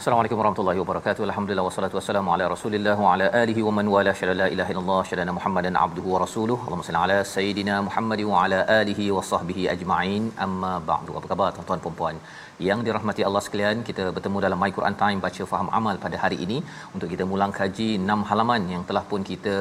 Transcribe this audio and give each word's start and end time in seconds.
Assalamualaikum 0.00 0.38
warahmatullahi 0.40 0.78
wabarakatuh. 0.80 1.22
Alhamdulillah 1.26 1.64
wassalatu 1.66 1.96
wassalamu 1.98 2.30
ala 2.34 2.44
Rasulillah 2.52 2.94
wa 3.04 3.08
ala 3.14 3.26
alihi 3.40 3.64
wa 3.66 3.72
man 3.78 3.86
wala 3.94 4.12
syada 4.20 4.34
la 4.40 4.46
ilaha 4.54 4.70
illallah 4.72 5.00
syada 5.08 5.32
Muhammadan 5.38 5.74
abduhu 5.82 6.14
wa 6.14 6.20
rasuluh. 6.22 6.56
Allahumma 6.64 6.86
salli 6.86 7.00
ala 7.02 7.18
sayidina 7.32 7.74
Muhammad 7.88 8.20
wa 8.30 8.36
ala 8.44 8.60
alihi 8.80 9.06
wa 9.16 9.24
sahbihi 9.30 9.64
ajma'in. 9.74 10.22
Amma 10.44 10.72
ba'du. 10.90 11.18
Apa 11.18 11.28
khabar 11.32 11.48
tuan-tuan 11.56 11.82
puan-puan 11.86 12.16
yang 12.68 12.80
dirahmati 12.86 13.24
Allah 13.28 13.42
sekalian? 13.46 13.76
Kita 13.88 14.06
bertemu 14.16 14.38
dalam 14.46 14.58
My 14.62 14.70
Quran 14.78 14.96
Time 15.02 15.20
baca 15.26 15.44
faham 15.52 15.68
amal 15.80 15.98
pada 16.04 16.16
hari 16.24 16.38
ini 16.46 16.58
untuk 16.94 17.08
kita 17.12 17.26
mulang 17.32 17.52
kaji 17.58 17.90
6 18.14 18.28
halaman 18.30 18.64
yang 18.74 18.82
telah 18.88 19.04
pun 19.12 19.20
kita 19.30 19.56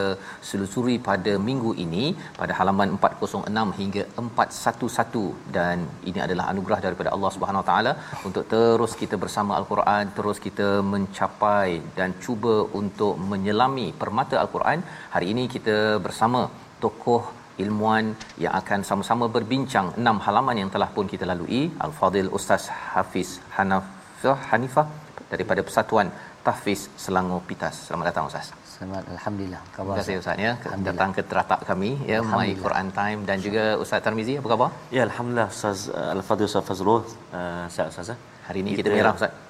selusuri 0.52 0.96
pada 1.10 1.36
minggu 1.50 1.74
ini 1.86 2.06
pada 2.42 2.56
halaman 2.62 2.96
406 3.12 3.78
hingga 3.82 4.06
411 4.24 5.54
dan 5.58 5.78
ini 6.12 6.22
adalah 6.28 6.48
anugerah 6.54 6.80
daripada 6.88 7.12
Allah 7.18 7.34
Subhanahu 7.38 7.64
Wa 7.64 7.70
Taala 7.72 7.94
untuk 8.32 8.46
terus 8.56 8.96
kita 9.04 9.18
bersama 9.26 9.60
Al-Quran 9.60 10.06
terus 10.18 10.28
kita 10.46 10.70
mencapai 10.94 11.70
dan 11.98 12.10
cuba 12.24 12.56
untuk 12.80 13.14
menyelami 13.32 13.88
permata 14.04 14.36
Al-Quran. 14.44 14.80
Hari 15.16 15.28
ini 15.34 15.44
kita 15.56 15.78
bersama 16.06 16.42
tokoh 16.84 17.24
ilmuan 17.64 18.06
yang 18.44 18.54
akan 18.62 18.82
sama-sama 18.90 19.26
berbincang 19.36 19.88
enam 20.02 20.18
halaman 20.26 20.60
yang 20.62 20.72
telah 20.76 20.90
pun 20.96 21.08
kita 21.14 21.26
lalui 21.32 21.64
Al-Fadil 21.86 22.32
Ustaz 22.38 22.66
Hafiz 22.94 23.32
Hanafah 23.58 24.38
Hanifah 24.52 24.88
daripada 25.34 25.62
Persatuan 25.68 26.08
Tahfiz 26.46 26.82
Selangor 27.04 27.42
Pitas. 27.50 27.76
Selamat 27.88 28.06
datang 28.10 28.28
Ustaz. 28.32 28.48
Selamat 28.74 29.04
alhamdulillah. 29.16 29.62
Khabar 29.76 29.84
Terima 29.84 30.00
kasih 30.00 30.16
Ustaz 30.22 30.46
ya 30.46 30.52
datang 30.90 31.12
ke 31.18 31.22
teratak 31.32 31.62
kami 31.70 31.92
ya 32.12 32.20
My 32.34 32.50
Quran 32.64 32.90
Time 33.00 33.20
dan 33.30 33.38
juga 33.46 33.64
Ustaz 33.84 34.00
Tarmizi 34.06 34.36
apa 34.42 34.48
khabar? 34.54 34.70
Ya 34.98 35.02
alhamdulillah 35.10 35.50
Ustaz 35.56 35.80
uh, 36.00 36.16
Al-Fadhil 36.16 36.50
Ustaz 36.52 36.66
Fazrul 36.70 37.02
uh, 37.40 37.66
sihat 37.74 37.88
Ustaz 37.94 38.14
eh? 38.16 38.20
Hari 38.48 38.60
ini 38.64 38.72
kita, 38.80 38.88
kita 38.88 38.98
merah 38.98 39.14
Ustaz. 39.20 39.49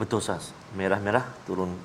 Betul 0.00 0.24
Ustaz. 0.24 0.44
Merah-merah 0.78 1.24
turun 1.46 1.76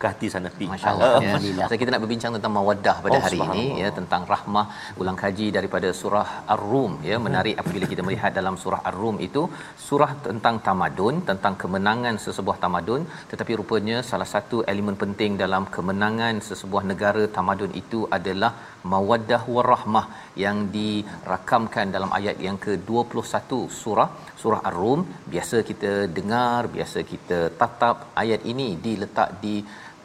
ke 0.00 0.06
hati 0.12 0.26
sana 0.32 0.48
pi. 0.58 0.66
Masya-Allah. 0.72 1.12
Ya. 1.26 1.66
So, 1.68 1.76
kita 1.82 1.90
nak 1.92 2.00
berbincang 2.04 2.32
tentang 2.36 2.52
mawaddah 2.56 2.96
pada 3.04 3.16
oh, 3.18 3.22
hari 3.26 3.38
ini 3.46 3.64
ya 3.82 3.88
tentang 3.98 4.22
rahmah 4.32 4.64
ulang 5.00 5.18
kaji 5.22 5.46
daripada 5.56 5.88
surah 6.00 6.28
Ar-Rum 6.54 6.92
ya 7.10 7.16
menarik 7.26 7.54
apabila 7.62 7.86
kita 7.92 8.02
melihat 8.06 8.32
dalam 8.38 8.56
surah 8.62 8.80
Ar-Rum 8.90 9.16
itu 9.28 9.42
surah 9.86 10.10
tentang 10.26 10.56
tamadun 10.66 11.16
tentang 11.30 11.56
kemenangan 11.62 12.16
sesebuah 12.24 12.58
tamadun 12.64 13.04
tetapi 13.32 13.52
rupanya 13.60 13.98
salah 14.10 14.28
satu 14.34 14.58
elemen 14.72 14.98
penting 15.04 15.40
dalam 15.44 15.64
kemenangan 15.76 16.44
sesebuah 16.48 16.84
negara 16.92 17.24
tamadun 17.38 17.72
itu 17.82 18.00
adalah 18.18 18.52
mawaddah 18.92 19.42
warahmah 19.56 20.06
yang 20.44 20.58
dirakamkan 20.76 21.88
dalam 21.96 22.12
ayat 22.18 22.36
yang 22.48 22.58
ke-21 22.66 23.50
surah 23.80 24.08
surah 24.40 24.62
Ar-Rum 24.68 25.00
biasa 25.32 25.56
kita 25.70 25.92
dengar 26.18 26.60
biasa 26.76 26.98
kita 27.12 27.38
tatap. 27.60 27.96
Ayat 28.22 28.42
ini 28.52 28.68
diletak 28.86 29.30
di 29.44 29.56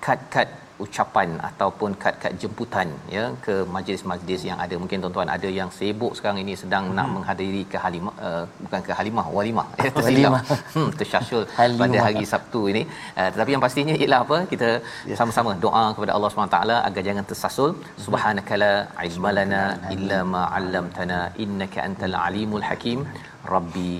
kad-kad 0.06 0.50
ucapan 0.84 1.30
ataupun 1.50 1.92
kad-kad 2.04 2.34
jemputan 2.42 2.88
ya 3.16 3.24
ke 3.46 3.56
majlis-majlis 3.76 4.42
yang 4.50 4.60
ada. 4.66 4.76
Mungkin 4.82 5.04
tuan-tuan 5.04 5.32
ada 5.36 5.50
yang 5.60 5.70
sibuk 5.78 6.14
sekarang 6.18 6.40
ini 6.44 6.54
sedang 6.64 6.86
hmm. 6.88 6.96
nak 6.98 7.08
menghadiri 7.16 7.64
ke 7.72 7.78
halimah 7.86 8.16
uh, 8.28 8.44
bukan 8.64 8.82
ke 8.88 8.94
halimah 9.00 9.28
walimah. 9.38 9.68
Ya 9.86 9.92
tersilap. 9.98 10.34
Hmm 10.74 10.90
tersyasyul 11.00 11.44
pada 11.82 11.98
hari 12.06 12.24
Sabtu 12.34 12.62
ini. 12.72 12.84
Uh, 13.20 13.30
tetapi 13.34 13.52
yang 13.56 13.64
pastinya 13.66 13.96
ialah 14.02 14.20
apa? 14.26 14.38
Kita 14.54 14.70
yeah. 15.10 15.18
sama-sama 15.20 15.52
doa 15.66 15.86
kepada 15.96 16.14
Allah 16.18 16.30
SWT 16.32 16.60
agar 16.90 17.04
jangan 17.10 17.26
tersasul. 17.32 17.72
Subhanakala 18.06 18.72
ilmalana 19.08 19.64
illa 19.96 20.22
ma 20.34 20.44
'allamtana 20.56 21.20
innaka 21.46 21.80
antal 21.90 22.18
alimul 22.28 22.66
hakim. 22.70 23.02
Rabbi 23.54 23.92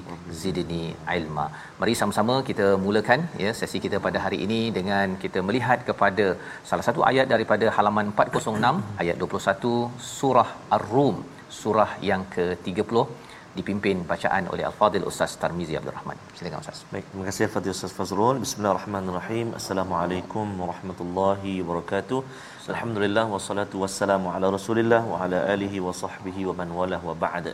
zidni 0.42 0.84
ilma. 1.18 1.46
Mari 1.82 1.94
sama-sama 2.00 2.36
kita 2.50 2.68
mulakan 2.84 3.22
ya 3.44 3.52
sesi 3.60 3.78
kita 3.86 3.98
pada 4.06 4.18
hari 4.26 4.38
ini 4.46 4.60
dengan 4.78 5.16
kita 5.24 5.40
melihat 5.48 5.80
kepada 5.90 6.26
salah 6.72 6.86
satu 6.88 7.02
ayat 7.10 7.28
daripada 7.32 7.66
halaman 7.78 8.08
406 8.24 9.00
ayat 9.02 9.16
21 9.24 9.72
surah 10.18 10.50
Ar-Rum 10.78 11.18
surah 11.62 11.90
yang 12.10 12.22
ke-30 12.36 13.02
dipimpin 13.58 13.98
bacaan 14.12 14.44
oleh 14.54 14.64
Al-Fadil 14.70 15.06
Ustaz 15.10 15.32
Tarmizi 15.42 15.74
Abdul 15.80 15.96
Rahman. 15.98 16.18
Silakan 16.38 16.60
Ustaz. 16.64 16.78
Baik, 16.94 17.06
terima 17.10 17.26
kasih 17.30 17.44
Al-Fadil 17.48 17.74
Ustaz 17.76 17.94
Fazrul. 17.98 18.38
Bismillahirrahmanirrahim. 18.46 19.48
Assalamualaikum 19.60 20.48
warahmatullahi 20.62 21.56
wabarakatuh. 21.62 22.20
Alhamdulillah 22.74 23.26
wassalatu 23.34 23.84
wassalamu 23.84 24.32
ala 24.36 24.50
Rasulillah 24.58 25.02
wa 25.12 25.20
ala 25.26 25.40
alihi 25.56 25.84
wa 25.88 25.96
sahbihi 26.04 26.48
wa 26.50 26.56
man 26.62 26.72
walah 26.80 27.02
wa 27.10 27.16
ba'd. 27.26 27.48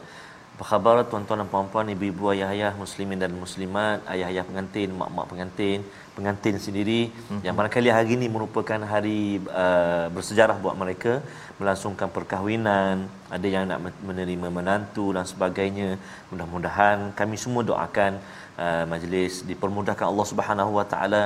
Apa 0.58 0.74
khabar 0.74 1.06
tuan-tuan 1.06 1.38
dan 1.42 1.50
puan-puan, 1.54 1.86
ibu-ibu, 1.94 2.34
ayah-ayah, 2.34 2.74
muslimin 2.74 3.22
dan 3.22 3.30
muslimat, 3.42 4.02
ayah-ayah 4.10 4.42
pengantin, 4.42 4.90
mak-mak 5.00 5.26
pengantin, 5.30 5.80
pengantin 6.18 6.56
sendiri 6.58 7.02
mm-hmm. 7.14 7.42
yang 7.46 7.54
barangkali 7.54 7.90
hari 7.94 8.10
ini 8.18 8.26
merupakan 8.26 8.82
hari 8.94 9.38
uh, 9.64 10.10
bersejarah 10.16 10.58
buat 10.58 10.74
mereka 10.74 11.22
melangsungkan 11.62 12.10
perkahwinan, 12.10 13.06
ada 13.30 13.48
yang 13.54 13.70
nak 13.70 14.02
menerima 14.02 14.50
menantu 14.58 15.14
dan 15.14 15.30
sebagainya. 15.30 16.02
Mudah-mudahan 16.34 17.14
kami 17.14 17.38
semua 17.38 17.62
doakan 17.62 18.18
uh, 18.66 18.84
majlis 18.92 19.34
dipermudahkan 19.50 20.06
Allah 20.12 20.28
Subhanahu 20.32 20.72
Wa 20.78 20.86
Taala 20.94 21.24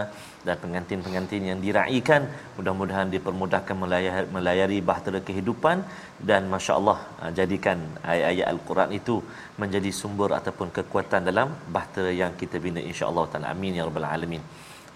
dan 0.48 0.56
pengantin-pengantin 0.64 1.44
yang 1.50 1.60
diraikan 1.66 2.22
mudah-mudahan 2.58 3.10
dipermudahkan 3.16 3.76
melayari, 3.84 4.28
melayari 4.38 4.80
bahtera 4.90 5.20
kehidupan 5.30 5.84
dan 6.32 6.50
masya-Allah 6.54 6.98
uh, 7.22 7.32
jadikan 7.40 7.78
ayat-ayat 8.14 8.48
al-Quran 8.54 8.92
itu 9.00 9.16
menjadi 9.64 9.92
sumber 10.02 10.32
ataupun 10.40 10.70
kekuatan 10.80 11.24
dalam 11.30 11.50
bahtera 11.78 12.12
yang 12.24 12.34
kita 12.42 12.60
bina 12.66 12.84
insya-Allah 12.92 13.26
taala. 13.32 13.48
Amin 13.56 13.80
ya 13.80 13.86
rabbal 13.90 14.10
alamin. 14.16 14.44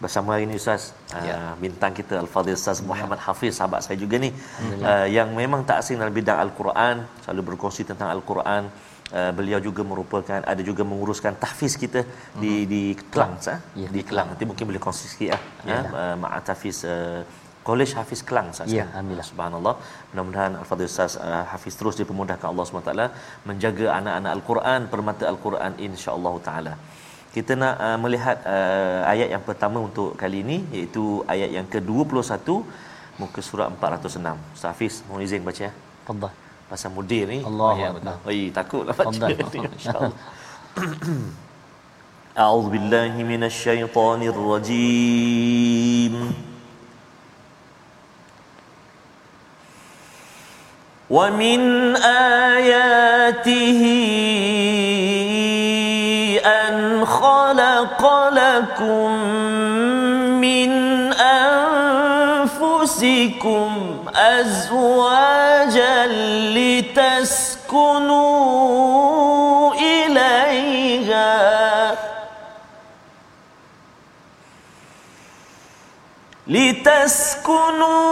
Bersama 0.04 0.36
hari 0.36 0.44
ini 0.48 0.56
Ustaz 0.60 0.92
ya. 1.28 1.36
uh, 1.36 1.54
bintang 1.64 1.94
kita 2.00 2.20
Al-Fadhil 2.24 2.58
Ustaz 2.60 2.80
Muhammad 2.90 3.20
Hafiz 3.26 3.54
sahabat 3.60 3.80
saya 3.86 3.98
juga 4.02 4.20
ni 4.24 4.30
uh, 4.92 5.08
yang 5.18 5.30
memang 5.42 5.62
tak 5.70 5.78
asing 5.82 5.96
dalam 6.02 6.12
bidang 6.18 6.40
Al-Quran 6.46 6.96
selalu 7.24 7.42
berkongsi 7.50 7.88
tentang 7.92 8.12
Al-Quran 8.16 8.64
uh, 9.12 9.31
beliau 9.38 9.60
juga 9.68 9.81
merupakan 9.92 10.40
ada 10.52 10.62
juga 10.69 10.84
menguruskan 10.92 11.34
tahfiz 11.44 11.75
kita 11.84 12.02
uh-huh. 12.06 12.42
di 12.42 12.54
di 12.74 12.84
Kelang 13.13 13.36
sah 13.46 13.60
ya, 13.81 13.90
di 13.96 14.02
Kelang 14.07 14.34
nanti 14.34 14.46
mungkin 14.50 14.66
boleh 14.69 14.81
kongsi 14.86 15.06
sikit 15.12 15.30
ah 15.38 15.42
ya, 15.69 15.80
uh, 16.02 16.16
ma'a 16.24 16.40
tahfiz 16.50 16.80
uh, 16.86 17.22
Kolej 17.68 17.92
Hafiz 17.98 18.22
Kelang 18.30 18.48
Ustaz. 18.54 18.69
Ya, 18.78 18.84
alhamdulillah. 18.90 19.28
Subhanallah. 19.31 19.74
Mudah-mudahan 20.10 20.54
Al-Fadhil 20.62 20.90
Ustaz 20.92 21.13
uh, 21.28 21.44
Hafiz 21.52 21.74
terus 21.80 21.96
dipermudahkan 22.00 22.48
Allah 22.52 22.66
SWT 22.66 22.94
menjaga 23.50 23.86
anak-anak 23.98 24.31
Al-Quran, 24.38 24.81
permata 24.94 25.24
Al-Quran 25.31 25.74
insya-Allah 25.88 26.34
taala. 26.48 26.74
Kita 27.36 27.58
nak 27.63 27.75
uh, 27.88 27.98
melihat 28.04 28.38
uh, 28.54 29.01
ayat 29.13 29.30
yang 29.34 29.44
pertama 29.50 29.81
untuk 29.88 30.13
kali 30.22 30.46
ini 30.46 30.58
iaitu 30.78 31.06
ayat 31.36 31.50
yang 31.58 31.68
ke-21 31.74 32.48
muka 33.22 33.42
surat 33.50 33.68
406. 33.74 34.56
Ustaz 34.56 34.69
Hafiz, 34.72 34.96
mohon 35.10 35.25
izin 35.28 35.42
baca 35.50 35.62
ya. 35.68 35.74
Fadhal 36.08 36.45
Pasal 36.71 36.91
mudir 36.95 37.27
ni. 37.27 37.43
Allah 37.43 37.75
ya, 37.79 37.89
betul. 37.95 38.15
Oi, 38.31 38.51
takutlah 38.55 38.95
baca. 38.95 39.27
Insya-Allah. 39.31 40.12
أعوذ 42.31 42.71
بالله 42.71 43.27
من 43.27 43.43
الشيطان 43.45 44.23
الرجيم 44.23 46.15
ومن 51.11 51.61
آياته 51.99 52.41
آياته 53.31 53.83
أن 56.47 57.05
خلق 57.07 58.03
لكم 58.33 59.11
من 60.41 60.71
أنفسكم 62.51 63.69
أزواجا 64.16 66.06
لتسكنوا 66.56 67.66
إليها. 69.74 71.46
لتسكنوا 76.48 78.06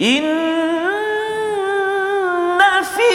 إن 0.00 0.24
في 2.82 3.14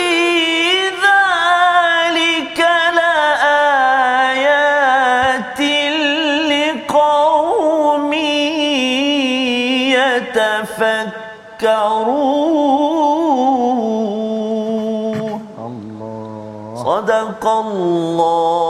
ذلك 1.04 2.60
لآيات 2.96 4.40
لقوم 6.52 8.14
يتفكرون 14.00 15.40
Allah. 15.60 16.80
صدق 16.86 17.44
الله 17.48 18.69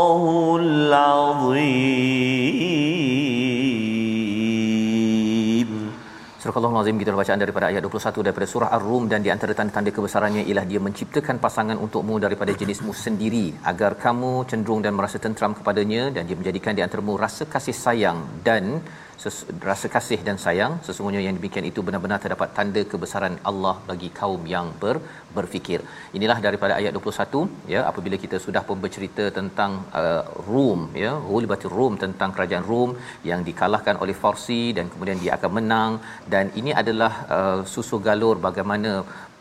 Surah 6.80 6.88
Allah 6.88 6.96
Azim 6.96 7.04
kita 7.04 7.20
bacaan 7.20 7.42
daripada 7.44 7.66
ayat 7.72 7.81
21 7.84 8.24
daripada 8.26 8.46
surah 8.52 8.70
Ar-Rum 8.76 9.04
dan 9.12 9.20
di 9.26 9.30
antara 9.34 9.52
tanda-tanda 9.58 9.92
kebesarannya 9.96 10.44
ialah 10.50 10.64
dia 10.70 10.80
menciptakan 10.86 11.36
pasangan 11.46 11.76
untukmu 11.86 12.16
daripada 12.26 12.52
jenismu 12.62 12.96
sendiri 12.96 13.52
agar 13.72 13.92
kamu 14.04 14.31
cenderung 14.50 14.80
dan 14.86 14.96
merasa 14.96 15.20
tentram 15.26 15.52
kepadanya 15.58 16.04
dan 16.16 16.24
dia 16.24 16.40
menjadikan 16.40 16.72
di 16.78 16.81
antaramu 16.86 17.20
rasa 17.24 17.44
kasih 17.54 17.76
sayang 17.84 18.20
dan 18.48 18.80
ses- 19.24 19.45
rasa 19.69 19.88
kasih 19.95 20.19
dan 20.27 20.38
sayang 20.45 20.74
sesungguhnya 20.88 21.21
yang 21.25 21.36
demikian 21.39 21.66
itu 21.71 21.80
benar-benar 21.88 22.19
terdapat 22.24 22.50
tanda 22.57 22.81
kebesaran 22.92 23.36
Allah 23.50 23.75
bagi 23.89 24.10
kaum 24.19 24.42
yang 24.54 24.68
ber, 24.81 24.95
berfikir. 25.38 25.80
Inilah 26.18 26.38
daripada 26.48 26.74
ayat 26.80 26.94
21 26.98 27.74
ya 27.74 27.81
apabila 27.92 28.18
kita 28.24 28.39
sudah 28.45 28.63
pun 28.69 28.77
bercerita 28.86 29.25
tentang 29.39 29.71
uh, 30.01 30.24
Rum 30.50 30.81
ya 31.04 31.13
Ghulibatir 31.30 31.74
Rum 31.80 31.95
tentang 32.06 32.31
kerajaan 32.36 32.66
Rum 32.71 32.92
yang 33.31 33.44
dikalahkan 33.50 33.98
oleh 34.06 34.18
Farsi 34.24 34.62
dan 34.80 34.88
kemudian 34.94 35.19
dia 35.24 35.33
akan 35.38 35.51
menang 35.60 35.92
dan 36.33 36.48
ini 36.62 36.74
adalah 36.83 37.13
uh, 37.38 37.60
susu 37.74 38.00
galur 38.07 38.38
bagaimana 38.48 38.92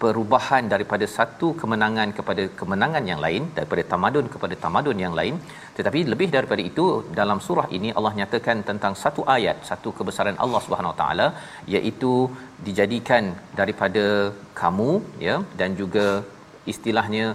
perubahan 0.02 0.64
daripada 0.72 1.06
satu 1.16 1.48
kemenangan 1.60 2.08
kepada 2.18 2.44
kemenangan 2.60 3.04
yang 3.10 3.20
lain 3.24 3.42
daripada 3.56 3.82
tamadun 3.92 4.26
kepada 4.34 4.54
tamadun 4.64 4.98
yang 5.04 5.14
lain. 5.20 5.36
Tetapi 5.76 6.00
lebih 6.12 6.28
daripada 6.36 6.62
itu 6.70 6.86
dalam 7.20 7.40
surah 7.46 7.66
ini 7.78 7.90
Allah 7.98 8.12
nyatakan 8.20 8.58
tentang 8.70 8.94
satu 9.02 9.24
ayat 9.36 9.58
satu 9.70 9.90
kebesaran 9.98 10.38
Allah 10.46 10.62
Subhanahu 10.66 10.94
taala 11.02 11.28
iaitu 11.76 12.14
dijadikan 12.68 13.26
daripada 13.60 14.06
kamu 14.62 14.90
ya 15.26 15.36
dan 15.60 15.70
juga 15.82 16.08
istilahnya 16.72 17.26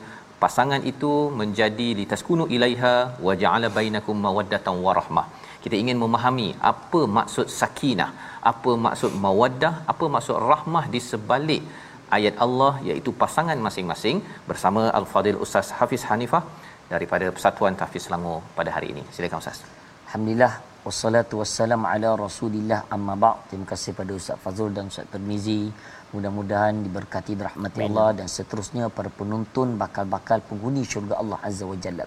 pasangan 0.43 0.81
itu 0.91 1.13
menjadi 1.41 1.87
litaskunu 1.99 2.45
ilaiha 2.55 2.95
wa 3.25 3.33
ja'ala 3.43 3.67
bainakum 3.77 4.17
mawaddatan 4.25 4.77
warahmah 4.85 5.25
kita 5.63 5.75
ingin 5.81 5.97
memahami 6.03 6.49
apa 6.71 7.01
maksud 7.17 7.47
sakinah 7.59 8.09
apa 8.51 8.71
maksud 8.85 9.11
mawaddah 9.25 9.73
apa 9.91 10.05
maksud 10.15 10.37
rahmah 10.51 10.85
di 10.93 10.99
sebalik 11.09 11.63
ayat 12.17 12.35
Allah 12.45 12.73
iaitu 12.89 13.11
pasangan 13.23 13.59
masing-masing 13.67 14.17
bersama 14.49 14.83
Al-Fadil 14.99 15.39
Ustaz 15.45 15.69
Hafiz 15.79 16.03
Hanifah 16.09 16.43
daripada 16.93 17.25
Persatuan 17.35 17.75
Tahfiz 17.81 18.05
Selangor 18.07 18.39
pada 18.57 18.69
hari 18.75 18.87
ini. 18.93 19.03
Silakan 19.15 19.41
Ustaz. 19.43 19.59
Alhamdulillah 20.07 20.53
wassalatu 20.87 21.35
wassalam 21.41 21.83
ala 21.91 22.09
Rasulillah 22.25 22.79
amma 22.95 23.15
ba'd. 23.23 23.37
Terima 23.49 23.67
kasih 23.71 23.91
pada 23.99 24.11
Ustaz 24.19 24.41
Fazul 24.45 24.71
dan 24.77 24.91
Ustaz 24.91 25.07
Termizi. 25.13 25.61
Mudah-mudahan 26.15 26.75
diberkati 26.85 27.33
berahmati 27.39 27.79
Allah 27.87 28.09
dan 28.19 28.27
seterusnya 28.35 28.87
para 28.97 29.09
penonton 29.19 29.69
bakal-bakal 29.83 30.41
penghuni 30.49 30.83
syurga 30.91 31.15
Allah 31.21 31.39
Azza 31.49 31.65
wa 31.71 31.77
Jalla. 31.85 32.05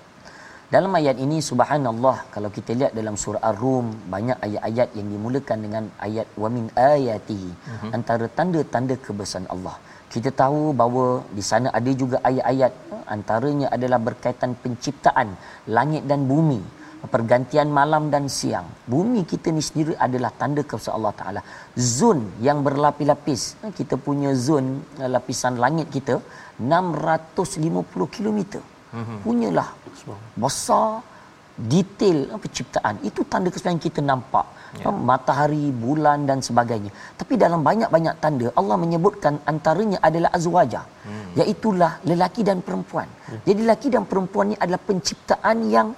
Dalam 0.74 0.92
ayat 0.98 1.16
ini 1.24 1.38
subhanallah 1.48 2.14
kalau 2.34 2.50
kita 2.54 2.72
lihat 2.78 2.92
dalam 2.98 3.16
surah 3.22 3.42
Ar-Rum 3.50 3.86
banyak 4.14 4.38
ayat-ayat 4.46 4.88
yang 4.98 5.08
dimulakan 5.14 5.58
dengan 5.64 5.84
ayat 6.06 6.26
wa 6.42 6.48
min 6.54 6.64
ayatihi 6.74 7.50
uh-huh. 7.54 7.90
antara 7.96 8.26
tanda-tanda 8.38 8.94
kebesaran 9.06 9.46
Allah. 9.54 9.76
Kita 10.16 10.30
tahu 10.42 10.60
bahawa 10.80 11.06
di 11.36 11.44
sana 11.50 11.68
ada 11.78 11.90
juga 12.02 12.16
ayat-ayat 12.28 12.72
antaranya 13.14 13.66
adalah 13.76 14.00
berkaitan 14.08 14.52
penciptaan 14.62 15.28
langit 15.76 16.02
dan 16.10 16.24
bumi 16.30 16.60
pergantian 17.14 17.68
malam 17.78 18.04
dan 18.14 18.24
siang. 18.36 18.66
Bumi 18.92 19.20
kita 19.32 19.48
ni 19.56 19.62
sendiri 19.68 19.94
adalah 20.06 20.30
tanda 20.40 20.62
kebesaran 20.70 20.96
Allah 20.98 21.14
Taala. 21.20 21.40
Zon 21.78 22.20
yang 22.46 22.60
berlapis-lapis. 22.66 23.42
Kita 23.78 23.94
punya 24.06 24.30
zon 24.46 24.66
lapisan 25.14 25.56
langit 25.64 25.86
kita 25.96 26.18
650 26.58 28.14
km. 28.16 28.40
Mm-hmm. 28.96 29.18
Punyalah 29.26 29.68
besar 30.44 31.04
detail 31.56 32.36
penciptaan. 32.36 33.00
Itu 33.08 33.24
tanda 33.24 33.48
kebesaran 33.48 33.80
kita 33.80 34.04
nampak. 34.04 34.46
Ya. 34.76 34.92
Matahari, 34.92 35.72
bulan 35.72 36.28
dan 36.28 36.44
sebagainya. 36.44 36.92
Tapi 37.16 37.40
dalam 37.40 37.64
banyak-banyak 37.64 38.14
tanda 38.20 38.52
Allah 38.60 38.76
menyebutkan 38.76 39.40
antaranya 39.48 39.98
adalah 40.08 40.30
azwaja. 40.36 40.84
Hmm. 41.06 41.32
Iaitulah 41.40 42.04
lelaki 42.04 42.44
dan 42.44 42.60
perempuan. 42.60 43.08
Hmm. 43.08 43.40
Jadi 43.48 43.58
lelaki 43.64 43.88
dan 43.88 44.04
perempuan 44.04 44.52
ini 44.52 44.58
adalah 44.60 44.82
penciptaan 44.88 45.58
yang 45.72 45.88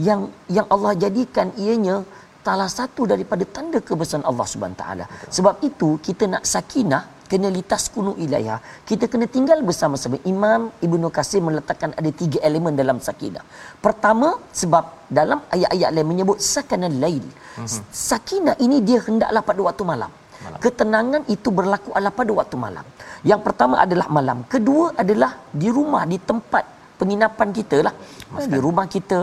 yang 0.00 0.20
yang 0.48 0.66
Allah 0.72 0.96
jadikan 0.96 1.52
ianya 1.60 2.00
salah 2.46 2.70
satu 2.72 3.04
daripada 3.12 3.44
tanda 3.56 3.78
kebesaran 3.88 4.24
Allah 4.30 4.46
Subhanahu 4.48 4.80
taala. 4.80 5.04
Sebab 5.36 5.60
itu 5.68 6.00
kita 6.06 6.24
nak 6.32 6.48
sakinah 6.48 7.11
kena 7.32 7.48
litas 7.56 7.82
kunu 7.94 8.12
ilaiha. 8.24 8.56
Kita 8.88 9.04
kena 9.12 9.26
tinggal 9.36 9.58
bersama-sama. 9.68 10.16
Imam 10.32 10.62
Ibnu 10.86 11.08
Kasir 11.16 11.40
meletakkan 11.48 11.90
ada 12.00 12.10
tiga 12.22 12.38
elemen 12.48 12.74
dalam 12.80 12.98
sakinah. 13.06 13.44
Pertama 13.86 14.28
sebab 14.60 14.84
dalam 15.18 15.40
ayat-ayat 15.54 15.90
lain 15.96 16.08
menyebut 16.12 16.38
sakanal 16.54 16.96
lail. 17.04 17.24
Mm-hmm. 17.24 17.84
Sakinah 18.10 18.56
ini 18.64 18.76
dia 18.88 19.00
hendaklah 19.06 19.42
pada 19.50 19.60
waktu 19.68 19.84
malam. 19.92 20.12
malam. 20.44 20.58
Ketenangan 20.64 21.22
itu 21.36 21.48
berlaku 21.58 21.90
adalah 21.96 22.14
pada 22.20 22.32
waktu 22.40 22.56
malam. 22.66 22.86
Yang 23.30 23.40
pertama 23.46 23.74
adalah 23.86 24.06
malam. 24.18 24.38
Kedua 24.54 24.86
adalah 25.04 25.32
di 25.62 25.70
rumah, 25.78 26.04
di 26.12 26.18
tempat 26.30 26.64
penginapan 27.00 27.48
kita 27.58 27.78
lah. 27.86 27.94
Di 28.52 28.58
rumah 28.66 28.86
kita, 28.94 29.20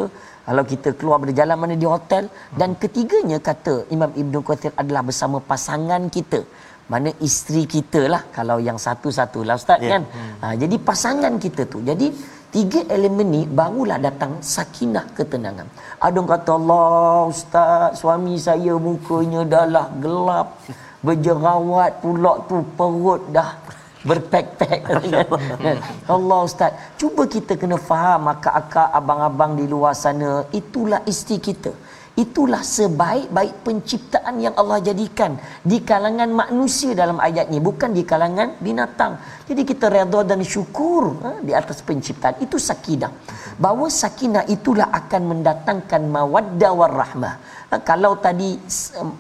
kalau 0.50 0.64
kita 0.72 0.90
keluar 1.00 1.18
berjalan 1.24 1.58
mana 1.62 1.76
di 1.82 1.88
hotel 1.94 2.24
dan 2.60 2.70
ketiganya 2.84 3.38
kata 3.48 3.74
Imam 3.96 4.12
Ibnu 4.22 4.40
Kathir 4.48 4.74
adalah 4.82 5.04
bersama 5.10 5.38
pasangan 5.52 6.04
kita 6.16 6.40
mana 6.92 7.10
isteri 7.28 7.64
kita 7.76 8.02
lah 8.14 8.22
kalau 8.38 8.58
yang 8.68 8.78
satu-satu 8.86 9.40
lah 9.48 9.56
ustaz 9.62 9.80
yeah. 9.82 9.92
kan? 9.94 10.02
Hmm. 10.16 10.34
ha, 10.42 10.54
jadi 10.62 10.76
pasangan 10.90 11.34
kita 11.46 11.64
tu. 11.74 11.80
Jadi 11.90 12.08
tiga 12.56 12.82
elemen 12.96 13.28
ni 13.36 13.42
barulah 13.60 13.98
datang 14.08 14.32
sakinah 14.54 15.06
ketenangan. 15.18 15.68
Ada 16.08 16.20
kata 16.34 16.52
Allah 16.60 17.30
ustaz 17.34 18.02
suami 18.02 18.36
saya 18.48 18.74
mukanya 18.88 19.42
dah 19.54 19.66
lah 19.76 19.88
gelap 20.04 20.48
berjerawat 21.06 21.92
pula 22.04 22.34
tu 22.50 22.58
perut 22.78 23.22
dah 23.38 23.50
berpek-pek. 24.08 24.82
Allah 26.16 26.40
Ustaz 26.48 26.72
cuba 27.00 27.24
kita 27.36 27.54
kena 27.62 27.78
faham 27.90 28.32
akak-akak 28.34 28.90
abang-abang 29.00 29.54
di 29.60 29.66
luar 29.74 29.94
sana 30.04 30.32
itulah 30.60 31.02
isteri 31.12 31.38
kita 31.48 31.72
itulah 32.24 32.60
sebaik-baik 32.76 33.64
penciptaan 33.66 34.36
yang 34.46 34.56
Allah 34.60 34.80
jadikan 34.88 35.40
di 35.72 35.80
kalangan 35.90 36.30
manusia 36.42 36.92
dalam 37.02 37.18
ayat 37.28 37.48
ni 37.54 37.60
bukan 37.68 37.96
di 37.96 38.04
kalangan 38.12 38.60
binatang. 38.60 39.14
Jadi 39.48 39.62
kita 39.64 39.88
redha 39.88 40.22
dan 40.32 40.44
syukur 40.54 41.04
ha, 41.24 41.30
di 41.48 41.56
atas 41.62 41.80
penciptaan. 41.88 42.36
Itu 42.46 42.60
sakinah. 42.70 43.12
Bahawa 43.64 43.88
sakinah 43.88 44.44
itulah 44.56 44.88
akan 45.00 45.22
mendatangkan 45.32 46.02
mawaddah 46.16 46.72
warahmah. 46.80 47.36
Ha, 47.72 47.76
kalau 47.90 48.20
tadi 48.20 48.60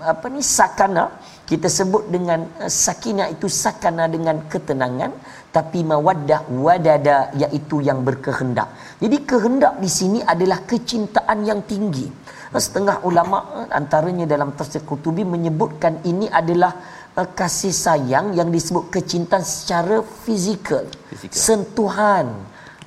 apa 0.03 0.27
ni 0.33 0.41
sakana 0.43 1.05
kita 1.49 1.65
sebut 1.77 2.03
dengan 2.13 2.45
uh, 2.61 2.69
sakinah 2.69 3.27
itu 3.33 3.47
sakana 3.63 4.05
dengan 4.15 4.45
ketenangan 4.51 5.13
tapi 5.55 5.81
mawaddah 5.91 6.41
wadada 6.65 7.33
iaitu 7.41 7.81
yang 7.81 8.05
berkehendak. 8.07 8.69
Jadi 9.01 9.17
kehendak 9.29 9.73
di 9.81 9.89
sini 9.89 10.19
adalah 10.33 10.59
kecintaan 10.71 11.39
yang 11.49 11.61
tinggi 11.65 12.05
setengah 12.57 13.05
ulama 13.05 13.37
eh, 13.61 13.67
antaranya 13.79 14.25
dalam 14.25 14.49
tafsir 14.57 14.81
Qurtubi 14.81 15.21
menyebutkan 15.21 16.01
ini 16.11 16.25
adalah 16.25 16.73
uh, 17.13 17.27
kasih 17.39 17.69
sayang 17.69 18.33
yang 18.33 18.49
disebut 18.49 18.89
kecintaan 18.89 19.45
secara 19.45 20.01
fizikal, 20.25 20.85
Fizikal. 21.13 21.37
sentuhan. 21.45 22.27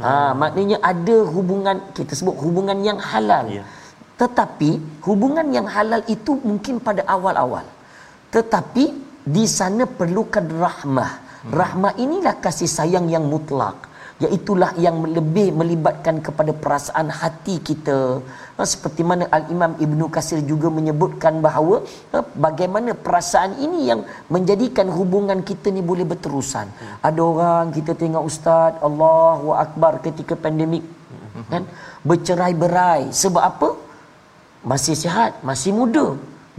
Ha 0.02 0.34
maknanya 0.34 0.82
ada 0.82 1.16
hubungan 1.34 1.76
kita 1.94 2.18
sebut 2.18 2.34
hubungan 2.42 2.78
yang 2.82 2.98
halal. 2.98 3.46
Ya. 3.46 3.64
tetapi 4.22 4.78
hubungan 5.06 5.46
yang 5.50 5.66
halal 5.66 6.02
itu 6.06 6.38
mungkin 6.48 6.78
pada 6.78 7.02
awal-awal. 7.14 7.66
Tetapi 8.34 8.84
di 9.26 9.44
sana 9.50 9.82
perlukan 9.98 10.46
rahmah. 10.46 11.12
Rahmah 11.50 11.98
inilah 11.98 12.38
kasih 12.38 12.70
sayang 12.70 13.10
yang 13.10 13.26
mutlak 13.26 13.91
iaitulah 14.22 14.70
yang 14.84 14.96
lebih 15.16 15.48
melibatkan 15.60 16.16
kepada 16.26 16.52
perasaan 16.62 17.08
hati 17.20 17.54
kita. 17.68 17.98
Ha, 18.56 18.62
seperti 18.72 19.02
mana 19.10 19.24
al-Imam 19.36 19.72
Ibnu 19.84 20.06
Kasir 20.14 20.40
juga 20.50 20.68
menyebutkan 20.78 21.40
bahawa 21.46 21.76
ha, 22.12 22.24
bagaimana 22.46 22.92
perasaan 23.06 23.52
ini 23.66 23.80
yang 23.90 24.00
menjadikan 24.34 24.88
hubungan 24.98 25.40
kita 25.50 25.68
ni 25.76 25.84
boleh 25.90 26.06
berterusan. 26.12 26.66
Ada 27.08 27.20
orang 27.32 27.66
kita 27.78 27.94
tengok 28.02 28.24
ustaz 28.30 28.74
Allahu 28.88 29.50
akbar 29.64 29.92
ketika 30.06 30.36
pandemik 30.46 30.84
kan? 31.52 31.64
Bercerai-berai 32.08 33.02
sebab 33.22 33.42
apa? 33.52 33.68
Masih 34.72 34.94
sihat, 35.02 35.42
masih 35.48 35.72
muda. 35.78 36.06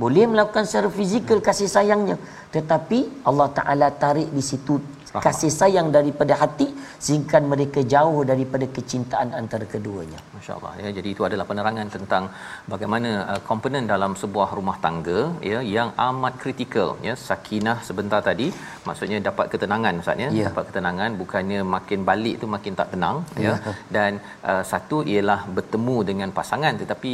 Boleh 0.02 0.26
melakukan 0.32 0.66
secara 0.70 0.90
fizikal 0.98 1.40
kasih 1.48 1.70
sayangnya. 1.76 2.18
Tetapi 2.56 3.24
Allah 3.30 3.48
Ta'ala 3.58 3.88
tarik 4.04 4.30
di 4.38 4.44
situ 4.50 4.82
kasih 5.26 5.52
sayang 5.60 5.88
daripada 5.96 6.34
hati 6.42 6.68
sehingga 7.06 7.38
mereka 7.54 7.80
jauh 7.94 8.22
daripada 8.32 8.66
kecintaan 8.76 9.30
antara 9.40 9.66
keduanya. 9.74 10.20
Masya-Allah 10.36 10.72
ya 10.84 10.90
jadi 10.98 11.10
itu 11.16 11.24
adalah 11.28 11.46
penerangan 11.50 11.88
tentang 11.96 12.24
bagaimana 12.74 13.10
uh, 13.34 13.42
komponen 13.50 13.86
dalam 13.94 14.14
sebuah 14.22 14.50
rumah 14.58 14.78
tangga 14.86 15.20
ya 15.52 15.60
yang 15.76 15.90
amat 16.08 16.34
kritikal 16.44 16.90
ya 17.08 17.14
sakinah 17.28 17.78
sebentar 17.90 18.22
tadi 18.30 18.48
maksudnya 18.88 19.20
dapat 19.30 19.46
ketenangan 19.54 20.02
Ustaz 20.04 20.24
ya 20.24 20.30
Ya. 20.40 20.46
dapat 20.50 20.66
ketenangan 20.70 21.12
bukannya 21.22 21.60
makin 21.76 22.00
balik 22.10 22.36
tu 22.42 22.48
makin 22.56 22.74
tak 22.80 22.88
tenang 22.94 23.18
ya, 23.46 23.54
Ya. 23.54 23.74
dan 23.96 24.12
uh, 24.52 24.64
satu 24.72 24.98
ialah 25.14 25.40
bertemu 25.58 25.98
dengan 26.10 26.30
pasangan 26.40 26.74
tetapi 26.82 27.14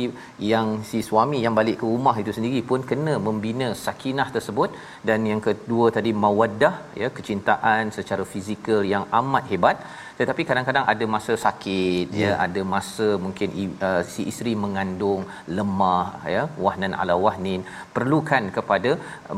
yang 0.52 0.68
si 0.90 1.00
suami 1.10 1.40
yang 1.46 1.56
balik 1.60 1.78
ke 1.82 1.86
rumah 1.94 2.16
itu 2.24 2.32
sendiri 2.38 2.62
pun 2.70 2.82
kena 2.92 3.16
membina 3.28 3.68
sakinah 3.86 4.28
tersebut 4.36 4.70
dan 5.10 5.26
yang 5.32 5.42
kedua 5.48 5.88
tadi 5.98 6.14
mawaddah 6.26 6.74
ya 7.02 7.10
kecintaan 7.18 7.89
secara 7.98 8.24
fizikal 8.34 8.82
yang 8.94 9.04
amat 9.20 9.44
hebat. 9.52 9.78
Tetapi 10.20 10.42
kadang-kadang 10.48 10.86
ada 10.94 11.06
masa 11.14 11.34
sakit 11.44 12.08
ya, 12.22 12.24
ya. 12.24 12.32
ada 12.46 12.62
masa 12.74 13.06
mungkin 13.26 13.50
uh, 13.88 14.02
si 14.14 14.22
isteri 14.32 14.54
mengandung 14.64 15.22
lemah 15.58 16.08
ya 16.34 16.42
wahnan 16.66 16.94
ala 17.02 17.16
wahnin 17.26 17.62
perlukan 17.96 18.44
kepada 18.58 18.92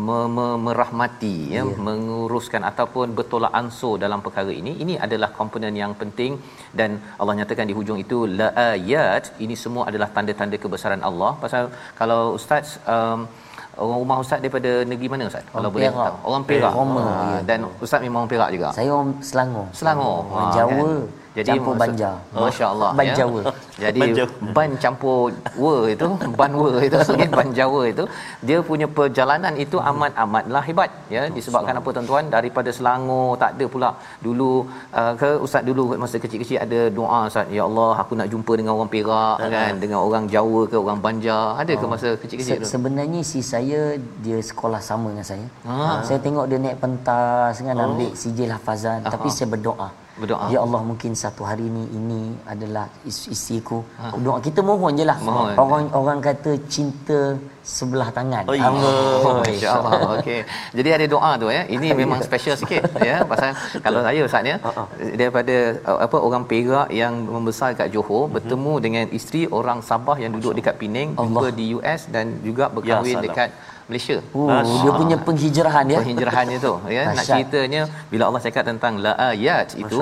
me- 0.07 0.31
me- 0.37 0.57
merahmati 0.67 1.35
ya, 1.55 1.61
ya. 1.61 1.65
menguruskan 1.87 2.65
ataupun 2.71 3.13
bertolak 3.19 3.53
ansur 3.61 3.93
dalam 4.05 4.21
perkara 4.25 4.53
ini. 4.61 4.73
Ini 4.85 4.95
adalah 5.07 5.29
komponen 5.39 5.77
yang 5.83 5.93
penting 6.01 6.41
dan 6.81 6.97
Allah 7.19 7.35
nyatakan 7.41 7.69
di 7.71 7.77
hujung 7.81 8.01
itu 8.05 8.19
la 8.39 8.49
ayat. 8.65 9.23
Ini 9.45 9.57
semua 9.65 9.85
adalah 9.91 10.09
tanda-tanda 10.17 10.59
kebesaran 10.65 11.05
Allah. 11.11 11.31
Pasal 11.45 11.63
kalau 12.01 12.21
ustaz 12.39 12.67
um, 12.95 13.21
orang 13.81 13.97
rumah 13.99 14.17
ustaz 14.17 14.37
daripada 14.37 14.69
negeri 14.83 15.07
mana 15.07 15.25
ustaz 15.25 15.41
kalau 15.45 15.67
boleh 15.67 15.89
Perak. 15.89 15.97
tahu 15.97 16.15
orang 16.23 16.43
Perak 16.45 16.71
Roma, 16.71 17.01
Ah, 17.01 17.09
ya. 17.09 17.39
dan 17.43 17.59
ustaz 17.77 17.99
memang 17.99 18.19
orang 18.21 18.31
Perak 18.31 18.49
juga 18.51 18.67
Saya 18.71 18.89
orang 18.91 19.09
Selangor. 19.19 19.65
Selangor. 19.71 20.17
Orang 20.27 20.45
Ha, 20.45 20.55
Jawa. 20.55 20.71
kan? 20.71 20.87
Jadi 21.31 21.49
campur 21.49 21.73
maksud- 21.73 21.81
Banjar. 21.81 22.15
Masya-Allah. 22.35 22.89
Ban 22.99 23.05
ya. 23.07 23.15
Jawa. 23.19 23.41
Jadi 23.83 23.99
Ban 24.55 24.69
campur 24.83 25.31
wa 25.63 25.75
itu, 25.93 26.07
ban 26.39 26.51
wa 26.53 26.69
itu 26.87 26.97
sebagai 27.07 27.29
ban 27.31 27.49
Jawa 27.59 27.81
itu, 27.93 28.03
dia 28.47 28.57
punya 28.61 28.87
perjalanan 28.97 29.53
itu 29.55 29.77
amat 29.79 30.11
amatlah 30.23 30.63
hebat 30.67 30.89
ya 31.09 31.21
disebabkan 31.37 31.79
apa 31.79 31.89
tuan-tuan 31.95 32.27
daripada 32.35 32.69
Selangor 32.69 33.39
tak 33.41 33.55
ada 33.55 33.65
pula 33.73 33.89
dulu 34.19 34.67
uh, 34.91 35.13
ke 35.15 35.29
ustaz 35.45 35.63
dulu 35.69 35.95
masa 35.95 36.19
kecil-kecil 36.19 36.59
ada 36.59 36.79
doa 36.91 37.19
ustaz 37.31 37.47
ya 37.49 37.63
Allah 37.69 37.91
aku 38.03 38.13
nak 38.19 38.27
jumpa 38.33 38.51
dengan 38.59 38.75
orang 38.77 38.91
Perak 38.91 39.35
kan 39.55 39.73
dengan 39.83 39.99
orang 40.03 40.25
Jawa 40.27 40.61
ke 40.67 40.77
orang 40.77 40.99
Banjar 40.99 41.45
ada 41.57 41.73
ke 41.73 41.85
masa 41.87 42.07
kecil-kecil 42.21 42.55
Se- 42.57 42.61
tu 42.63 42.67
sebenarnya 42.69 43.21
si 43.23 43.39
saya 43.43 43.81
dia 44.19 44.37
sekolah 44.41 44.81
sama 44.81 45.09
dengan 45.11 45.25
saya. 45.25 45.45
Ah. 45.63 46.03
Saya 46.03 46.19
tengok 46.19 46.45
dia 46.45 46.59
naik 46.59 46.77
pentas 46.77 47.55
kan 47.57 47.75
ambil 47.77 48.11
sijil 48.13 48.51
hafazan 48.51 48.99
tapi 49.03 49.27
saya 49.31 49.47
berdoa. 49.47 49.89
Berdoa. 50.19 50.51
Ya 50.51 50.59
Allah 50.59 50.81
mungkin 50.83 51.15
satu 51.15 51.47
hari 51.47 51.63
ni 51.65 51.83
ini 51.89 52.21
adalah 52.43 52.85
is- 53.07 53.27
isiku. 53.27 53.79
Doa 54.19 54.43
kita 54.43 54.59
mohon 54.59 54.91
je 54.93 55.05
lah. 55.07 55.17
Mohon. 55.23 55.55
Orang 55.55 55.83
orang 55.95 56.19
kata 56.19 56.51
cinta 56.67 57.39
sebelah 57.61 58.09
tangan. 58.11 58.43
Oh, 58.49 58.55
ya. 58.57 58.67
Oh, 58.67 59.39
Masya 59.39 59.69
Allah. 59.71 60.19
Okey. 60.19 60.41
Jadi 60.75 60.89
ada 60.91 61.05
doa 61.07 61.31
tu 61.39 61.47
ya. 61.47 61.63
Ini 61.65 61.87
memang 61.95 62.19
special 62.19 62.59
sikit 62.59 62.83
ya. 62.99 63.23
Pasal 63.23 63.55
kalau 63.79 64.03
saya 64.03 64.19
Ustaz 64.27 64.43
ya 64.43 64.57
daripada 65.15 65.55
uh, 65.87 65.99
apa 66.03 66.17
orang 66.19 66.43
Perak 66.43 66.89
yang 66.91 67.13
membesar 67.25 67.71
kat 67.73 67.93
Johor 67.95 68.27
bertemu 68.27 68.73
dengan 68.83 69.05
isteri 69.13 69.47
orang 69.47 69.79
Sabah 69.79 70.19
yang 70.19 70.35
duduk 70.35 70.53
dekat 70.53 70.75
Penang 70.75 71.15
jumpa 71.15 71.47
di 71.53 71.71
US 71.71 72.09
dan 72.09 72.41
juga 72.41 72.67
berkahwin 72.67 73.15
salam. 73.15 73.25
dekat 73.25 73.49
Malaysia. 73.91 74.17
Oh, 74.39 74.47
dia 74.83 74.91
punya 75.01 75.17
penghijrahan 75.27 75.85
ya. 75.93 75.99
Penghijrahannya 76.01 76.57
tu 76.67 76.73
ya. 76.97 77.03
Nak 77.17 77.25
ceritanya 77.29 77.81
bila 78.11 78.23
Allah 78.29 78.41
cakap 78.47 78.63
tentang 78.71 78.93
la 79.05 79.13
ayat 79.31 79.75
itu 79.83 79.99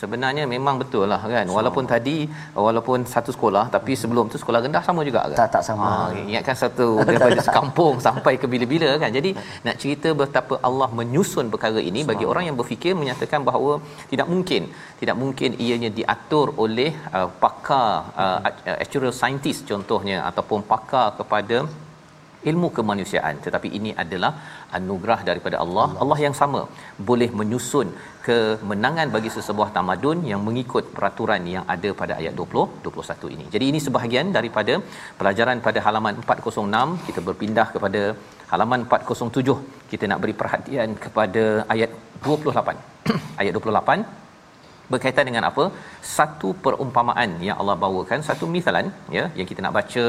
sebenarnya 0.00 0.44
memang 0.54 0.76
betul 0.82 1.04
lah 1.12 1.20
kan? 1.34 1.46
Walaupun 1.56 1.84
tadi 1.92 2.16
walaupun 2.66 2.98
satu 3.14 3.30
sekolah 3.36 3.64
tapi 3.74 3.92
sebelum 4.02 4.24
tu 4.32 4.38
sekolah 4.42 4.60
rendah 4.66 4.82
sama 4.88 5.00
juga 5.08 5.20
kan? 5.30 5.36
Tak 5.40 5.50
tak 5.56 5.62
sama. 5.68 5.88
Ha, 5.90 5.96
ingatkan 6.30 6.56
satu 6.62 6.86
daripada 7.08 7.40
sekampung 7.48 7.96
sampai 8.06 8.34
ke 8.42 8.48
bila-bila 8.54 8.90
kan. 9.02 9.10
Jadi 9.18 9.32
nak 9.66 9.76
cerita 9.82 10.10
betapa 10.22 10.56
Allah 10.68 10.88
menyusun 11.00 11.48
perkara 11.54 11.82
ini 11.90 12.02
bagi 12.10 12.26
orang 12.32 12.46
yang 12.48 12.56
berfikir 12.60 12.94
menyatakan 13.02 13.42
bahawa 13.50 13.72
tidak 14.12 14.28
mungkin, 14.32 14.62
tidak 15.02 15.16
mungkin 15.22 15.50
ianya 15.66 15.92
diatur 16.00 16.46
oleh 16.64 16.90
uh, 17.18 17.28
pakar 17.44 17.90
uh, 18.24 18.38
actuarial 18.82 19.16
scientist 19.20 19.62
contohnya 19.72 20.18
ataupun 20.30 20.60
pakar 20.72 21.06
kepada 21.20 21.58
ilmu 22.50 22.68
kemanusiaan 22.76 23.36
tetapi 23.46 23.68
ini 23.78 23.90
adalah 24.02 24.32
anugerah 24.78 25.20
daripada 25.28 25.56
Allah. 25.64 25.88
Allah. 26.02 26.18
Yang 26.24 26.36
sama 26.40 26.60
boleh 27.08 27.28
menyusun 27.40 27.88
kemenangan 28.26 29.08
bagi 29.16 29.30
sesebuah 29.36 29.68
tamadun 29.76 30.18
yang 30.30 30.42
mengikut 30.48 30.86
peraturan 30.96 31.44
yang 31.54 31.64
ada 31.74 31.90
pada 32.00 32.14
ayat 32.20 32.34
20 32.40 32.66
21 32.86 33.34
ini. 33.36 33.46
Jadi 33.54 33.64
ini 33.70 33.80
sebahagian 33.86 34.28
daripada 34.38 34.76
pelajaran 35.20 35.60
pada 35.66 35.80
halaman 35.86 36.16
406 36.24 37.06
kita 37.08 37.22
berpindah 37.28 37.66
kepada 37.74 38.02
halaman 38.52 38.82
407 38.88 39.58
kita 39.92 40.04
nak 40.12 40.20
beri 40.24 40.36
perhatian 40.40 40.90
kepada 41.04 41.44
ayat 41.74 41.92
28. 42.24 42.76
ayat 43.42 43.52
28 43.58 44.29
berkaitan 44.92 45.24
dengan 45.30 45.44
apa 45.50 45.64
satu 46.16 46.50
perumpamaan 46.66 47.30
yang 47.48 47.56
Allah 47.62 47.76
bawakan 47.84 48.20
satu 48.28 48.46
misalan 48.56 48.86
ya 49.16 49.24
yang 49.38 49.48
kita 49.50 49.62
nak 49.66 49.74
baca 49.78 50.04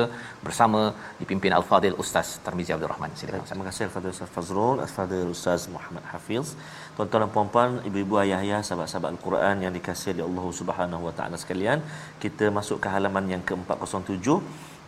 bersama 0.46 0.82
dipimpin 1.22 1.54
al-fadil 1.60 1.98
ustaz 2.04 2.30
Tarmizi 2.46 2.74
Abdul 2.76 2.92
Rahman 2.94 3.12
silakan 3.22 3.44
ustaz 3.46 3.62
Terima 3.62 3.74
kasih 3.74 3.84
Al-Fadhil 3.88 4.14
Ustaz 4.16 4.30
Fazrul, 4.36 4.78
Al-Fadhil 4.84 5.32
Ustaz 5.34 5.62
Muhammad 5.74 6.04
Hafiz. 6.12 6.48
Tuan-tuan 6.96 7.22
dan 7.24 7.32
puan-puan, 7.36 7.72
ibu-ibu 7.90 8.16
ayah-ayah, 8.24 8.60
sahabat-sahabat 8.68 9.10
Al-Quran 9.14 9.56
yang 9.64 9.74
dikasihi 9.78 10.14
oleh 10.16 10.26
Allah 10.30 10.46
Subhanahu 10.60 11.04
Wa 11.08 11.14
Taala 11.18 11.38
sekalian, 11.44 11.80
kita 12.24 12.48
masuk 12.58 12.78
ke 12.84 12.88
halaman 12.94 13.26
yang 13.34 13.44
ke-407 13.50 14.38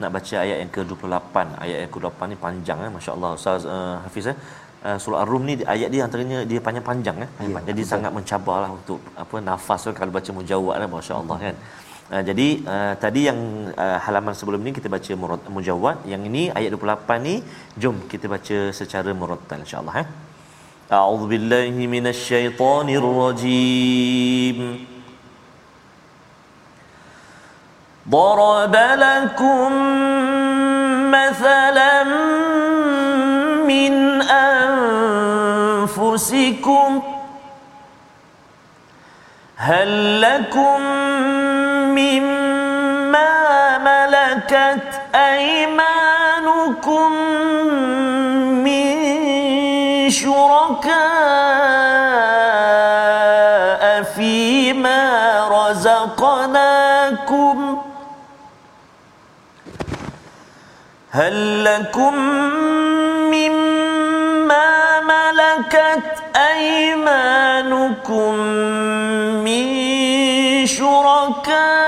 nak 0.02 0.12
baca 0.16 0.36
ayat 0.44 0.58
yang 0.64 0.72
ke-28. 0.76 1.36
Ayat 1.66 1.78
yang 1.84 1.92
ke-28 1.96 2.22
ni 2.32 2.38
panjang 2.46 2.80
eh, 2.86 2.92
masya-Allah 2.96 3.32
Ustaz 3.40 3.68
uh, 3.76 3.96
Hafiz 4.06 4.28
eh. 4.34 4.38
Uh, 4.83 4.95
surah 5.03 5.21
Ar-Rum 5.23 5.43
ni 5.49 5.55
ayat 5.75 5.89
dia 5.95 6.03
antaranya 6.07 6.39
dia 6.51 6.61
panjang-panjang 6.67 7.17
eh. 7.25 7.31
Ya, 7.43 7.61
Jadi 7.69 7.83
betul. 7.83 7.93
sangat 7.93 8.13
mencabarlah 8.17 8.71
untuk 8.79 9.01
apa 9.23 9.37
nafas 9.49 9.81
tu 9.87 9.91
kalau 10.01 10.13
baca 10.17 10.31
mujawwad 10.39 10.77
lah 10.83 10.89
masya-Allah 10.95 11.37
kan. 11.45 11.57
Uh, 12.13 12.23
jadi 12.29 12.49
uh, 12.75 12.95
tadi 13.03 13.21
yang 13.29 13.41
uh, 13.85 13.99
halaman 14.05 14.35
sebelum 14.39 14.61
ni 14.67 14.71
kita 14.79 14.89
baca 14.97 15.13
murad 15.23 15.43
mujawwad, 15.57 16.07
yang 16.13 16.23
ini 16.31 16.43
ayat 16.59 16.71
28 16.79 17.27
ni 17.27 17.35
jom 17.83 17.97
kita 18.13 18.31
baca 18.35 18.59
secara 18.81 19.11
murattal 19.21 19.67
insya-Allah 19.67 19.97
eh. 20.03 20.07
A'udzu 20.99 21.27
billahi 21.33 21.91
minasyaitonir 21.95 23.09
rajim. 23.23 24.61
ضرب 28.09 28.75
لكم 28.77 29.73
مثلا 31.13 31.97
أنفسكم 36.14 37.02
هل 39.56 40.22
لكم 40.22 40.82
مما 41.98 43.78
ملكت 43.78 45.02
أيمانكم 45.16 47.12
من 48.64 48.94
شركاء 50.10 50.94
فيما 54.04 55.00
رزقناكم 55.70 56.98
هل 61.12 61.64
لكم 61.66 62.16
أيمانكم 67.08 68.36
من 69.44 70.66
شركاء 70.66 71.83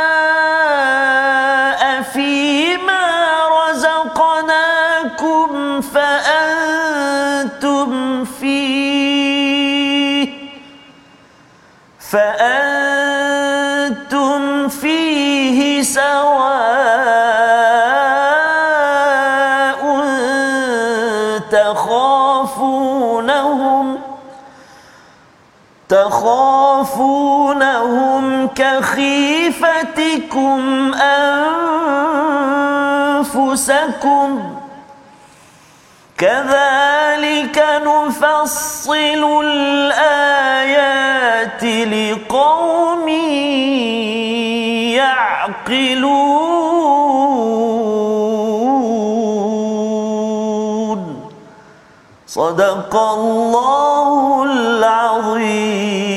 تخافونهم 27.15 28.47
كخيفتكم 28.55 29.31
أنفسكم 33.23 34.29
كذلك 36.17 37.65
نفصل 37.85 39.41
الآيات 39.43 40.83
لقوم 41.63 43.07
يعقلون. 44.97 46.15
صدق 52.27 52.95
الله 52.95 54.43
العظيم. 54.43 56.14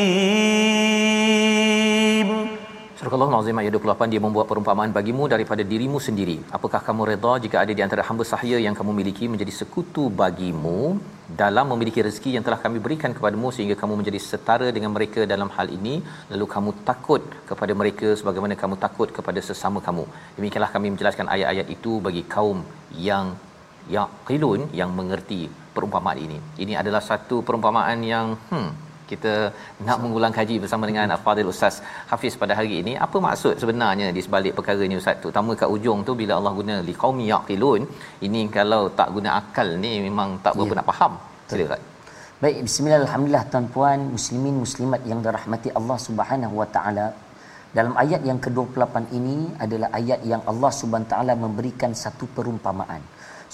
Surah 3.18 3.34
Al-Azim 3.34 3.58
ayat 3.60 3.72
28 3.74 4.12
dia 4.12 4.20
membuat 4.24 4.46
perumpamaan 4.50 4.90
bagimu 4.96 5.24
daripada 5.32 5.62
dirimu 5.70 5.98
sendiri. 6.06 6.36
Apakah 6.56 6.80
kamu 6.86 7.02
redha 7.10 7.32
jika 7.44 7.56
ada 7.62 7.72
di 7.78 7.82
antara 7.86 8.02
hamba 8.08 8.24
sahaya 8.30 8.58
yang 8.64 8.74
kamu 8.78 8.92
miliki 8.98 9.26
menjadi 9.32 9.52
sekutu 9.56 10.04
bagimu 10.20 10.78
dalam 11.40 11.66
memiliki 11.72 11.98
rezeki 12.06 12.30
yang 12.36 12.44
telah 12.46 12.60
kami 12.64 12.78
berikan 12.84 13.10
kepadamu 13.16 13.50
sehingga 13.56 13.76
kamu 13.82 13.94
menjadi 14.00 14.20
setara 14.28 14.68
dengan 14.76 14.94
mereka 14.96 15.26
dalam 15.34 15.50
hal 15.56 15.66
ini 15.78 15.94
lalu 16.32 16.46
kamu 16.54 16.70
takut 16.90 17.22
kepada 17.50 17.74
mereka 17.80 18.08
sebagaimana 18.22 18.54
kamu 18.62 18.78
takut 18.86 19.10
kepada 19.18 19.42
sesama 19.50 19.82
kamu. 19.88 20.06
Demikianlah 20.38 20.72
kami 20.78 20.94
menjelaskan 20.94 21.26
ayat-ayat 21.36 21.68
itu 21.76 21.94
bagi 22.08 22.22
kaum 22.36 22.60
yang 23.10 23.34
yaqilun 23.96 24.70
yang 24.82 24.92
mengerti 25.00 25.42
perumpamaan 25.74 26.20
ini. 26.26 26.38
Ini 26.64 26.76
adalah 26.82 27.02
satu 27.10 27.38
perumpamaan 27.48 27.98
yang 28.14 28.38
hmm 28.52 28.70
kita 29.10 29.32
nak 29.88 29.98
mengulang 30.04 30.32
kaji 30.38 30.56
bersama 30.64 30.84
dengan 30.90 31.14
Al-Fadhil 31.16 31.50
Ustaz 31.54 31.76
Hafiz 32.12 32.34
pada 32.42 32.54
hari 32.58 32.74
ini 32.82 32.94
apa 33.06 33.18
maksud 33.26 33.54
sebenarnya 33.62 34.08
di 34.16 34.22
sebalik 34.26 34.54
perkara 34.58 34.82
ini 34.88 34.96
Ustaz 35.02 35.18
terutama 35.22 35.52
kat 35.62 35.70
ujung 35.76 36.00
tu 36.08 36.14
bila 36.22 36.34
Allah 36.38 36.54
guna 36.60 36.76
liqaumi 36.88 37.26
yaqilun 37.34 37.84
ini 38.28 38.42
kalau 38.58 38.82
tak 39.00 39.10
guna 39.18 39.30
akal 39.40 39.70
ni 39.84 39.92
memang 40.08 40.40
tak 40.46 40.54
berapa 40.58 40.74
ya. 40.74 40.78
nak 40.80 40.88
faham 40.92 41.14
sila 41.52 41.64
Ustaz 41.68 41.84
Baik, 42.42 42.58
bismillah 42.66 42.98
alhamdulillah 43.02 43.46
tuan-puan 43.52 44.00
muslimin 44.14 44.56
muslimat 44.64 45.02
yang 45.10 45.20
dirahmati 45.24 45.68
Allah 45.78 45.96
Subhanahu 46.04 46.54
wa 46.60 46.66
taala. 46.74 47.06
Dalam 47.76 47.94
ayat 48.02 48.22
yang 48.28 48.38
ke-28 48.44 48.94
ini 49.18 49.38
adalah 49.64 49.88
ayat 49.98 50.20
yang 50.32 50.42
Allah 50.50 50.70
Subhanahu 50.80 51.08
wa 51.08 51.12
taala 51.14 51.34
memberikan 51.44 51.90
satu 52.02 52.30
perumpamaan. 52.36 53.02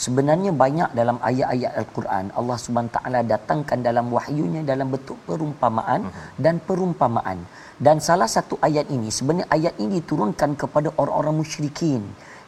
Sebenarnya 0.02 0.50
banyak 0.50 0.90
dalam 0.98 1.22
ayat-ayat 1.22 1.72
Al-Quran 1.80 2.24
Allah 2.38 2.56
Subhanahu 2.58 2.94
taala 2.98 3.20
datangkan 3.32 3.78
dalam 3.88 4.10
wahyunya 4.10 4.62
dalam 4.66 4.90
bentuk 4.94 5.18
perumpamaan 5.22 6.10
uh-huh. 6.10 6.34
dan 6.44 6.58
perumpamaan. 6.68 7.38
Dan 7.78 8.02
salah 8.02 8.26
satu 8.26 8.58
ayat 8.68 8.90
ini 8.96 9.08
sebenarnya 9.16 9.46
ayat 9.56 9.74
ini 9.78 10.02
diturunkan 10.02 10.50
kepada 10.62 10.90
orang-orang 10.98 11.36
musyrikin 11.42 12.02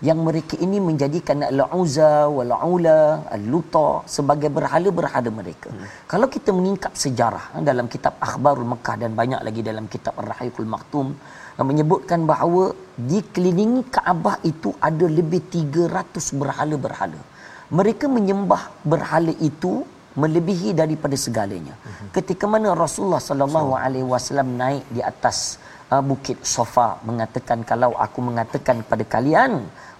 yang 0.04 0.18
mereka 0.26 0.54
ini 0.64 0.78
menjadikan 0.88 1.40
al-Uzza 1.48 2.28
wal-Ula 2.36 3.30
al-Luta 3.36 4.04
sebagai 4.16 4.50
berhala-berhala 4.56 5.30
mereka. 5.40 5.70
Hmm. 5.72 5.86
Kalau 6.10 6.26
kita 6.34 6.50
meningkap 6.58 6.92
sejarah 7.04 7.56
eh, 7.56 7.64
dalam 7.70 7.86
kitab 7.94 8.18
Akhbarul 8.28 8.68
Mekah 8.72 8.96
dan 9.02 9.16
banyak 9.20 9.40
lagi 9.46 9.62
dalam 9.70 9.86
kitab 9.94 10.18
Ar-Rahiful 10.20 10.68
Maktum 10.74 11.14
eh, 11.56 11.64
menyebutkan 11.70 12.28
bahawa 12.32 12.74
di 13.10 13.22
kelilingi 13.24 13.88
Kaabah 13.94 14.36
itu 14.50 14.74
ada 14.90 15.06
lebih 15.18 15.40
300 15.48 16.40
berhala-berhala 16.42 17.35
mereka 17.70 18.06
menyembah 18.06 18.70
berhala 18.86 19.34
itu 19.42 19.82
melebihi 20.16 20.72
daripada 20.72 21.16
segalanya. 21.18 21.74
Uh-huh. 21.76 22.08
Ketika 22.16 22.44
mana 22.48 22.72
Rasulullah 22.72 23.20
sallallahu 23.20 23.76
alaihi 23.76 24.06
wasallam 24.06 24.56
naik 24.56 24.84
di 24.88 25.04
atas 25.04 25.60
uh, 25.92 26.02
bukit 26.10 26.38
Safa 26.54 26.88
mengatakan 27.08 27.60
kalau 27.70 27.92
aku 28.06 28.18
mengatakan 28.28 28.80
kepada 28.82 29.04
kalian 29.14 29.52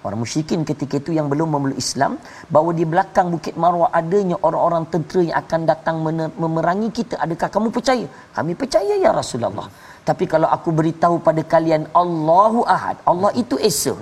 orang 0.06 0.20
musyrikin 0.22 0.62
ketika 0.70 0.94
itu 1.02 1.10
yang 1.18 1.26
belum 1.32 1.48
memeluk 1.54 1.78
Islam 1.84 2.12
bahawa 2.54 2.70
di 2.78 2.84
belakang 2.92 3.28
bukit 3.34 3.54
Marwah 3.62 3.90
adanya 4.00 4.36
orang-orang 4.46 4.84
tentera 4.92 5.22
yang 5.28 5.38
akan 5.42 5.60
datang 5.70 5.96
memerangi 6.42 6.88
kita 6.98 7.14
adakah 7.24 7.48
kamu 7.54 7.68
percaya 7.76 8.06
kami 8.36 8.52
percaya 8.62 8.94
ya 9.04 9.10
Rasulullah 9.20 9.68
tapi 10.08 10.24
kalau 10.32 10.48
aku 10.56 10.70
beritahu 10.78 11.14
pada 11.28 11.42
kalian 11.52 11.82
Allahu 12.02 12.60
Ahad, 12.74 12.96
Allah 13.10 13.30
itu 13.42 13.56
esa, 13.68 13.94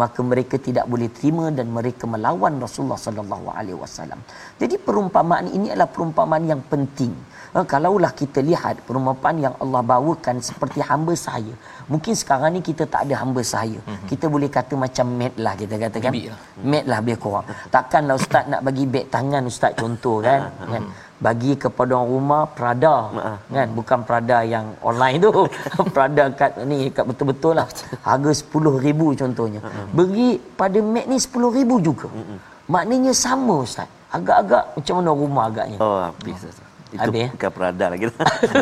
maka 0.00 0.20
mereka 0.30 0.56
tidak 0.66 0.84
boleh 0.92 1.08
terima 1.16 1.44
dan 1.58 1.66
mereka 1.78 2.04
melawan 2.12 2.54
Rasulullah 2.64 3.00
sallallahu 3.06 3.46
alaihi 3.58 3.78
wasallam. 3.82 4.20
Jadi 4.62 4.78
perumpamaan 4.86 5.50
ini 5.56 5.66
adalah 5.74 5.90
perumpamaan 5.96 6.46
yang 6.52 6.62
penting. 6.72 7.14
Ha, 7.54 7.66
kalaulah 7.72 8.12
kita 8.20 8.40
lihat 8.50 8.86
perumpamaan 8.86 9.36
yang 9.46 9.54
Allah 9.62 9.82
bawakan 9.92 10.38
seperti 10.48 10.80
hamba 10.90 11.14
saya. 11.26 11.54
Mungkin 11.92 12.14
sekarang 12.20 12.54
ni 12.54 12.60
kita 12.70 12.86
tak 12.94 13.10
ada 13.10 13.14
hamba 13.22 13.42
saya. 13.54 13.80
Kita 14.10 14.30
boleh 14.34 14.50
kata 14.58 14.78
macam 14.84 15.06
mat 15.20 15.34
lah 15.44 15.54
kita 15.62 15.74
katakan. 15.84 16.14
Mat 16.72 16.84
lah 16.90 16.98
lebih 17.02 17.18
kurang. 17.24 17.46
Takkanlah 17.74 18.14
ustaz 18.22 18.46
nak 18.52 18.62
bagi 18.68 18.86
beg 18.94 19.10
tangan 19.16 19.42
ustaz 19.50 19.74
contoh 19.82 20.22
kan. 20.22 20.46
kan? 20.72 20.84
Bagi 21.20 21.52
kepada 21.54 22.00
orang 22.00 22.08
rumah 22.08 22.42
Prada. 22.48 22.96
Uh-huh. 23.12 23.36
kan? 23.52 23.68
Bukan 23.76 23.98
Prada 24.08 24.38
yang 24.40 24.72
online 24.80 25.20
tu. 25.20 25.30
Prada 25.94 26.32
kat 26.32 26.64
ni 26.64 26.88
kat 26.88 27.04
betul-betul 27.04 27.60
lah. 27.60 27.68
Harga 28.00 28.32
10000 28.32 29.20
contohnya. 29.20 29.60
Uh-huh. 29.60 29.86
beri 29.92 30.40
pada 30.56 30.80
Mac 30.80 31.04
ni 31.04 31.20
10000 31.20 31.86
juga. 31.88 32.08
Uh-huh. 32.08 32.40
maknanya 32.66 33.12
sama 33.12 33.62
ustaz. 33.62 33.86
Agak-agak 34.10 34.74
macam 34.74 34.94
mana 34.98 35.10
rumah 35.14 35.44
agaknya? 35.46 35.78
Oh 35.78 36.02
habis 36.02 36.42
uh-huh 36.42 36.69
itu 36.94 37.00
Habis, 37.02 37.28
bukan 37.34 37.50
perada 37.54 37.84
lagi 37.92 38.04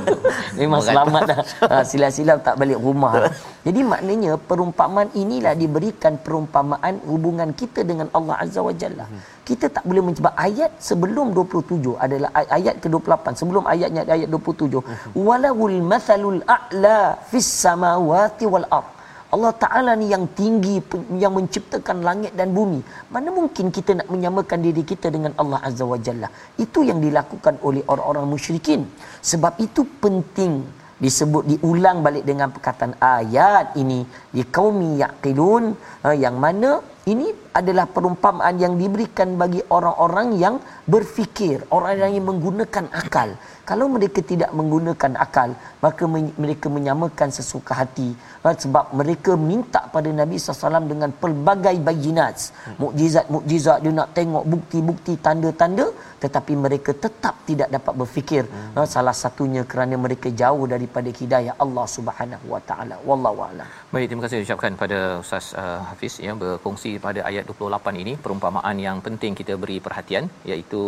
memang 0.60 0.80
selamat 0.84 1.22
dah. 1.30 1.38
Ha, 1.70 1.76
silap-silap 1.90 2.38
tak 2.46 2.54
balik 2.60 2.78
rumah. 2.86 3.12
Jadi 3.66 3.80
maknanya 3.92 4.32
perumpamaan 4.50 5.08
inilah 5.22 5.54
diberikan 5.62 6.20
perumpamaan 6.26 7.00
hubungan 7.10 7.50
kita 7.60 7.80
dengan 7.90 8.08
Allah 8.16 8.36
Azza 8.44 8.60
wa 8.60 8.74
Jalla. 8.82 9.06
Hmm. 9.08 9.22
kita 9.48 9.66
tak 9.72 9.84
boleh 9.88 10.02
mencuba 10.04 10.30
ayat 10.36 10.70
sebelum 10.88 11.32
27 11.32 11.96
adalah 12.04 12.30
ayat 12.58 12.76
ke-28 12.84 13.26
sebelum 13.40 13.64
ayatnya 13.64 14.02
ayat 14.04 14.28
27 14.28 14.76
hmm. 14.76 15.16
walahul 15.26 15.78
mathalul 15.92 16.40
a'la 16.56 17.16
fis 17.30 17.48
samawati 17.64 18.44
wal 18.44 18.68
ardh 18.78 18.97
Allah 19.34 19.52
Ta'ala 19.62 19.92
ni 20.00 20.06
yang 20.08 20.24
tinggi 20.38 20.80
yang 21.22 21.32
menciptakan 21.36 22.00
langit 22.08 22.32
dan 22.38 22.48
bumi. 22.56 22.80
Mana 23.12 23.28
mungkin 23.38 23.68
kita 23.68 23.92
nak 24.00 24.08
menyamakan 24.08 24.64
diri 24.66 24.82
kita 24.90 25.12
dengan 25.12 25.36
Allah 25.36 25.60
Azza 25.68 25.84
wa 25.84 26.00
Jalla? 26.00 26.28
Itu 26.64 26.80
yang 26.80 26.96
dilakukan 27.04 27.60
oleh 27.60 27.84
orang-orang 27.92 28.24
musyrikin. 28.24 28.88
Sebab 29.20 29.60
itu 29.60 29.84
penting 30.00 30.64
disebut 31.04 31.44
diulang 31.50 31.98
balik 32.06 32.24
dengan 32.30 32.48
perkataan 32.54 32.96
ayat 33.16 33.76
ini 33.82 34.02
di 34.38 34.44
qaumi 34.56 34.90
yaqilun 35.02 35.64
eh, 36.06 36.16
yang 36.24 36.38
mana 36.46 36.70
ini 37.12 37.28
adalah 37.58 37.84
perumpamaan 37.96 38.56
yang 38.62 38.74
diberikan 38.80 39.28
bagi 39.42 39.60
orang-orang 39.76 40.28
yang 40.42 40.54
berfikir 40.92 41.56
orang-orang 41.74 42.12
yang 42.16 42.26
menggunakan 42.30 42.84
akal. 43.02 43.30
Kalau 43.68 43.86
mereka 43.94 44.20
tidak 44.30 44.50
menggunakan 44.58 45.12
akal 45.24 45.50
maka 45.84 46.04
mereka 46.42 46.66
menyamakan 46.76 47.28
sesuka 47.38 47.72
hati. 47.80 48.08
Ha, 48.44 48.52
sebab 48.62 48.84
mereka 49.00 49.32
minta 49.50 49.80
pada 49.94 50.10
Nabi 50.20 50.36
SAW 50.40 50.88
dengan 50.92 51.10
pelbagai 51.22 51.76
bayinat. 51.88 52.36
Mukjizat-mukjizat 52.82 53.78
dia 53.84 53.92
nak 53.98 54.12
tengok 54.18 54.44
bukti-bukti 54.52 55.14
tanda-tanda 55.26 55.86
tetapi 56.22 56.52
mereka 56.64 56.90
tetap 57.04 57.34
tidak 57.48 57.68
dapat 57.76 57.94
berfikir. 58.00 58.44
Ha, 58.76 58.84
salah 58.94 59.16
satunya 59.22 59.64
kerana 59.72 59.96
mereka 60.06 60.28
jauh 60.42 60.64
daripada 60.74 61.08
hidayah 61.20 61.56
Allah 61.64 61.86
Subhanahu 61.96 62.46
Wa 62.54 62.62
Taala. 62.68 62.96
Wallahu 63.08 63.40
a'lam. 63.48 63.68
Baik 63.92 64.06
terima 64.12 64.22
kasih 64.24 64.27
ucapkan 64.44 64.72
pada 64.82 64.98
Ustaz 65.22 65.46
uh, 65.62 65.80
Hafiz 65.88 66.14
yang 66.26 66.36
berkongsi 66.42 66.90
pada 67.06 67.20
ayat 67.30 67.44
28 67.52 68.02
ini 68.02 68.12
perumpamaan 68.24 68.76
yang 68.86 68.98
penting 69.06 69.32
kita 69.40 69.54
beri 69.62 69.76
perhatian 69.86 70.24
iaitu 70.50 70.82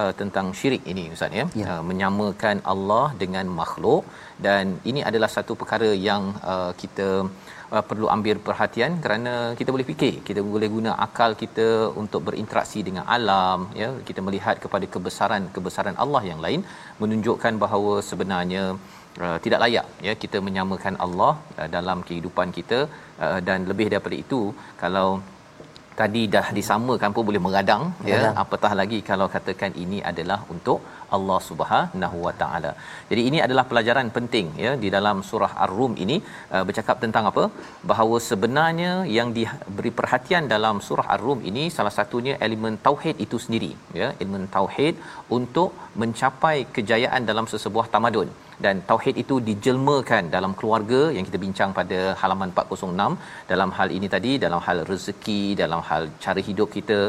uh, 0.00 0.12
tentang 0.20 0.46
syirik 0.58 0.82
ini 0.92 1.04
ustaz 1.14 1.38
ya, 1.40 1.44
Ya. 1.62 1.66
Uh, 1.72 1.82
menyamakan 1.90 2.58
Allah 2.72 3.06
dengan 3.22 3.46
makhluk. 3.60 4.04
Dan 4.46 4.64
ini 4.90 5.00
adalah 5.08 5.30
satu 5.36 5.52
perkara 5.60 5.90
yang 6.08 6.22
uh, 6.52 6.72
kita 6.82 7.08
uh, 7.74 7.84
perlu 7.90 8.06
ambil 8.16 8.36
perhatian 8.46 8.92
kerana 9.04 9.34
kita 9.58 9.70
boleh 9.74 9.86
fikir 9.90 10.14
kita 10.28 10.40
boleh 10.54 10.68
guna 10.76 10.92
akal 11.06 11.32
kita 11.42 11.68
untuk 12.02 12.22
berinteraksi 12.28 12.82
dengan 12.88 13.04
alam 13.16 13.68
ya. 13.82 13.90
Kita 14.08 14.22
melihat 14.28 14.58
kepada 14.64 14.88
kebesaran 14.96 15.46
kebesaran 15.58 15.98
Allah 16.06 16.24
yang 16.30 16.42
lain 16.46 16.62
menunjukkan 17.04 17.56
bahawa 17.64 17.94
sebenarnya 18.10 18.64
uh, 19.26 19.38
tidak 19.44 19.62
layak 19.64 19.86
ya 20.06 20.14
kita 20.24 20.40
menyamakan 20.46 20.96
Allah 21.06 21.32
uh, 21.60 21.68
dalam 21.76 22.00
kehidupan 22.08 22.50
kita 22.58 22.80
uh, 23.24 23.38
dan 23.48 23.68
lebih 23.70 23.88
daripada 23.92 24.16
itu 24.24 24.40
kalau 24.82 25.08
tadi 26.00 26.22
dah 26.34 26.46
disamakan 26.58 27.10
pun 27.14 27.24
boleh 27.28 27.42
meradang 27.46 27.82
ya 28.10 28.18
Meradang. 28.18 28.36
apatah 28.42 28.72
lagi 28.80 28.98
kalau 29.10 29.26
katakan 29.34 29.72
ini 29.84 29.98
adalah 30.10 30.38
untuk 30.54 30.78
Allah 31.16 31.38
Subhanahu 31.48 32.18
Wa 32.26 32.32
Taala. 32.40 32.70
Jadi 33.10 33.22
ini 33.28 33.38
adalah 33.46 33.64
pelajaran 33.70 34.08
penting 34.16 34.46
ya 34.64 34.70
di 34.82 34.88
dalam 34.96 35.16
surah 35.30 35.52
Ar-Rum 35.64 35.92
ini 36.04 36.16
uh, 36.54 36.64
bercakap 36.68 36.96
tentang 37.04 37.26
apa? 37.30 37.44
Bahawa 37.90 38.16
sebenarnya 38.30 38.92
yang 39.16 39.30
diberi 39.38 39.92
perhatian 39.98 40.46
dalam 40.54 40.78
surah 40.88 41.06
Ar-Rum 41.16 41.42
ini 41.50 41.64
salah 41.76 41.94
satunya 41.98 42.36
elemen 42.46 42.76
tauhid 42.86 43.18
itu 43.26 43.38
sendiri 43.44 43.72
ya, 44.00 44.08
elemen 44.20 44.46
tauhid 44.56 44.96
untuk 45.38 45.70
mencapai 46.00 46.56
kejayaan 46.76 47.22
dalam 47.30 47.46
sesebuah 47.52 47.86
tamadun. 47.94 48.30
Dan 48.64 48.76
tauhid 48.90 49.16
itu 49.22 49.36
dijelmakan 49.48 50.24
dalam 50.34 50.52
keluarga 50.58 51.00
yang 51.16 51.24
kita 51.28 51.38
bincang 51.44 51.70
pada 51.78 52.00
halaman 52.20 52.50
406 52.62 53.50
dalam 53.52 53.70
hal 53.78 53.88
ini 53.96 54.08
tadi 54.14 54.32
dalam 54.44 54.60
hal 54.66 54.80
rezeki 54.90 55.42
dalam 55.62 55.80
hal 55.88 56.02
cara 56.24 56.40
hidup 56.48 56.68
kita. 56.76 57.00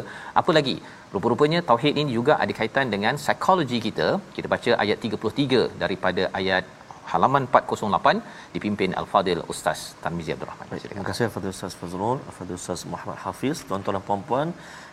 Apa 0.41 0.53
lagi? 0.57 0.77
Rupa-rupanya 1.15 1.59
tauhid 1.69 1.95
ini 2.01 2.11
juga 2.19 2.33
ada 2.43 2.53
kaitan 2.59 2.87
dengan 2.93 3.15
psikologi 3.23 3.79
kita. 3.87 4.07
Kita 4.37 4.47
baca 4.53 4.71
ayat 4.83 4.97
33 5.09 5.61
daripada 5.83 6.23
ayat 6.39 6.63
halaman 7.12 7.44
408 7.52 8.54
dipimpin 8.54 8.90
al-fadil 9.00 9.42
ustaz 9.52 9.80
Tarmizi 10.02 10.30
Abdul 10.34 10.48
Rahman 10.50 10.66
Terima 10.84 11.04
kasih 11.08 11.22
kepada 11.28 11.46
Ustaz 11.54 11.72
Fazrul, 11.80 12.18
kepada 12.28 12.52
Ustaz 12.60 12.80
Muhammad 12.92 13.18
Hafiz, 13.24 13.56
tuan-tuan 13.68 13.94
dan 13.96 14.02
puan-puan, 14.08 14.48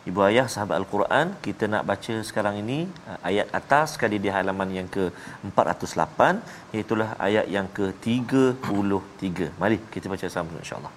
ibu 0.10 0.20
ayah 0.30 0.48
sahabat 0.54 0.76
Al-Quran, 0.82 1.26
kita 1.46 1.64
nak 1.74 1.84
baca 1.92 2.16
sekarang 2.30 2.56
ini 2.64 2.80
uh, 3.10 3.20
ayat 3.30 3.48
atas 3.60 3.88
sekali 3.96 4.18
di 4.26 4.30
halaman 4.36 4.70
yang 4.78 4.88
ke 4.96 5.04
408, 5.50 6.74
iaitu 6.76 6.94
ayat 7.28 7.46
yang 7.58 7.68
ke 7.78 7.86
33. 8.08 9.52
Mari 9.64 9.78
kita 9.96 10.06
baca 10.14 10.26
sama 10.38 10.56
insya-Allah. 10.64 10.94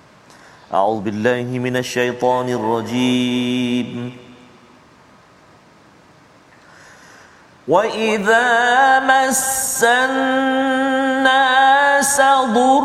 A'udzubillahi 0.79 1.55
minasyaitonirrajim. 1.67 3.91
وإذا 7.69 8.49
مس 9.05 9.85
الناس 11.24 12.22
ضر 12.56 12.84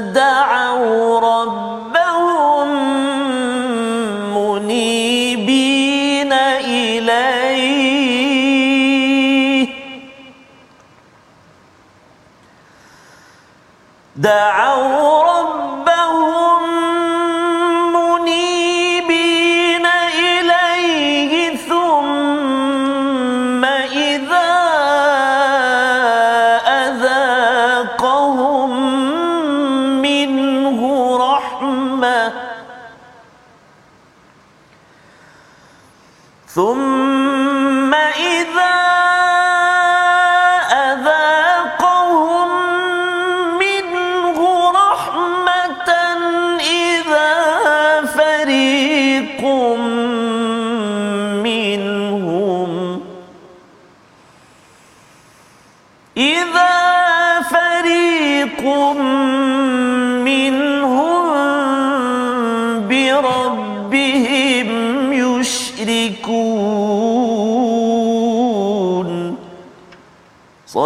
دعوا 0.00 1.20
ربهم 1.20 2.68
منيبين 4.36 6.32
إليه. 6.32 7.68
دعوا 14.16 14.77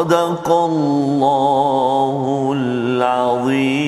صدق 0.01 0.51
الله 0.51 2.53
العظيم 2.55 3.80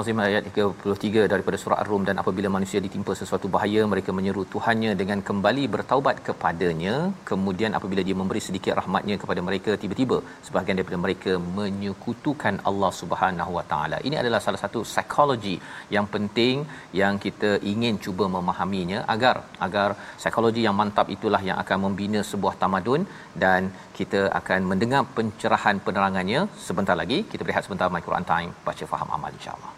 Al-Nazim 0.00 0.20
ayat 0.24 0.44
33 0.48 1.22
daripada 1.32 1.56
surah 1.62 1.78
Ar-Rum. 1.82 2.02
Dan 2.08 2.16
apabila 2.20 2.48
manusia 2.54 2.78
ditimpa 2.84 3.12
sesuatu 3.20 3.46
bahaya 3.54 3.82
mereka 3.92 4.10
menyeru 4.18 4.42
Tuhannya 4.52 4.92
dengan 5.00 5.18
kembali 5.28 5.64
bertaubat 5.74 6.16
kepadanya. 6.28 6.94
Kemudian 7.30 7.76
apabila 7.78 8.02
dia 8.08 8.16
memberi 8.20 8.40
sedikit 8.46 8.72
rahmatnya 8.80 9.16
kepada 9.22 9.40
mereka 9.48 9.76
tiba-tiba 9.82 10.16
sebahagian 10.46 10.78
daripada 10.78 10.98
mereka 11.04 11.32
menyekutukan 11.58 12.56
Allah 12.70 12.90
Subhanahu 13.00 13.52
Wa 13.58 13.64
Taala. 13.72 13.98
Ini 14.10 14.16
adalah 14.22 14.40
salah 14.46 14.60
satu 14.64 14.80
psikologi 14.92 15.56
yang 15.96 16.08
penting 16.14 16.64
yang 17.02 17.20
kita 17.26 17.50
ingin 17.72 18.00
cuba 18.06 18.24
memahaminya 18.36 19.00
agar 19.16 19.36
agar 19.68 19.88
psikologi 20.22 20.64
yang 20.68 20.78
mantap 20.80 21.12
itulah 21.16 21.42
yang 21.50 21.60
akan 21.64 21.78
membina 21.86 22.22
sebuah 22.30 22.56
tamadun. 22.62 23.04
Dan 23.44 23.68
kita 24.00 24.22
akan 24.40 24.60
mendengar 24.72 25.04
pencerahan 25.18 25.76
penerangannya. 25.88 26.42
Sebentar 26.68 26.96
lagi 27.02 27.20
kita 27.34 27.44
berehat 27.44 27.68
sebentar 27.68 27.92
My 27.92 28.04
Quran 28.08 28.26
Time. 28.32 28.50
Baca 28.70 28.86
faham 28.94 29.10
amal 29.18 29.32
insya-Allah. 29.40 29.72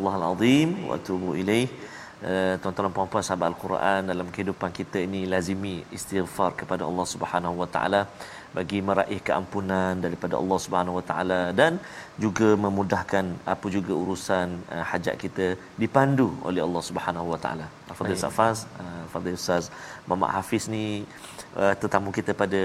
Astaghfirullahalazim 0.00 0.68
wa 0.88 0.94
atubu 0.98 1.30
ilaih. 1.42 1.68
Uh, 2.30 2.54
tuan-tuan 2.60 2.92
puan-puan 2.96 3.24
sahabat 3.26 3.46
Al-Quran 3.52 4.00
dalam 4.10 4.26
kehidupan 4.32 4.70
kita 4.78 4.98
ini 5.06 5.20
lazimi 5.32 5.74
istighfar 5.96 6.50
kepada 6.60 6.82
Allah 6.88 7.06
Subhanahu 7.12 7.54
wa 7.62 7.68
taala 7.74 8.00
bagi 8.56 8.78
meraih 8.88 9.20
keampunan 9.28 9.96
daripada 10.04 10.34
Allah 10.40 10.58
Subhanahu 10.64 10.98
wa 10.98 11.04
taala 11.10 11.40
dan 11.60 11.72
juga 12.24 12.48
memudahkan 12.64 13.24
apa 13.54 13.66
juga 13.76 13.92
urusan 14.02 14.48
uh, 14.74 14.84
hajat 14.90 15.16
kita 15.24 15.46
dipandu 15.82 16.28
oleh 16.48 16.60
Allah 16.66 16.82
Subhanahu 16.88 17.32
wa 17.32 17.38
taala. 17.44 17.68
Fadil 18.00 18.20
Safaz, 18.24 18.58
uh, 18.84 19.04
Fadil 19.12 19.40
Ustaz 19.40 19.72
Muhammad 20.04 20.32
Hafiz 20.36 20.66
ni 20.76 20.84
uh, 21.56 21.74
tetamu 21.80 22.10
kita 22.14 22.32
pada 22.42 22.60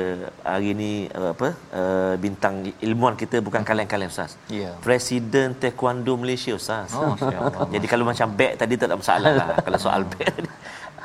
hari 0.45 0.71
ni 0.82 0.91
uh, 1.13 1.32
apa 1.34 1.50
uh, 1.74 2.13
bintang 2.21 2.56
ilmuan 2.88 3.15
kita 3.17 3.41
bukan 3.41 3.62
kaleng-kaleng 3.65 4.12
Ustaz. 4.13 4.38
Ya. 4.50 4.71
Presiden 4.86 5.56
Taekwondo 5.58 6.13
Malaysia 6.19 6.54
Ustaz. 6.54 6.93
Oh. 6.93 7.15
Jadi 7.74 7.86
kalau 7.89 8.06
macam 8.06 8.28
beg 8.39 8.54
tadi 8.62 8.74
tak 8.78 8.91
ada 8.91 8.98
masalah 9.02 9.32
lah 9.39 9.48
kalau 9.65 9.80
soal 9.80 10.04
beg. 10.06 10.34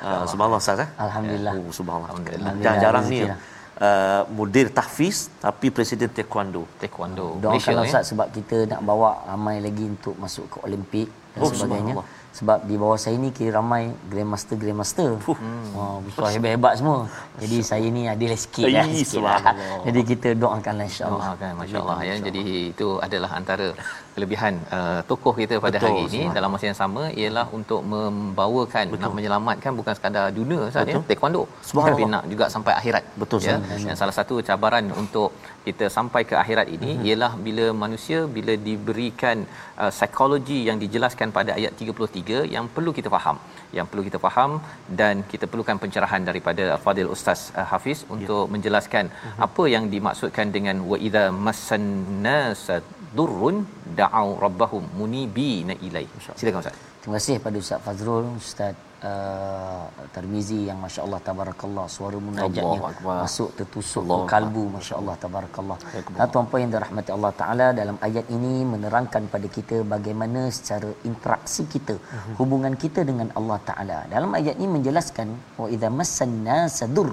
Uh, 0.01 0.25
subhanallah 0.25 0.61
Ustaz 0.65 0.81
eh. 0.85 0.89
Alhamdulillah. 0.97 1.53
Oh, 1.57 1.73
subhanallah. 1.73 2.09
Alhamdulillah. 2.13 2.53
Jarang-jarang 2.65 3.05
ni 3.13 3.21
uh, 3.29 4.23
mudir 4.33 4.67
tahfiz 4.73 5.29
tapi 5.45 5.69
presiden 5.69 6.09
taekwondo. 6.17 6.65
Taekwondo 6.81 7.27
Doakanlah 7.45 7.85
eh. 7.85 7.89
Ustaz 7.93 8.05
sebab 8.13 8.29
kita 8.33 8.65
nak 8.73 8.81
bawa 8.85 9.25
ramai 9.29 9.61
lagi 9.61 9.85
untuk 9.85 10.17
masuk 10.17 10.49
ke 10.53 10.57
Olimpik 10.69 11.09
dan 11.37 11.41
Oh, 11.45 11.53
sebagainya. 11.53 11.95
Sebab 12.31 12.59
di 12.69 12.75
bawah 12.81 12.95
saya 12.95 13.17
ni 13.19 13.35
kira 13.37 13.59
ramai 13.59 13.91
grandmaster 14.11 14.55
grandmaster. 14.55 15.11
Hmm. 15.27 15.65
Oh, 15.75 15.97
besar 16.07 16.31
hebat-hebat 16.35 16.75
semua. 16.79 16.99
Jadi 17.43 17.59
saya 17.71 17.87
ni 17.97 18.03
adil 18.13 18.33
sikit 18.45 18.71
lah. 18.71 18.87
Sikit 18.87 19.23
lah. 19.27 19.41
Jadi 19.87 20.01
kita 20.11 20.29
doakanlah 20.43 20.87
insya-Allah. 20.91 21.23
Doakan 21.35 21.53
masya-Allah 21.61 21.99
ya. 22.09 22.15
Jadi 22.27 22.43
itu 22.73 22.89
adalah 23.07 23.31
antara 23.41 23.67
kelebihan 24.15 24.55
uh, 24.77 25.01
tokoh 25.11 25.33
kita 25.41 25.55
pada 25.65 25.79
Betul, 25.79 25.87
hari 25.87 26.01
ini 26.11 26.23
dalam 26.37 26.51
masa 26.55 26.65
yang 26.71 26.79
sama 26.83 27.03
ialah 27.21 27.47
untuk 27.59 27.81
membawakan 27.93 28.85
Betul. 28.93 29.03
nak 29.03 29.13
menyelamatkan 29.17 29.73
bukan 29.81 29.95
sekadar 29.99 30.25
dunia 30.39 30.63
saja 30.75 30.93
ya, 30.95 31.01
taekwondo 31.09 31.43
tapi 31.89 32.03
nak 32.15 32.25
juga 32.33 32.45
sampai 32.55 32.73
akhirat. 32.81 33.05
Betul, 33.23 33.39
ya. 33.49 33.57
Dan 33.87 33.97
salah 34.01 34.15
satu 34.19 34.35
cabaran 34.49 34.87
untuk 35.03 35.29
kita 35.67 35.87
sampai 35.97 36.23
ke 36.31 36.35
akhirat 36.43 36.67
ini 36.77 36.91
Mhm. 36.97 37.05
ialah 37.07 37.33
bila 37.47 37.65
manusia 37.85 38.19
bila 38.37 38.53
diberikan 38.69 39.37
uh, 39.83 39.91
psikologi 39.95 40.59
yang 40.69 40.77
dijelaskan 40.83 41.29
pada 41.39 41.51
ayat 41.59 41.73
33 41.81 42.20
yang 42.29 42.69
perlu 42.69 42.93
kita 42.93 43.09
faham 43.17 43.39
yang 43.73 43.87
perlu 43.87 44.03
kita 44.09 44.19
faham 44.19 44.61
dan 45.01 45.23
kita 45.33 45.47
perlukan 45.47 45.79
pencerahan 45.83 46.23
daripada 46.25 46.79
Fadil 46.85 47.11
Ustaz 47.17 47.53
uh, 47.57 47.67
Hafiz 47.73 48.05
untuk 48.09 48.45
Ya. 48.47 48.51
menjelaskan 48.55 49.05
Mhm. 49.11 49.41
apa 49.47 49.65
yang 49.75 49.85
dimaksudkan 49.95 50.53
dengan 50.57 50.77
wa 50.91 50.97
idza 50.99 51.31
massannas 51.31 52.71
durrun 53.17 53.67
da'au 53.99 54.39
rabbahum 54.45 54.85
munibina 54.99 55.75
ilai. 55.87 56.07
Silakan 56.41 56.61
Ustaz. 56.63 56.77
Terima 57.03 57.15
kasih 57.19 57.37
pada 57.47 57.57
Ustaz 57.59 57.81
Fazrul, 57.87 58.25
Ustaz 58.37 58.75
uh, 59.09 59.85
Tarmizi 60.15 60.59
yang 60.69 60.79
masya-Allah 60.85 61.21
tabarakallah 61.29 61.87
suara 61.97 62.19
munajatnya 62.27 62.81
masuk 63.23 63.49
tertusuk 63.59 64.03
ke 64.11 64.17
kalbu 64.33 64.63
masya-Allah 64.77 65.15
tabarakallah. 65.25 65.79
Dan 66.19 66.27
tuan-puan 66.35 66.61
yang 66.65 66.73
dirahmati 66.77 67.11
Allah 67.17 67.33
taala 67.41 67.67
dalam 67.81 67.97
ayat 68.09 68.27
ini 68.37 68.53
menerangkan 68.73 69.23
pada 69.35 69.49
kita 69.57 69.77
bagaimana 69.95 70.43
secara 70.59 70.91
interaksi 71.11 71.65
kita, 71.75 71.97
Mhm. 71.99 72.35
hubungan 72.41 72.75
kita 72.85 73.01
dengan 73.11 73.29
Allah 73.39 73.59
taala. 73.71 73.99
Dalam 74.15 74.31
ayat 74.39 74.57
ini 74.61 74.69
menjelaskan 74.79 75.29
wa 75.61 75.69
idza 75.75 75.89
massanna 76.01 76.59
sadur 76.79 77.11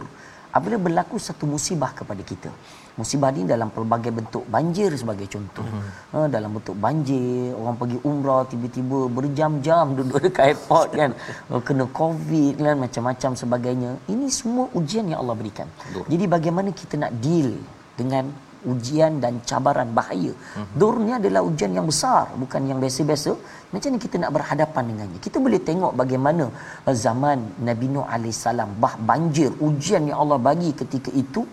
apabila 0.56 0.78
berlaku 0.88 1.18
satu 1.22 1.46
musibah 1.46 1.92
kepada 2.00 2.24
kita. 2.32 2.50
Musibah 2.98 3.30
ini 3.30 3.46
dalam 3.54 3.70
pelbagai 3.76 4.12
bentuk 4.20 4.44
banjir 4.56 4.90
sebagai 5.02 5.28
contoh. 5.34 5.66
Mhm. 5.66 5.82
Ha, 6.14 6.26
dalam 6.36 6.50
bentuk 6.58 6.78
banjir, 6.86 7.54
orang 7.60 7.76
pergi 7.82 7.98
umrah 8.10 8.42
tiba-tiba 8.52 9.00
berjam-jam 9.18 9.86
duduk 9.98 10.18
dekat 10.26 10.44
airport 10.50 10.90
kan. 11.00 11.12
Ha, 11.50 11.62
Kena 11.68 11.86
covid 12.00 12.56
kan 12.66 12.76
macam-macam 12.86 13.32
sebagainya. 13.44 13.92
Ini 14.14 14.26
semua 14.40 14.66
ujian 14.80 15.06
yang 15.12 15.22
Allah 15.22 15.38
berikan. 15.42 15.70
Jadi 16.12 16.26
bagaimana 16.26 16.70
kita 16.74 16.98
nak 16.98 17.14
deal 17.22 17.54
dengan 17.94 18.26
ujian 18.72 19.22
dan 19.24 19.34
cabaran 19.50 19.90
bahaya. 19.98 20.34
Dur 20.80 20.96
ni 21.06 21.12
adalah 21.20 21.42
ujian 21.50 21.72
yang 21.78 21.88
besar, 21.92 22.24
bukan 22.42 22.62
yang 22.70 22.80
biasa-biasa. 22.84 23.32
Macam 23.74 23.90
mana 23.92 24.00
kita 24.06 24.16
nak 24.24 24.32
berhadapan 24.38 24.84
dengannya? 24.90 25.20
Kita 25.26 25.38
boleh 25.46 25.60
tengok 25.70 25.92
bagaimana 26.02 26.44
uh, 26.88 26.96
zaman 27.06 27.38
Nabi 27.68 27.88
Nuh 27.94 28.06
alaihissalam 28.16 28.70
bah 28.84 28.96
banjir 29.10 29.52
ujian 29.68 30.08
yang 30.10 30.20
Allah 30.24 30.40
bagi 30.50 30.72
ketika 30.82 31.12
itu 31.24 31.44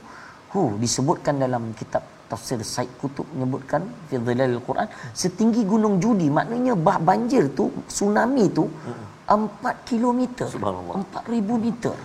Hu 0.55 0.63
disebutkan 0.83 1.35
dalam 1.45 1.63
kitab 1.79 2.03
tafsir 2.31 2.59
Said 2.73 2.91
Kutub 3.01 3.27
menyebutkan 3.35 3.83
fi 4.09 4.17
dhilalil 4.27 4.63
Quran 4.67 4.89
setinggi 5.23 5.63
gunung 5.73 5.95
Judi 6.03 6.29
maknanya 6.39 6.75
bah 6.87 6.99
banjir 7.09 7.45
tu 7.59 7.65
tsunami 7.91 8.45
tu 8.59 8.65
4 9.27 9.89
kilometer 9.89 10.47
Subhanallah. 10.55 10.95
4000 11.27 11.65
meter 11.67 11.97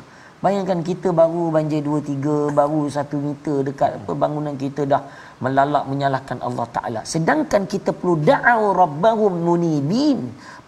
bayangkan 0.44 0.80
kita 0.90 1.10
baru 1.22 1.44
banjir 1.56 1.82
2 1.86 2.02
3 2.10 2.60
baru 2.60 2.80
1 2.88 3.28
meter 3.28 3.56
dekat 3.70 3.92
apa 4.00 4.12
bangunan 4.24 4.56
kita 4.64 4.82
dah 4.94 5.02
melalak 5.46 5.84
menyalahkan 5.92 6.40
Allah 6.48 6.68
Taala. 6.76 7.02
Sedangkan 7.14 7.64
kita 7.74 7.92
perlu 8.00 8.16
da'au 8.30 8.64
rabbahum 8.84 9.34
munibin. 9.48 10.22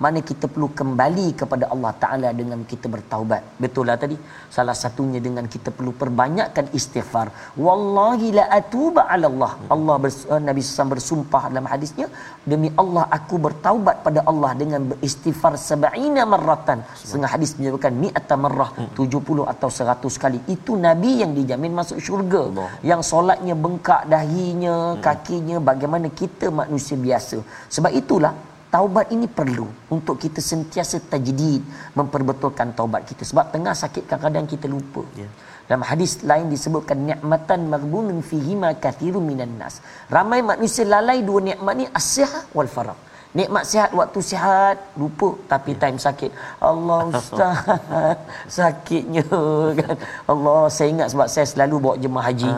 Mana 0.04 0.20
kita 0.30 0.46
perlu 0.54 0.68
kembali 0.80 1.26
kepada 1.40 1.66
Allah 1.74 1.92
Taala 2.04 2.30
dengan 2.40 2.60
kita 2.72 2.88
bertaubat. 2.94 3.42
Betul 3.64 3.86
lah 3.90 3.98
tadi? 4.04 4.16
Salah 4.56 4.74
satunya 4.84 5.20
dengan 5.26 5.46
kita 5.54 5.70
perlu 5.78 5.92
perbanyakkan 6.02 6.74
istighfar. 6.80 7.28
Wallahi 7.66 8.28
la 8.38 8.46
atuba 8.60 9.04
ala 9.14 9.28
Allah. 9.32 9.52
Allah 9.76 9.96
bers, 10.04 10.18
uh, 10.34 10.42
Nabi 10.48 10.62
SAW 10.66 10.94
bersumpah 10.96 11.44
dalam 11.54 11.68
hadisnya 11.74 12.08
demi 12.52 12.72
Allah 12.84 13.06
aku 13.18 13.38
bertaubat 13.46 14.02
pada 14.08 14.24
Allah 14.32 14.52
dengan 14.62 14.82
beristighfar 14.94 15.54
sab'ina 15.68 16.26
marratan. 16.34 16.82
Setengah 17.04 17.30
hadis 17.36 17.54
menyebutkan 17.60 17.94
mi'ata 18.06 18.38
marrah 18.46 18.72
70 18.98 19.54
atau 19.54 19.70
100 19.70 20.24
kali. 20.24 20.42
Itu 20.56 20.82
nabi 20.88 21.12
yang 21.22 21.32
dijamin 21.38 21.78
masuk 21.82 22.02
syurga. 22.08 22.44
Yang 22.92 23.04
solatnya 23.12 23.54
bengkak 23.66 24.10
dahinya 24.16 24.61
kakinya 25.02 25.58
bagaimana 25.58 26.08
kita 26.21 26.54
manusia 26.54 26.93
biasa. 26.93 27.38
Sebab 27.76 27.91
itulah 28.02 28.34
taubat 28.74 29.10
ini 29.15 29.28
perlu 29.28 29.67
untuk 29.95 30.15
kita 30.21 30.39
sentiasa 30.39 31.02
tajdid 31.12 31.62
memperbetulkan 31.97 32.78
taubat 32.78 33.02
kita. 33.10 33.24
Sebab 33.26 33.50
tengah 33.56 33.74
sakit 33.74 34.04
kadang-kadang 34.10 34.45
kita 34.54 34.67
lupa. 34.69 35.04
Ya. 35.17 35.30
dalam 35.69 35.88
hadis 35.88 36.19
lain 36.30 36.52
disebutkan 36.52 37.00
nikmatan 37.10 37.71
maghbunun 37.74 38.19
fihi 38.30 38.60
ma 38.63 38.76
kathirun 38.76 39.24
minan 39.24 39.56
nas. 39.62 39.80
Ramai 40.12 40.43
manusia 40.43 40.84
lalai 40.84 41.19
dua 41.24 41.39
nikmat 41.39 41.74
ni 41.80 41.86
as-sihat 42.00 42.52
wal 42.58 42.67
faragh 42.67 43.11
Nikmat 43.32 43.63
sihat 43.63 43.89
waktu 44.00 44.20
sihat 44.30 44.76
lupa 45.00 45.30
tapi 45.52 45.72
time 45.82 45.96
sakit. 46.06 46.32
Allah 46.70 47.00
ustaz 47.15 47.63
sakitnya 48.58 49.24
kan. 49.80 49.96
Allah 50.32 50.60
saya 50.76 50.88
ingat 50.94 51.08
sebab 51.15 51.28
saya 51.34 51.48
selalu 51.52 51.76
bawa 51.84 51.96
jemaah 52.04 52.26
haji. 52.28 52.52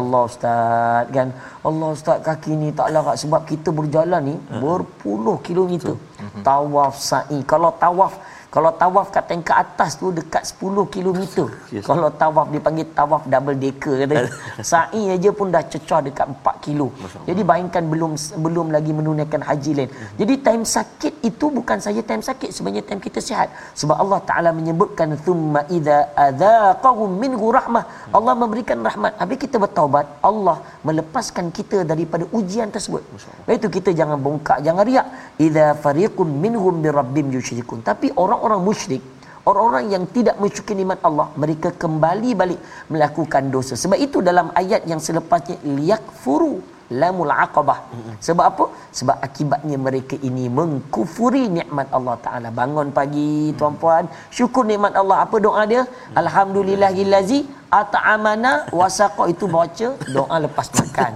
Allah 0.00 0.22
ustaz 0.30 1.08
kan. 1.16 1.28
Allah 1.68 1.88
ustaz 1.96 2.18
kaki 2.28 2.52
ni 2.62 2.68
tak 2.80 2.92
larat 2.92 3.16
sebab 3.22 3.48
kita 3.48 3.72
berjalan 3.72 4.22
ni 4.28 4.36
berpuluh 4.60 5.36
kilometer. 5.40 5.96
Tawaf 6.44 7.00
sa'i. 7.10 7.40
Kalau 7.52 7.72
tawaf 7.84 8.12
kalau 8.54 8.70
tawaf 8.74 9.14
kat 9.14 9.24
tingkat 9.30 9.56
atas 9.62 9.94
tu 10.00 10.10
dekat 10.10 10.42
10 10.42 10.94
kilometer. 10.94 11.46
Yes. 11.70 11.86
Kalau 11.86 12.08
tawaf 12.22 12.46
dipanggil 12.54 12.86
tawaf 12.98 13.22
double 13.32 13.54
decker 13.54 13.94
kata. 14.02 14.26
Sa'i 14.70 15.02
aja 15.14 15.30
pun 15.38 15.54
dah 15.54 15.62
cecah 15.72 16.00
dekat 16.06 16.26
4 16.34 16.66
kilo. 16.66 16.90
Jadi 17.28 17.42
bayangkan 17.50 17.86
belum 17.92 18.12
belum 18.46 18.66
lagi 18.74 18.90
menunaikan 18.98 19.46
haji 19.48 19.72
lain. 19.78 19.90
Jadi 20.20 20.34
time 20.46 20.64
sakit 20.76 21.22
itu 21.30 21.46
bukan 21.58 21.78
saja 21.78 22.02
time 22.02 22.24
sakit 22.28 22.50
sebenarnya 22.56 22.82
time 22.90 23.02
kita 23.06 23.22
sihat. 23.28 23.54
Sebab 23.80 23.96
Allah 24.02 24.20
Taala 24.30 24.50
menyebutkan 24.50 25.14
thumma 25.26 25.62
idza 25.76 25.98
adzaqahum 26.26 27.10
minhu 27.22 27.54
rahmah. 27.58 27.84
Allah 28.18 28.34
memberikan 28.42 28.82
rahmat. 28.88 29.14
Habis 29.22 29.38
kita 29.46 29.62
bertaubat, 29.62 30.06
Allah 30.30 30.58
melepaskan 30.82 31.54
kita 31.54 31.86
daripada 31.92 32.26
ujian 32.34 32.66
tersebut. 32.74 33.06
Itu 33.46 33.70
kita 33.78 33.94
jangan 33.94 34.18
bongkak, 34.26 34.58
jangan 34.66 34.82
riak. 34.90 35.06
Idza 35.46 35.66
fariqun 35.86 36.28
minhum 36.44 36.82
bi 36.82 36.90
rabbim 37.00 37.30
yusyrikun. 37.38 37.86
Tapi 37.90 38.10
orang-orang 38.40 38.64
musyrik 38.68 39.02
Orang-orang 39.50 39.86
yang 39.94 40.04
tidak 40.16 40.36
mensyukuri 40.42 40.76
nikmat 40.78 41.00
Allah 41.08 41.26
mereka 41.42 41.68
kembali 41.82 42.30
balik 42.40 42.60
melakukan 42.92 43.44
dosa. 43.54 43.74
Sebab 43.82 43.98
itu 44.06 44.18
dalam 44.28 44.52
ayat 44.60 44.84
yang 44.90 45.00
selepasnya 45.06 45.56
liyakfuru 45.76 46.60
lamul 47.00 47.32
aqabah. 47.44 47.78
Sebab 48.26 48.44
apa? 48.50 48.64
Sebab 48.98 49.16
akibatnya 49.26 49.76
mereka 49.86 50.18
ini 50.28 50.44
mengkufuri 50.58 51.44
nikmat 51.56 51.88
Allah 51.98 52.16
Taala. 52.24 52.48
Bangun 52.60 52.90
pagi 52.98 53.54
tuan-puan, 53.58 54.04
syukur 54.38 54.66
nikmat 54.70 54.92
Allah. 55.02 55.24
Apa 55.24 55.38
doa 55.46 55.62
dia? 55.72 55.82
Alhamdulillahillazi 56.22 57.40
at'amana 57.80 58.52
wasaqa 58.80 59.24
itu 59.32 59.48
baca 59.56 59.88
doa 60.18 60.36
lepas 60.46 60.68
makan. 60.80 61.12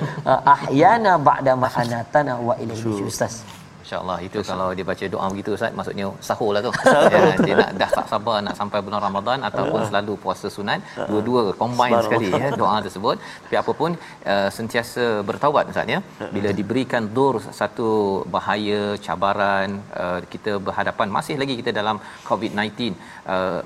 Ahyana 0.54 1.14
ba'da 1.28 1.54
ma 1.64 1.68
anatana 1.84 2.40
wa 2.48 2.56
ilaihi. 2.62 3.04
Ustaz. 3.12 3.42
InsyaAllah 3.86 4.18
itu 4.26 4.38
kalau 4.50 4.68
dia 4.76 4.84
baca 4.90 5.04
doa 5.14 5.26
begitu 5.32 5.50
Ustaz 5.56 5.72
maksudnya 5.78 6.06
sahur 6.28 6.50
lah 6.54 6.60
tu. 6.66 6.70
ya, 7.14 7.20
dia 7.46 7.54
nak 7.60 7.70
dah 7.80 7.90
tak 7.96 8.06
sabar 8.12 8.36
nak 8.46 8.54
sampai 8.60 8.78
bulan 8.86 9.00
Ramadan 9.06 9.38
ataupun 9.48 9.80
selalu 9.88 10.14
puasa 10.24 10.46
sunat 10.56 10.80
dua-dua 11.10 11.42
combine 11.60 11.98
sekali 12.06 12.28
ya 12.42 12.48
doa 12.62 12.76
tersebut. 12.86 13.16
Tapi 13.44 13.56
apa 13.62 13.72
pun 13.80 13.90
uh, 14.32 14.48
sentiasa 14.56 15.04
bertaubat 15.28 15.70
Ustaz 15.72 15.94
ya. 15.94 16.00
Bila 16.36 16.50
diberikan 16.60 17.02
dur 17.18 17.34
satu 17.60 17.90
bahaya 18.36 18.80
cabaran 19.06 19.78
uh, 20.04 20.18
kita 20.32 20.54
berhadapan 20.68 21.14
masih 21.18 21.36
lagi 21.42 21.56
kita 21.60 21.70
dalam 21.80 21.98
COVID-19 22.30 22.98
uh, 23.34 23.60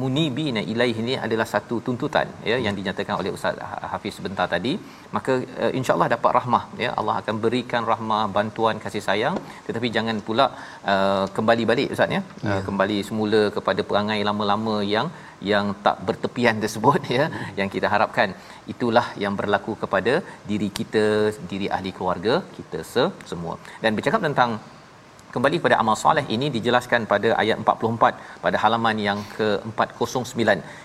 munibina 0.00 0.62
ilaih 0.74 0.96
ini 1.04 1.16
adalah 1.26 1.48
satu 1.54 1.78
tuntutan 1.88 2.28
ya 2.50 2.58
yang 2.66 2.76
dinyatakan 2.80 3.14
oleh 3.22 3.32
Ustaz 3.38 3.56
Hafiz 3.94 4.14
sebentar 4.20 4.48
tadi. 4.56 4.74
Maka 5.16 5.32
uh, 5.62 5.72
insyaallah 5.80 6.10
dapat 6.16 6.30
rahmah 6.40 6.64
ya. 6.84 6.92
Allah 7.00 7.16
akan 7.24 7.34
berikan 7.46 7.82
rahmah 7.94 8.22
bantuan 8.38 8.76
kasih 8.84 9.04
sayang 9.08 9.36
tetapi 9.66 9.88
jangan 9.96 10.16
pula 10.28 10.46
uh, 10.92 11.24
kembali 11.36 11.64
balik 11.70 11.88
ustaz 11.94 12.16
ya. 12.16 12.20
Uh, 12.48 12.60
kembali 12.68 12.98
semula 13.08 13.42
kepada 13.56 13.80
perangai 13.90 14.18
lama-lama 14.28 14.76
yang 14.94 15.08
yang 15.52 15.68
tak 15.86 15.96
bertepian 16.08 16.58
tersebut 16.64 17.00
ya 17.16 17.24
yang 17.60 17.70
kita 17.74 17.88
harapkan. 17.94 18.30
Itulah 18.74 19.06
yang 19.24 19.34
berlaku 19.40 19.74
kepada 19.84 20.14
diri 20.50 20.68
kita 20.78 21.04
diri 21.52 21.68
ahli 21.76 21.92
keluarga 21.98 22.36
kita 22.58 22.80
se- 22.92 23.12
semua. 23.32 23.56
Dan 23.84 23.98
bercakap 23.98 24.22
tentang 24.28 24.52
kembali 25.34 25.56
kepada 25.60 25.76
amal 25.82 25.96
soleh 26.04 26.24
ini 26.34 26.46
dijelaskan 26.56 27.02
pada 27.12 27.28
ayat 27.42 27.56
44 27.62 28.42
pada 28.44 28.56
halaman 28.62 28.96
yang 29.06 29.18
ke-409 29.36 30.42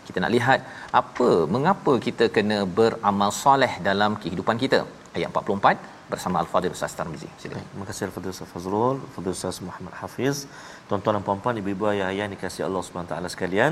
kita 0.08 0.18
nak 0.24 0.34
lihat 0.36 0.60
apa 1.02 1.30
mengapa 1.56 1.94
kita 2.08 2.28
kena 2.38 2.60
beramal 2.80 3.32
soleh 3.44 3.74
dalam 3.90 4.13
kehidupan 4.24 4.58
kita. 4.63 4.82
Ayat 5.18 5.30
44 5.34 5.97
bersama 6.12 6.36
Al-Fadhil 6.43 6.74
Ustaz 6.78 6.93
Tarmizi. 7.00 7.30
Silakan. 7.41 7.65
Terima 7.72 7.86
kasih 7.89 8.04
Al-Fadhil 8.08 8.32
Ustaz 8.36 8.50
Fazrul, 8.54 8.98
Al-Fadhil 9.08 9.34
Ustaz 9.38 9.58
Muhammad 9.67 9.93
Hafiz. 10.02 10.38
Tuan-tuan 10.88 11.13
dan 11.17 11.24
puan-puan, 11.28 11.56
ibu-ibu, 11.62 11.86
ayah, 11.93 12.08
ayah, 12.13 12.28
dikasihi 12.34 12.63
Allah 12.67 12.82
SWT 12.84 13.13
sekalian. 13.36 13.72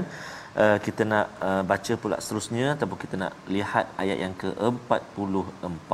Uh, 0.63 0.77
kita 0.85 1.01
nak 1.11 1.25
uh, 1.47 1.63
baca 1.71 1.93
pula 2.01 2.15
seterusnya 2.23 2.65
ataupun 2.75 2.97
kita 3.03 3.15
nak 3.23 3.31
lihat 3.55 3.85
ayat 4.03 4.17
yang 4.25 4.33
ke-44. 4.41 5.93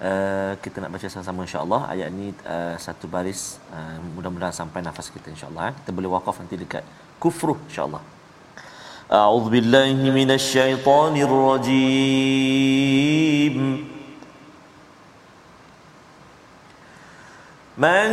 Uh, 0.00 0.08
eh, 0.08 0.52
kita 0.64 0.76
nak 0.82 0.90
baca 0.94 1.06
sama-sama 1.12 1.40
insya-Allah. 1.46 1.80
Ayat 1.92 2.08
ni 2.18 2.26
uh, 2.54 2.76
satu 2.86 3.06
baris 3.14 3.40
uh, 3.76 3.96
mudah-mudahan 4.16 4.54
sampai 4.60 4.80
nafas 4.86 5.06
kita 5.16 5.28
insya-Allah. 5.34 5.62
Eh. 5.70 5.74
Kita 5.80 5.90
boleh 5.96 6.10
wakaf 6.16 6.34
nanti 6.40 6.56
dekat 6.64 6.84
kufruh 7.22 7.58
insya-Allah. 7.68 8.02
A'udzu 9.10 9.48
billahi 9.54 10.06
minasy 10.18 10.46
syaithanir 10.56 11.34
rajim. 11.50 13.56
من 17.80 18.10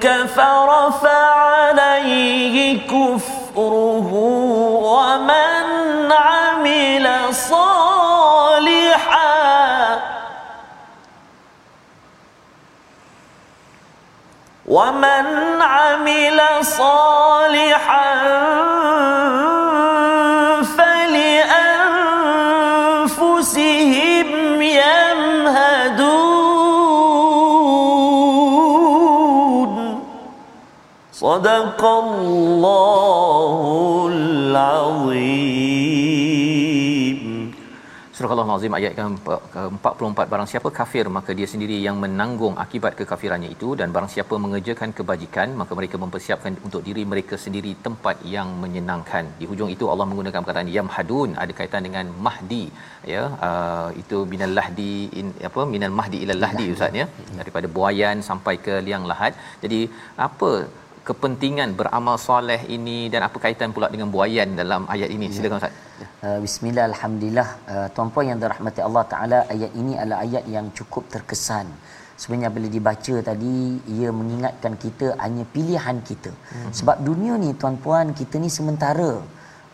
كفر 0.00 0.90
فعليه 0.90 2.86
كفره 2.86 4.10
ومن 4.82 6.12
عمل 6.12 7.34
صالحا. 7.34 7.70
ومن 14.66 15.62
عمل 15.62 16.40
صالحا 16.62 18.14
صدق 31.19 31.81
الله 32.03 33.51
العظيم 34.11 35.75
Surah 38.17 38.31
Al-Azim 38.33 38.73
ayat 38.77 38.93
ke-44 38.97 40.19
barang 40.31 40.47
siapa 40.51 40.69
kafir 40.77 41.05
maka 41.15 41.31
dia 41.39 41.47
sendiri 41.53 41.77
yang 41.85 41.97
menanggung 42.03 42.53
akibat 42.63 42.93
kekafirannya 42.99 43.49
itu 43.55 43.69
dan 43.79 43.87
barang 43.95 44.11
siapa 44.13 44.35
mengerjakan 44.43 44.89
kebajikan 44.97 45.47
maka 45.61 45.73
mereka 45.79 45.99
mempersiapkan 46.03 46.53
untuk 46.67 46.81
diri 46.87 47.03
mereka 47.13 47.35
sendiri 47.45 47.71
tempat 47.87 48.15
yang 48.35 48.47
menyenangkan. 48.63 49.25
Di 49.39 49.47
hujung 49.49 49.71
itu 49.75 49.87
Allah 49.93 50.07
menggunakan 50.11 50.39
perkataan 50.45 50.71
yamhadun 50.77 51.35
ada 51.43 51.55
kaitan 51.59 51.83
dengan 51.87 52.07
mahdi 52.27 52.63
ya 53.13 53.23
uh, 53.49 53.89
itu 54.03 54.19
minal 54.33 54.55
lahdi 54.59 54.95
in, 55.19 55.27
apa 55.49 55.67
minal 55.73 55.95
mahdi 55.99 56.19
ila 56.23 56.39
lahdi 56.45 56.67
ustaz 56.77 57.01
ya 57.01 57.07
daripada 57.41 57.69
buayan 57.77 58.23
sampai 58.29 58.55
ke 58.67 58.75
liang 58.87 59.05
lahat. 59.13 59.35
Jadi 59.65 59.81
apa 60.27 60.51
kepentingan 61.08 61.70
beramal 61.78 62.16
soleh 62.28 62.60
ini 62.76 62.98
dan 63.12 63.20
apa 63.28 63.36
kaitan 63.44 63.72
pula 63.76 63.88
dengan 63.94 64.08
buayan 64.14 64.52
dalam 64.60 64.84
ayat 64.94 65.08
ini? 65.16 65.28
Silakan 65.34 65.58
ustaz. 65.60 65.74
Uh, 66.26 66.38
Bismillah, 66.44 66.84
Alhamdulillah. 66.92 67.48
Uh, 67.72 67.86
Tuan-puan 67.94 68.28
yang 68.30 68.38
dirahmati 68.42 68.80
Allah 68.84 69.04
Ta'ala 69.12 69.38
Ayat 69.52 69.72
ini 69.80 69.92
adalah 70.00 70.20
ayat 70.26 70.44
yang 70.54 70.66
cukup 70.78 71.08
terkesan. 71.14 71.66
Sebenarnya 72.20 72.50
bila 72.52 72.68
dibaca 72.68 73.14
tadi 73.24 73.80
Ia 73.96 74.12
mengingatkan 74.12 74.76
kita 74.84 75.16
hanya 75.24 75.44
pilihan 75.54 75.96
kita. 76.04 76.32
Hmm. 76.32 76.72
Sebab 76.78 76.96
dunia 77.08 77.40
ni 77.40 77.52
tuan-puan 77.56 78.12
kita 78.20 78.36
ni 78.44 78.52
sementara. 78.52 79.12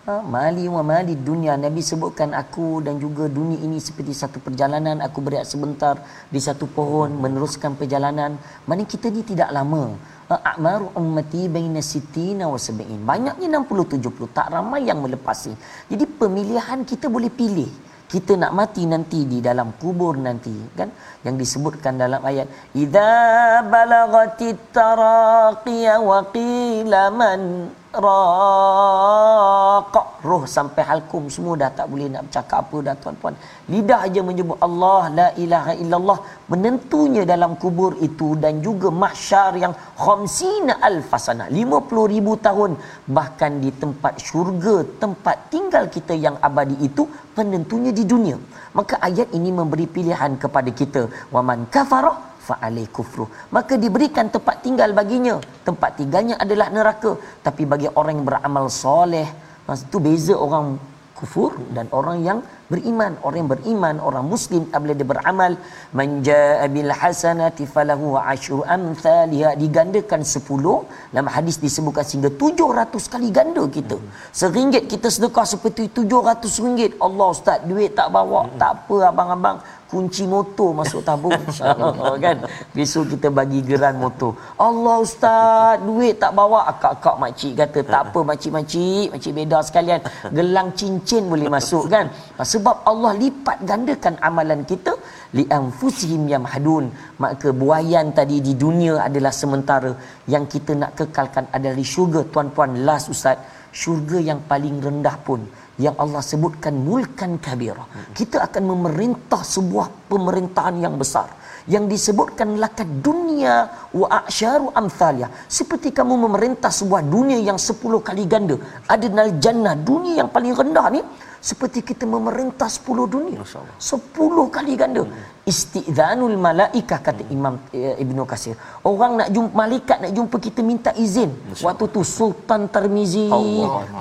Uh, 0.06 0.22
Mali 0.34 0.70
wa 0.70 0.82
mali 0.86 1.18
dunia 1.18 1.58
Nabi 1.58 1.82
sebutkan 1.82 2.30
aku 2.30 2.78
dan 2.86 3.02
juga 3.02 3.26
dunia 3.26 3.58
ini 3.66 3.82
seperti 3.82 4.14
satu 4.14 4.38
perjalanan. 4.38 5.02
Aku 5.02 5.18
berehat 5.18 5.50
sebentar 5.50 5.98
di 6.30 6.38
satu 6.38 6.70
pohon 6.70 7.10
Meneruskan 7.22 7.74
perjalanan. 7.74 8.38
Mana 8.70 8.86
kita 8.86 9.10
ni 9.10 9.26
tidak 9.26 9.50
lama 9.50 9.98
a'maru 10.26 10.90
ummati 10.98 11.46
baina 11.46 11.78
sittina 11.78 12.50
wa 12.50 12.58
sab'in. 12.58 13.00
Banyaknya 13.06 13.46
60 13.62 14.02
70 14.02 14.36
tak 14.36 14.50
ramai 14.50 14.82
yang 14.82 14.98
melepasi. 14.98 15.54
Jadi 15.86 16.04
pemilihan 16.06 16.82
kita 16.82 17.06
boleh 17.06 17.30
pilih. 17.30 17.70
Kita 18.06 18.38
nak 18.38 18.54
mati 18.54 18.86
nanti 18.86 19.26
di 19.26 19.42
dalam 19.42 19.74
kubur 19.74 20.14
nanti 20.14 20.54
kan? 20.78 20.94
Yang 21.26 21.34
disebutkan 21.42 21.98
dalam 21.98 22.22
ayat 22.22 22.46
idza 22.70 23.66
balagatit 23.66 24.70
taraqiya 24.70 25.98
wa 25.98 26.22
qila 26.30 27.10
man 27.10 27.66
raqa 28.04 30.02
roh 30.28 30.42
sampai 30.54 30.82
halkum 30.88 31.24
semua 31.34 31.54
dah 31.62 31.70
tak 31.78 31.86
boleh 31.92 32.06
nak 32.12 32.22
bercakap 32.26 32.58
apa 32.64 32.76
dah 32.86 32.94
tuan-puan. 33.02 33.34
Lidah 33.72 34.00
aja 34.06 34.20
menyebut 34.28 34.58
Allah 34.66 35.02
la 35.18 35.28
ilaha 35.44 35.72
illallah 35.82 36.18
menentunya 36.52 37.22
dalam 37.32 37.52
kubur 37.62 37.92
itu 38.08 38.28
dan 38.44 38.54
juga 38.66 38.88
mahsyar 39.04 39.52
yang 39.64 39.74
khamsina 40.04 40.74
alfasana 40.90 41.46
50 41.60 42.12
ribu 42.14 42.34
tahun. 42.48 42.70
Bahkan 43.18 43.52
di 43.64 43.72
tempat 43.82 44.14
syurga 44.28 44.76
tempat 45.02 45.36
tinggal 45.54 45.86
kita 45.96 46.16
yang 46.26 46.38
abadi 46.48 46.76
itu 46.88 47.04
penentunya 47.36 47.92
di 47.98 48.06
dunia. 48.12 48.38
Maka 48.78 48.94
ayat 49.08 49.28
ini 49.38 49.50
memberi 49.58 49.86
pilihan 49.96 50.32
kepada 50.42 50.70
kita. 50.80 51.02
Waman 51.34 51.60
kafara 51.76 52.25
fa'alai 52.46 52.86
kufru. 52.96 53.26
Maka 53.56 53.74
diberikan 53.84 54.30
tempat 54.30 54.62
tinggal 54.62 54.90
baginya. 54.94 55.36
Tempat 55.68 55.90
tinggalnya 55.98 56.36
adalah 56.44 56.68
neraka. 56.76 57.12
Tapi 57.46 57.62
bagi 57.72 57.88
orang 57.90 58.22
yang 58.22 58.26
beramal 58.30 58.66
soleh 58.70 59.26
itu 59.66 59.98
beza 59.98 60.34
orang 60.46 60.78
kufur 61.18 61.58
dan 61.74 61.90
orang 61.90 62.18
yang 62.22 62.38
beriman. 62.72 63.12
Orang 63.24 63.38
yang 63.42 63.50
beriman 63.54 63.96
orang 64.08 64.26
muslim 64.32 64.62
apabila 64.74 64.94
dia 65.00 65.08
beramal 65.12 65.52
manja 65.98 66.40
bil 66.74 66.90
hasanati 67.00 67.64
falahu 67.74 68.18
asyru 68.32 68.62
amsalha 68.76 69.50
digandakan 69.62 70.22
10 70.26 71.14
dalam 71.14 71.28
hadis 71.36 71.56
disebutkan 71.64 72.04
sehingga 72.08 72.30
700 72.42 73.12
kali 73.14 73.28
ganda 73.38 73.64
kita. 73.76 73.98
Seringgit 74.40 74.84
kita 74.92 75.08
sedekah 75.16 75.46
seperti 75.54 75.86
700 75.94 76.64
ringgit. 76.64 76.92
Allah 77.06 77.28
ustaz 77.36 77.58
duit 77.70 77.92
tak 77.98 78.10
bawa 78.16 78.42
tak 78.60 78.72
apa 78.76 78.96
abang-abang. 79.12 79.58
Kunci 79.86 80.26
motor 80.26 80.74
masuk 80.74 81.00
tabung. 81.06 81.38
Insyaallah 81.46 82.14
kan? 82.24 82.36
Besok 82.74 83.04
kita 83.14 83.28
bagi 83.30 83.62
geran 83.68 83.94
motor. 84.02 84.34
Allah 84.58 84.96
ustaz 85.06 85.78
duit 85.86 86.18
tak 86.22 86.34
bawa. 86.38 86.66
Akak-akak 86.70 87.16
makcik 87.22 87.52
kata 87.60 87.80
tak 87.92 88.02
apa 88.10 88.20
makcik-makcik 88.30 89.14
makcik 89.14 89.32
beda 89.38 89.58
sekalian. 89.68 90.00
Gelang 90.34 90.74
cincin 90.78 91.22
boleh 91.30 91.46
masuk 91.46 91.86
kan 91.94 92.10
sebab 92.44 92.84
Allah 92.90 93.12
lipat 93.16 93.64
gandakan 93.64 94.20
amalan 94.20 94.62
kita 94.68 94.92
li 95.38 95.44
anfusihim 95.48 96.28
yamhadun. 96.28 96.92
Maka 97.22 97.48
buayan 97.56 98.12
tadi 98.12 98.44
di 98.44 98.52
dunia 98.52 99.00
adalah 99.08 99.32
sementara. 99.32 99.92
Yang 100.28 100.44
kita 100.58 100.72
nak 100.76 100.92
kekalkan 100.98 101.48
adalah 101.56 101.76
di 101.80 101.86
syurga 101.86 102.20
tuan-puan. 102.28 102.84
Last 102.88 103.08
ustaz 103.14 103.40
syurga 103.72 104.18
yang 104.20 104.40
paling 104.50 104.76
rendah 104.80 105.16
pun 105.20 105.40
yang 105.84 105.96
Allah 106.02 106.22
sebutkan 106.24 106.74
mulkan 106.88 107.36
kabira. 107.46 107.84
Kita 108.18 108.40
akan 108.48 108.62
memerintah 108.72 109.40
sebuah 109.44 110.08
pemerintahan 110.08 110.76
yang 110.80 110.96
besar. 110.96 111.28
Yang 111.74 111.84
disebutkan 111.92 112.62
lakat 112.62 112.88
dunia 113.02 113.66
wa 113.90 114.06
aksyaru 114.22 114.70
amthalia 114.80 115.28
seperti 115.50 115.90
kamu 115.90 116.14
memerintah 116.24 116.70
sebuah 116.70 117.02
dunia 117.14 117.38
yang 117.42 117.58
10 117.58 118.06
kali 118.08 118.24
ganda. 118.30 118.56
Ada 118.86 119.26
jannah 119.44 119.74
dunia 119.74 120.22
yang 120.22 120.30
paling 120.30 120.54
rendah 120.54 120.86
ni 120.94 121.02
seperti 121.48 121.80
kita 121.88 122.04
memerintah 122.14 122.66
10 122.66 123.14
dunia. 123.14 123.40
10 123.78 124.56
kali 124.56 124.72
ganda. 124.80 125.02
Istidzanul 125.46 126.34
malaikah 126.46 126.98
kata 127.06 127.22
Imam 127.30 127.54
eh, 127.70 127.94
Ibnu 128.02 128.26
Kasir. 128.30 128.58
Orang 128.82 129.12
nak 129.22 129.28
jumpa 129.30 129.54
malaikat 129.54 129.98
nak 130.02 130.12
jumpa 130.16 130.36
kita 130.46 130.60
minta 130.70 130.90
izin. 131.04 131.30
Waktu 131.66 131.84
tu 131.94 132.02
Sultan 132.02 132.66
Tirmizi 132.66 133.30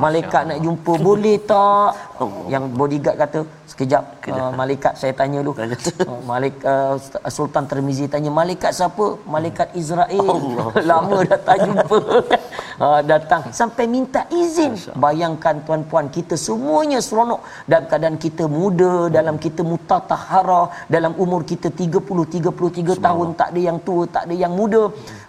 malaikat 0.06 0.44
nak 0.50 0.60
jumpa 0.66 0.94
boleh 1.08 1.38
tak? 1.46 2.18
Yang 2.50 2.64
bodyguard 2.74 3.18
kata 3.22 3.40
sekejap 3.70 4.04
uh, 4.34 4.52
malaikat 4.62 4.94
saya 4.98 5.14
tanya 5.14 5.46
dulu. 5.46 5.54
Uh, 6.06 6.22
malik 6.30 6.56
uh, 6.72 6.98
Sultan 7.36 7.66
Tirmizi 7.70 8.06
tanya 8.14 8.30
malaikat 8.40 8.72
siapa? 8.78 9.06
Malaikat 9.36 9.74
Israel 9.82 10.38
lama 10.90 11.18
dah 11.30 11.40
tak 11.48 11.58
jumpa 11.66 11.98
uh, 12.80 13.02
datang 13.12 13.42
sampai 13.60 13.86
minta 13.96 14.22
izin. 14.42 14.74
Bayangkan 15.06 15.62
tuan-puan 15.68 16.08
kita 16.18 16.36
semuanya 16.36 17.00
seronok 17.08 17.42
dalam 17.70 17.86
keadaan 17.92 18.18
kita 18.26 18.46
muda 18.48 18.94
dalam 19.18 19.36
kita 19.46 19.62
mutatahara 19.72 20.62
dalam 20.96 21.14
umur 21.24 21.44
kita 21.52 21.70
30 21.72 22.02
33 22.02 23.06
tahun 23.08 23.28
tak 23.40 23.50
ada 23.54 23.62
yang 23.70 23.80
tua 23.88 24.04
tak 24.16 24.24
ada 24.28 24.36
yang 24.44 24.54
muda. 24.60 24.84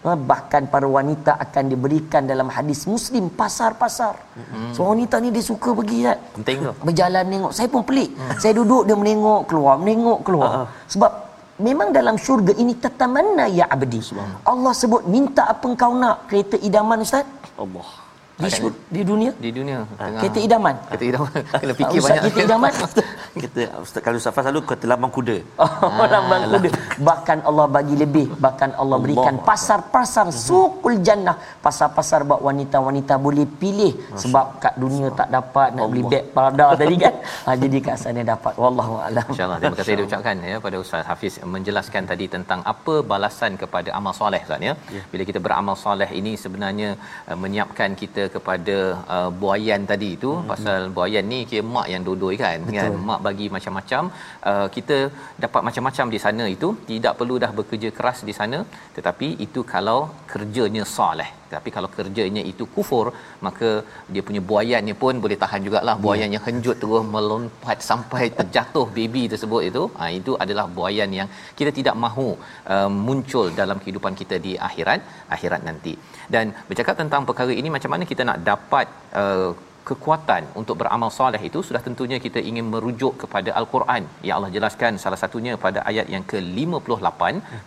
Uh, 0.07 0.19
bahkan 0.31 0.65
para 0.71 0.87
wanita 0.87 1.35
akan 1.45 1.65
diberikan 1.73 2.23
dalam 2.33 2.49
hadis 2.57 2.87
muslim 2.87 3.27
pasar-pasar. 3.41 4.15
Hmm. 4.37 4.73
so 4.77 4.85
wanita 4.93 5.17
ni 5.25 5.29
dia 5.35 5.45
suka 5.45 5.73
pergi 5.73 5.99
kan 6.07 6.19
penting 6.37 6.59
tu 6.67 6.73
berjalan 6.87 7.25
tengok 7.33 7.53
saya 7.57 7.69
pun 7.73 7.83
pelik. 7.89 8.11
Hmm. 8.15 8.37
saya 8.43 8.53
duduk 8.59 8.83
dia 8.89 8.97
menengok 9.03 9.43
keluar 9.51 9.75
menengok 9.81 10.19
keluar. 10.27 10.51
Uh-huh. 10.53 10.67
sebab 10.93 11.26
memang 11.59 11.93
dalam 11.93 12.17
syurga 12.17 12.53
ini 12.57 12.77
tatamanna 12.77 13.47
ya 13.49 13.67
abdi. 13.69 14.01
Allah 14.45 14.73
sebut 14.73 15.05
minta 15.09 15.49
apa 15.49 15.65
engkau 15.67 15.93
nak? 15.97 16.29
Kereta 16.29 16.57
idaman 16.61 17.03
ustaz. 17.03 17.27
Allah 17.57 18.06
di, 18.37 18.49
di 18.97 19.03
dunia 19.09 19.31
di 19.45 19.51
dunia 19.59 19.79
tengah 20.01 20.21
kereta 20.23 20.41
idaman 20.49 20.75
kita 20.93 21.05
idaman 21.09 21.41
kena 21.63 21.75
fikir 21.81 21.99
Ustaz, 22.01 22.07
banyak 22.07 22.23
kereta 22.25 22.41
idaman 22.49 22.73
kita 23.43 23.61
ustaz 23.85 24.01
kalau 24.05 24.17
ustaz 24.21 24.33
selalu 24.37 24.61
kata 24.71 24.85
lambang 24.93 25.13
kuda 25.19 25.37
Oh, 25.67 26.07
lambang 26.15 26.43
kuda. 26.53 26.71
Bahkan 27.09 27.39
Allah 27.49 27.67
bagi 27.77 27.95
lebih. 28.03 28.27
Bahkan 28.45 28.71
Allah 28.83 28.99
berikan 29.05 29.35
Allah. 29.37 29.47
pasar-pasar 29.49 30.27
sukul 30.49 30.97
jannah. 31.07 31.37
Pasar-pasar 31.67 32.21
buat 32.29 32.41
wanita-wanita 32.49 33.15
boleh 33.27 33.47
pilih. 33.63 33.93
Sebab 34.23 34.47
kat 34.65 34.75
dunia 34.85 35.09
tak 35.21 35.29
dapat 35.37 35.69
nak 35.77 35.89
beli 35.93 36.03
beg 36.13 36.25
Prada 36.37 36.67
tadi 36.81 36.97
kan. 37.05 37.15
Ha, 37.47 37.51
jadi 37.63 37.79
kat 37.87 37.97
sana 38.03 38.23
dapat. 38.33 38.55
Wallahu 38.65 38.95
a'lam. 39.07 39.27
InsyaAllah 39.33 39.59
terima 39.63 39.79
kasih 39.81 39.97
diucapkan 40.01 40.37
ya 40.51 40.57
pada 40.67 40.77
Ustaz 40.85 41.07
Hafiz 41.11 41.35
menjelaskan 41.57 42.03
tadi 42.13 42.27
tentang 42.37 42.61
apa 42.73 42.95
balasan 43.13 43.55
kepada 43.63 43.91
amal 43.99 44.15
soleh 44.21 44.41
Ustaz 44.47 44.69
ya. 44.69 44.75
Bila 45.13 45.23
kita 45.31 45.43
beramal 45.47 45.77
soleh 45.85 46.11
ini 46.21 46.35
sebenarnya 46.45 46.91
uh, 47.31 47.39
menyiapkan 47.45 47.93
kita 48.03 48.25
kepada 48.35 48.77
uh, 49.17 49.31
buayan 49.43 49.81
tadi 49.93 50.09
itu 50.17 50.31
hmm. 50.35 50.49
pasal 50.51 50.81
buayan 50.97 51.25
ni 51.33 51.39
kira 51.51 51.65
mak 51.77 51.87
yang 51.93 52.03
dodoi 52.09 52.37
kan. 52.45 52.59
Betul. 52.67 52.77
kan 52.79 52.93
mak 53.09 53.21
bagi 53.29 53.47
macam-macam. 53.57 54.03
Uh, 54.51 54.67
kita 54.77 54.99
dapat 55.45 55.63
macam-macam 55.69 56.07
di 56.15 56.21
sana 56.27 56.47
itu. 56.57 56.71
Tidak 56.93 57.17
perlu 57.21 57.37
dah 57.45 57.53
bekerja 57.59 57.91
keras 57.99 58.21
di 58.31 58.37
sana. 58.41 58.61
Tetapi 58.99 59.29
itu 59.47 59.63
kalau 59.75 60.01
kerjanya 60.35 60.85
soleh 60.99 61.31
tapi 61.55 61.69
kalau 61.77 61.89
kerjanya 61.97 62.43
itu 62.51 62.65
kufur 62.75 63.07
maka 63.47 63.69
dia 64.13 64.23
punya 64.29 64.43
buayannya 64.51 64.95
pun 65.03 65.15
boleh 65.25 65.39
tahan 65.43 65.61
jugalah. 65.67 65.97
Buayan 66.05 66.31
yang 66.37 66.45
henjut 66.49 66.77
terus 66.83 67.07
melompat 67.15 67.79
sampai 67.91 68.25
terjatuh 68.39 68.87
baby 68.97 69.23
tersebut 69.33 69.63
itu. 69.71 69.83
Ha, 69.99 70.11
itu 70.19 70.35
adalah 70.45 70.67
buayan 70.79 71.11
yang 71.19 71.29
kita 71.59 71.73
tidak 71.79 71.97
mahu 72.05 72.29
uh, 72.75 72.91
muncul 73.09 73.47
dalam 73.61 73.79
kehidupan 73.83 74.15
kita 74.21 74.39
di 74.47 74.55
akhirat. 74.69 75.01
Akhirat 75.37 75.63
nanti 75.69 75.95
dan 76.35 76.55
bercakap 76.69 76.97
tentang 77.03 77.23
perkara 77.29 77.53
ini 77.61 77.71
macam 77.77 77.93
mana 77.95 78.05
kita 78.13 78.23
nak 78.31 78.41
dapat 78.51 78.87
uh, 79.23 79.51
kekuatan 79.89 80.43
untuk 80.61 80.77
beramal 80.81 81.11
soleh 81.17 81.41
itu 81.49 81.59
sudah 81.67 81.81
tentunya 81.87 82.19
kita 82.25 82.41
ingin 82.51 82.67
merujuk 82.73 83.13
kepada 83.23 83.51
al-Quran. 83.61 84.03
Yang 84.27 84.37
Allah 84.39 84.51
jelaskan 84.57 84.93
salah 85.03 85.19
satunya 85.23 85.53
pada 85.65 85.81
ayat 85.91 86.07
yang 86.15 86.25
ke-58 86.33 87.23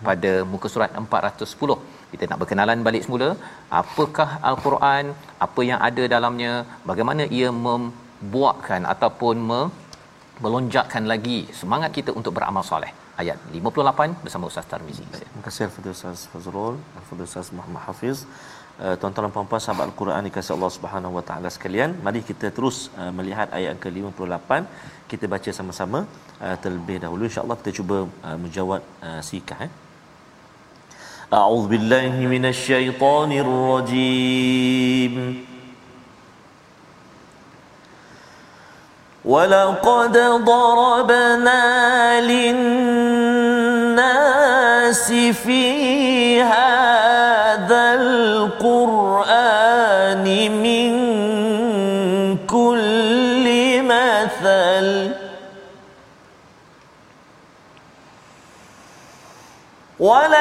pada 0.07 0.32
muka 0.51 0.70
surat 0.74 0.91
410 1.03 1.80
kita 2.12 2.24
nak 2.30 2.39
berkenalan 2.41 2.86
balik 2.88 3.03
semula 3.05 3.30
apakah 3.82 4.30
al-Quran 4.49 5.05
apa 5.47 5.62
yang 5.70 5.80
ada 5.89 6.03
dalamnya 6.16 6.53
bagaimana 6.89 7.26
ia 7.39 7.49
membuatkan 7.68 8.84
ataupun 8.93 9.38
me- 9.49 9.70
melonjakkan 10.43 11.05
lagi 11.12 11.39
semangat 11.60 11.91
kita 11.97 12.12
untuk 12.20 12.34
beramal 12.38 12.66
soleh 12.72 12.91
ayat 13.22 13.38
58 13.52 14.24
bersama 14.24 14.44
Ustaz 14.52 14.66
Tarmizi. 14.72 15.04
Terima 15.16 15.42
kasih 15.48 15.68
kepada 15.72 15.90
Ustaz 15.96 16.22
Fazrul, 16.32 16.76
kepada 17.04 17.22
Ustaz 17.30 17.48
Muhammad 17.58 17.82
Hafiz. 17.88 18.20
Eh, 18.86 18.96
tuan-tuan 19.00 19.24
dan 19.28 19.34
puan-puan 19.36 19.62
sahabat 19.64 19.86
Al-Quran 19.90 20.24
dikasihi 20.28 20.54
Allah 20.58 20.72
Subhanahu 20.76 21.14
Wa 21.18 21.24
Taala 21.30 21.50
sekalian, 21.56 21.90
mari 22.06 22.22
kita 22.30 22.48
terus 22.58 22.78
eh, 23.02 23.12
melihat 23.18 23.48
ayat 23.58 23.76
ke-58 23.84 24.52
kita 25.12 25.26
baca 25.34 25.52
sama-sama 25.58 26.00
eh, 26.46 26.56
terlebih 26.64 26.98
dahulu 27.04 27.24
insya-Allah 27.30 27.60
kita 27.62 27.72
cuba 27.82 27.98
menjawab 28.44 28.82
sikah 29.32 29.60
eh. 29.68 29.72
A'udzubillahi 31.40 32.24
billahi 32.32 33.38
rajim. 33.52 35.16
ولقد 39.26 40.18
ضربنا 40.46 42.22
للناس 42.22 43.50
في 45.44 46.42
هذا 46.42 47.94
القرآن 47.94 49.04
من 50.64 50.92
كل 52.48 53.46
مثل 53.84 55.12
ولئن 60.00 60.39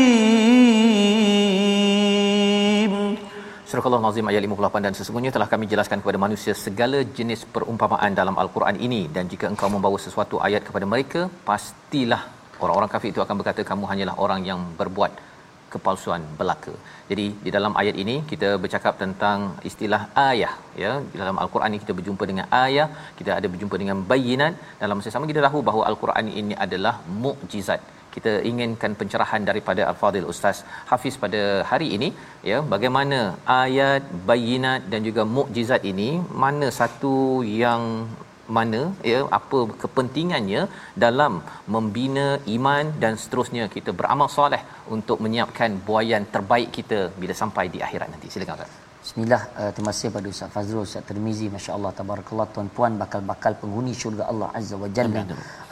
Surah 3.70 3.86
Al-Nazim 3.86 4.26
ayat 4.30 4.42
58 4.46 4.86
dan 4.86 4.94
sesungguhnya 4.98 5.32
telah 5.36 5.48
kami 5.52 5.66
jelaskan 5.72 5.98
kepada 6.02 6.18
manusia 6.24 6.54
segala 6.66 7.00
jenis 7.18 7.42
perumpamaan 7.56 8.12
dalam 8.20 8.36
Al-Quran 8.42 8.76
ini 8.88 9.02
dan 9.16 9.30
jika 9.32 9.46
engkau 9.52 9.70
membawa 9.76 9.98
sesuatu 10.06 10.36
ayat 10.48 10.62
kepada 10.68 10.86
mereka 10.94 11.22
pastilah 11.50 12.22
orang-orang 12.64 12.90
kafir 12.94 13.10
itu 13.14 13.22
akan 13.26 13.36
berkata 13.40 13.62
kamu 13.72 13.84
hanyalah 13.92 14.16
orang 14.26 14.42
yang 14.50 14.60
berbuat 14.80 15.12
kepalsuan 15.75 16.23
belaka. 16.41 16.75
Jadi 17.11 17.27
di 17.47 17.51
dalam 17.57 17.73
ayat 17.81 17.97
ini 18.03 18.17
kita 18.31 18.51
bercakap 18.63 18.95
tentang 19.03 19.39
istilah 19.71 20.03
ayah 20.29 20.53
ya. 20.83 20.93
Di 21.13 21.17
dalam 21.23 21.39
Al-Quran 21.43 21.73
ini 21.73 21.83
kita 21.85 21.95
berjumpa 21.99 22.25
dengan 22.31 22.47
ayah, 22.65 22.89
kita 23.19 23.33
ada 23.39 23.49
berjumpa 23.55 23.79
dengan 23.83 24.01
bayinat. 24.13 24.55
Dalam 24.83 24.97
masa 25.01 25.15
sama 25.17 25.31
kita 25.33 25.43
tahu 25.49 25.61
bahawa 25.69 25.85
Al-Quran 25.91 26.33
ini 26.43 26.57
adalah 26.67 26.95
mukjizat. 27.25 27.83
Kita 28.17 28.33
inginkan 28.51 28.93
pencerahan 29.01 29.43
daripada 29.51 29.83
Al-Fadil 29.91 30.29
Ustaz 30.33 30.59
Hafiz 30.91 31.15
pada 31.23 31.41
hari 31.71 31.89
ini 31.97 32.09
ya 32.51 32.59
bagaimana 32.75 33.19
ayat 33.63 34.03
bayinat 34.29 34.83
dan 34.93 35.01
juga 35.09 35.23
mukjizat 35.37 35.83
ini 35.93 36.11
mana 36.43 36.69
satu 36.81 37.17
yang 37.63 37.83
mana 38.59 38.81
ya 39.13 39.21
apa 39.39 39.61
kepentingannya 39.83 40.63
dalam 41.05 41.43
membina 41.75 42.27
iman 42.57 42.85
dan 43.03 43.15
seterusnya. 43.25 43.67
Kita 43.77 43.93
beramal 44.01 44.31
soleh 44.39 44.63
untuk 44.97 45.21
menyiapkan 45.27 45.81
buayan 45.89 46.25
terbaik 46.37 46.71
kita 46.79 47.01
bila 47.21 47.37
sampai 47.43 47.67
di 47.77 47.81
akhirat 47.87 48.11
nanti. 48.15 48.29
Silakan 48.33 48.57
Ustaz 48.59 48.84
Bismillah, 49.05 49.43
uh, 49.61 49.71
terima 49.77 49.93
kasih 49.93 50.09
pada 50.15 50.27
Ustaz 50.33 50.49
Fazrul, 50.53 50.85
Ustaz 50.89 51.05
Tirmizi, 51.09 51.47
Masya-Allah, 51.55 51.91
tabarakallah 51.99 52.47
tuan-puan 52.55 52.93
bakal-bakal 53.01 53.53
penghuni 53.63 53.93
syurga 54.03 54.25
Allah 54.33 54.49
Azza 54.59 54.77
wa 54.83 54.89
Jalla. 54.97 55.23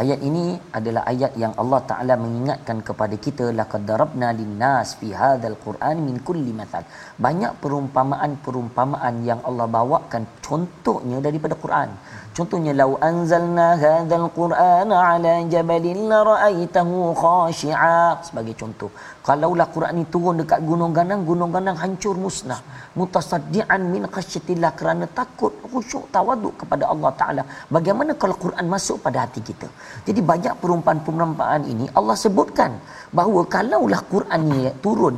Ayat 0.02 0.20
ini 0.28 0.44
adalah 0.78 1.02
ayat 1.12 1.32
yang 1.42 1.54
Allah 1.62 1.80
Taala 1.90 2.14
mengingatkan 2.24 2.84
kepada 2.88 3.16
kita 3.26 3.46
laqad 3.60 3.88
darabna 3.90 4.28
linnas 4.40 5.00
fi 5.00 5.16
hadzal 5.20 5.56
Quran 5.64 6.04
min 6.08 6.20
kulli 6.28 6.52
mathal. 6.58 6.84
Banyak 7.26 7.56
perumpamaan-perumpamaan 7.64 9.24
yang 9.30 9.40
Allah 9.48 9.68
bawakan 9.78 10.28
contohnya 10.48 11.24
daripada 11.28 11.56
Quran. 11.64 11.88
Contohnya 12.36 12.72
lau 12.80 12.92
anzalna 13.08 13.68
hadzal 13.84 14.28
Qur'ana 14.36 14.96
ala 15.08 15.34
jabalin 15.54 16.00
la 16.12 16.20
ra'aitahu 16.32 17.16
khashi'a 17.22 18.20
sebagai 18.28 18.56
contoh. 18.60 18.92
Kalaulah 19.22 19.70
Quran 19.74 20.02
ini 20.02 20.06
turun 20.10 20.42
dekat 20.42 20.60
gunung 20.66 20.90
ganang, 20.90 21.22
gunung 21.22 21.54
ganang 21.54 21.78
hancur 21.78 22.18
musnah. 22.18 22.58
Mutasaddian 22.98 23.82
min 23.94 24.02
khasyatillah 24.14 24.74
kerana 24.74 25.06
takut 25.18 25.54
khusyuk 25.70 26.10
tawaduk 26.14 26.54
kepada 26.60 26.90
Allah 26.92 27.10
Taala. 27.20 27.42
Bagaimana 27.70 28.18
kalau 28.18 28.34
Quran 28.34 28.66
masuk 28.66 28.98
pada 29.04 29.22
hati 29.22 29.38
kita? 29.38 29.70
Jadi 30.02 30.20
banyak 30.30 30.58
perumpamaan-perumpamaan 30.58 31.62
ini 31.70 31.86
Allah 31.94 32.18
sebutkan 32.18 32.82
bahawa 33.14 33.46
kalaulah 33.46 34.02
Quran 34.10 34.40
ini 34.50 34.74
turun 34.82 35.16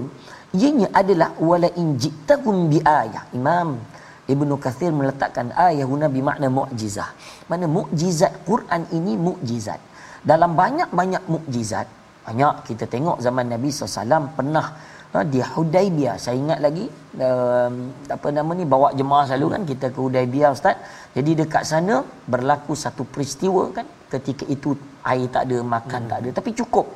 ianya 0.53 0.93
adalah 1.01 1.33
wala 1.41 1.73
in 1.81 1.97
ji'tahum 1.97 2.69
bi 2.69 2.85
ayah. 2.85 3.25
Imam 3.33 3.81
Ibnu 4.29 4.55
Kathir 4.61 4.93
meletakkan 4.93 5.49
ayah 5.69 5.89
guna 5.89 6.13
bermakna 6.13 6.53
mukjizah. 6.53 7.09
Mana 7.49 7.65
mukjizat 7.69 8.45
Quran 8.49 8.85
ini 8.93 9.17
mukjizat. 9.17 9.81
Dalam 10.25 10.57
banyak-banyak 10.57 11.25
mukjizat, 11.29 11.85
banyak 12.27 12.55
kita 12.69 12.85
tengok 12.95 13.19
zaman 13.27 13.47
Nabi 13.55 13.69
SAW 13.69 14.29
pernah 14.37 14.67
ha, 15.13 15.19
di 15.33 15.41
Hudaibiyah. 15.55 16.17
Saya 16.25 16.37
ingat 16.43 16.59
lagi 16.67 16.85
um, 17.27 17.75
apa 18.17 18.29
nama 18.39 18.53
ni 18.59 18.65
bawa 18.75 18.89
jemaah 18.99 19.25
selalu 19.29 19.49
kan 19.55 19.63
kita 19.71 19.87
ke 19.95 19.99
Hudaibiyah 20.05 20.51
ustaz. 20.57 20.77
Jadi 21.17 21.31
dekat 21.41 21.65
sana 21.71 21.97
berlaku 22.33 22.75
satu 22.85 23.05
peristiwa 23.15 23.65
kan 23.77 23.87
ketika 24.15 24.45
itu 24.55 24.73
air 25.13 25.29
tak 25.35 25.43
ada 25.47 25.59
makan 25.75 26.01
hmm. 26.03 26.11
tak 26.11 26.19
ada 26.23 26.31
tapi 26.39 26.51
cukup 26.61 26.87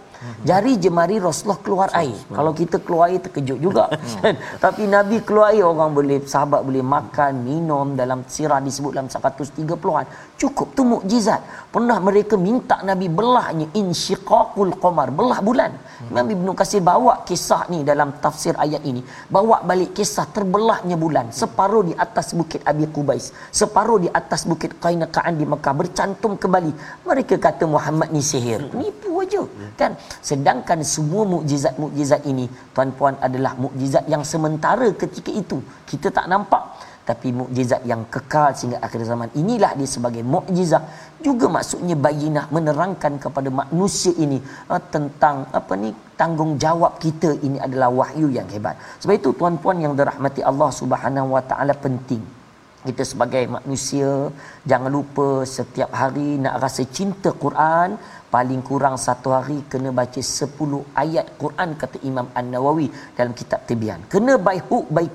Jari 0.49 0.72
jemari 0.83 1.16
Rasulullah 1.22 1.61
keluar 1.62 1.89
air. 1.95 2.18
Kalau 2.37 2.53
kita 2.61 2.76
keluar 2.83 3.07
air 3.11 3.20
terkejut 3.22 3.59
juga. 3.66 3.85
Hmm. 3.87 4.35
Tapi 4.64 4.83
Nabi 4.91 5.22
keluar 5.22 5.55
air 5.55 5.62
orang 5.62 5.95
boleh 5.99 6.18
sahabat 6.33 6.66
boleh 6.68 6.83
makan, 6.83 7.33
minum 7.47 7.95
dalam 8.01 8.26
sirah 8.26 8.59
disebut 8.59 8.99
dalam 8.99 9.07
130-an. 9.07 10.07
Cukup 10.39 10.68
tu 10.78 10.82
mukjizat. 10.86 11.43
Pernah 11.74 11.99
mereka 11.99 12.34
minta 12.39 12.76
Nabi 12.89 13.07
belahnya 13.18 13.66
insyiqaqul 13.80 14.78
qamar, 14.82 15.11
belah 15.18 15.41
bulan. 15.49 15.72
Hmm. 15.74 16.14
Nabi 16.14 16.32
Ibnu 16.39 16.53
Kasir 16.61 16.78
bawa 16.91 17.26
kisah 17.28 17.66
ni 17.72 17.82
dalam 17.82 18.14
tafsir 18.22 18.55
ayat 18.64 18.82
ini. 18.91 19.03
Bawa 19.34 19.66
balik 19.66 19.99
kisah 19.99 20.26
terbelahnya 20.30 20.95
bulan. 20.95 21.34
Separuh 21.41 21.82
di 21.91 21.95
atas 22.05 22.39
bukit 22.39 22.62
Abi 22.70 22.86
Qubais, 22.95 23.34
separuh 23.61 23.99
di 24.05 24.09
atas 24.20 24.47
bukit 24.47 24.78
Qainaqaan 24.78 25.34
di 25.41 25.45
Mekah 25.53 25.74
bercantum 25.80 26.39
kembali. 26.39 26.72
Mereka 27.03 27.34
kata 27.47 27.66
Muhammad 27.66 28.14
ni 28.14 28.22
sihir. 28.22 28.62
Hmm. 28.62 28.78
Nipu 28.78 29.18
aja. 29.18 29.43
Kan? 29.78 29.93
sedangkan 30.28 30.80
semua 30.95 31.22
mukjizat-mukjizat 31.32 32.22
ini 32.30 32.47
tuan-puan 32.74 33.14
adalah 33.26 33.53
mukjizat 33.64 34.05
yang 34.12 34.22
sementara 34.32 34.89
ketika 35.03 35.30
itu 35.43 35.59
kita 35.91 36.09
tak 36.14 36.26
nampak 36.32 36.62
tapi 37.09 37.29
mukjizat 37.41 37.83
yang 37.91 38.03
kekal 38.15 38.53
sehingga 38.53 38.79
akhir 38.87 39.01
zaman 39.11 39.29
inilah 39.41 39.73
dia 39.81 39.89
sebagai 39.97 40.23
mukjizat. 40.35 40.83
Juga 41.27 41.47
maksudnya 41.57 41.97
bayinah 42.07 42.47
menerangkan 42.57 43.17
kepada 43.25 43.49
manusia 43.61 44.13
ini 44.25 44.39
uh, 44.73 44.83
tentang 44.95 45.49
apa 45.59 45.73
ni 45.83 45.91
tanggungjawab 46.21 47.01
kita 47.05 47.31
ini 47.47 47.57
adalah 47.67 47.89
wahyu 48.01 48.29
yang 48.39 48.49
hebat. 48.53 48.77
Sebab 49.01 49.15
itu 49.21 49.31
tuan-puan 49.41 49.81
yang 49.85 49.97
dirahmati 50.01 50.45
Allah 50.51 50.71
Subhanahu 50.81 51.33
wa 51.37 51.43
taala 51.51 51.73
penting. 51.87 52.21
Kita 52.79 53.03
sebagai 53.03 53.43
manusia 53.57 54.31
jangan 54.71 54.91
lupa 54.97 55.43
setiap 55.57 55.91
hari 56.01 56.39
nak 56.45 56.63
rasa 56.63 56.85
cinta 56.99 57.33
Quran. 57.45 57.99
Paling 58.29 58.61
kurang 58.69 58.97
satu 59.01 59.33
hari 59.33 59.65
kena 59.73 59.91
baca 59.99 60.21
10 60.21 60.53
ayat 61.03 61.27
Quran 61.41 61.69
kata 61.81 61.97
Imam 62.11 62.29
An-Nawawi 62.39 62.87
dalam 63.17 63.33
kitab 63.33 63.65
Tibyan. 63.69 64.05
Kena 64.13 64.37
by 64.47 64.59
hook 64.69 64.87
by 64.93 65.09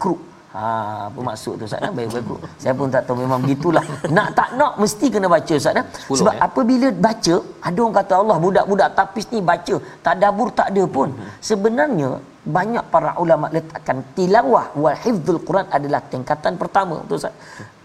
ha 0.55 0.65
apa 1.09 1.19
maksud 1.27 1.53
tu 1.59 1.65
Ustaz 1.67 1.93
by 1.97 2.05
hook 2.13 2.41
saya 2.61 2.73
pun 2.79 2.93
tak 2.95 3.03
tahu 3.07 3.17
memang 3.23 3.39
begitulah. 3.43 3.83
Nak 4.15 4.27
tak 4.37 4.49
nak 4.59 4.73
mesti 4.81 5.05
kena 5.13 5.27
baca 5.35 5.53
Ustaz 5.61 5.73
sebab 6.19 6.35
ya? 6.37 6.41
apabila 6.47 6.87
baca 7.07 7.35
ada 7.67 7.79
orang 7.83 7.95
kata 7.99 8.13
Allah 8.21 8.37
budak-budak 8.45 8.89
tapis 8.97 9.25
ni 9.33 9.39
baca. 9.51 9.75
Tadabbur 10.05 10.49
tak 10.59 10.67
ada 10.73 10.83
pun. 10.97 11.09
Hmm. 11.17 11.29
sebenarnya 11.49 12.09
banyak 12.57 12.85
para 12.93 13.11
ulama 13.23 13.47
letakkan 13.55 13.99
tilawah 14.15 14.65
wal 14.83 14.97
hifdzul 15.03 15.39
Quran 15.47 15.67
adalah 15.77 16.01
tingkatan 16.13 16.53
pertama 16.61 16.97
tu 17.09 17.15
Ustaz 17.19 17.33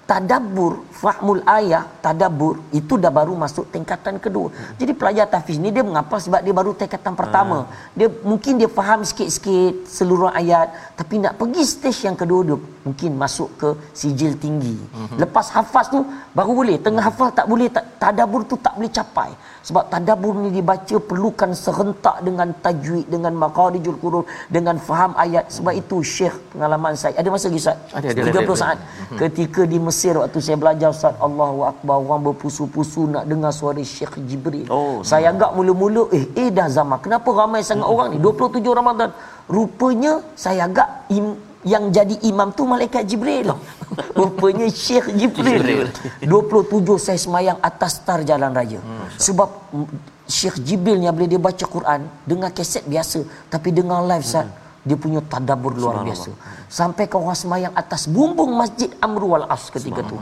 tadabbur 0.09 0.89
fahmul 1.01 1.41
ayah 1.57 1.85
tadabbur 2.05 2.55
itu 2.79 2.97
dah 3.03 3.13
baru 3.19 3.37
masuk 3.43 3.69
tingkatan 3.75 4.17
kedua 4.25 4.49
hmm. 4.49 4.81
jadi 4.81 4.93
pelajar 5.01 5.27
tahfiz 5.29 5.61
ni 5.65 5.69
dia 5.77 5.85
mengapa 5.85 6.17
sebab 6.17 6.41
dia 6.47 6.55
baru 6.61 6.73
tingkatan 6.81 7.13
pertama 7.13 7.59
hmm. 7.69 7.71
dia 7.99 8.09
mungkin 8.31 8.57
dia 8.61 8.71
faham 8.79 9.05
sikit-sikit 9.05 9.85
seluruh 9.85 10.33
ayat 10.41 10.73
tapi 10.97 11.21
nak 11.21 11.37
pergi 11.37 11.63
stage 11.75 12.01
yang 12.09 12.17
kedua 12.17 12.41
dia 12.49 12.57
mungkin 12.89 13.11
masuk 13.22 13.49
ke 13.61 13.70
sijil 14.01 14.32
tinggi. 14.45 14.76
Hmm. 14.97 15.16
lepas 15.22 15.47
hafaz 15.57 15.86
tu 15.95 16.01
baru 16.39 16.53
boleh. 16.61 16.76
Tengah 16.86 17.05
hafaz 17.09 17.30
tak 17.39 17.47
boleh 17.53 17.68
tadabbur 18.03 18.43
tu 18.51 18.57
tak 18.66 18.74
boleh 18.78 18.91
capai. 18.99 19.30
Sebab 19.68 19.84
tadabbur 19.93 20.34
ni 20.43 20.51
dibaca 20.57 20.97
perlukan 21.11 21.51
serentak 21.62 22.16
dengan 22.26 22.49
tajwid 22.64 23.07
dengan 23.14 23.32
maqarijul 23.43 23.99
qurun 24.03 24.24
dengan 24.57 24.76
faham 24.89 25.12
ayat. 25.24 25.45
Sebab 25.57 25.74
itu 25.80 25.97
syekh 26.16 26.36
pengalaman 26.53 26.95
saya. 27.03 27.14
Ada 27.20 27.28
masa 27.34 27.47
lagi 27.51 27.61
Ustaz? 27.64 27.78
Ada, 27.99 28.07
ada, 28.14 28.22
30 28.32 28.41
ada, 28.41 28.55
saat. 28.62 28.78
Ada. 28.78 29.18
ketika 29.22 29.62
di 29.72 29.78
Mesir 29.86 30.14
waktu 30.20 30.39
saya 30.47 30.57
belajar 30.62 30.89
Ustaz 30.97 31.14
Allahu 31.28 31.59
akbar 31.70 31.97
orang 32.05 32.22
berpusu-pusu 32.30 33.03
nak 33.14 33.24
dengar 33.30 33.53
suara 33.61 33.82
Syekh 33.95 34.14
Jibril. 34.28 34.66
Oh, 34.72 35.05
saya 35.11 35.34
agak 35.34 35.53
mula-mula 35.59 36.05
eh 36.18 36.24
eh 36.43 36.49
dah 36.59 36.68
zaman. 36.78 36.99
Kenapa 37.05 37.28
ramai 37.41 37.61
sangat 37.70 37.86
hmm. 37.86 37.95
orang 37.95 38.09
ni? 38.14 38.18
27 38.24 38.78
Ramadan. 38.80 39.11
Rupanya 39.49 40.12
saya 40.36 40.68
agak 40.68 40.89
im, 41.16 41.26
yang 41.67 41.91
jadi 41.91 42.15
imam 42.31 42.55
tu 42.55 42.63
malaikat 42.63 43.03
Jibril. 43.03 43.51
Rupanya 44.19 44.71
Syekh 44.71 45.11
Jibril. 45.19 45.59
Jibril. 45.59 45.89
27 46.23 47.03
saya 47.03 47.19
semayang 47.19 47.59
atas 47.59 47.99
tar 48.07 48.23
jalan 48.23 48.55
raya. 48.55 48.79
Hmm. 48.79 49.11
Sebab 49.19 49.49
Syekh 50.29 50.63
Jibril 50.63 51.03
yang 51.03 51.17
boleh 51.17 51.27
dia 51.27 51.41
baca 51.41 51.65
Quran 51.67 52.07
dengan 52.23 52.53
kaset 52.53 52.85
biasa 52.85 53.25
tapi 53.49 53.73
dengan 53.75 54.05
live 54.07 54.23
hmm. 54.23 54.31
Dia 54.89 54.97
punya 55.05 55.20
tadabbur 55.32 55.72
luar 55.82 55.97
biasa. 56.07 56.30
Sampai 56.78 57.05
ke 57.12 57.18
semayang 57.43 57.72
atas 57.80 58.03
bumbung 58.14 58.53
Masjid 58.61 58.91
Amru 59.07 59.26
wal 59.32 59.47
As 59.55 59.64
ketika 59.74 60.01
tu. 60.11 60.16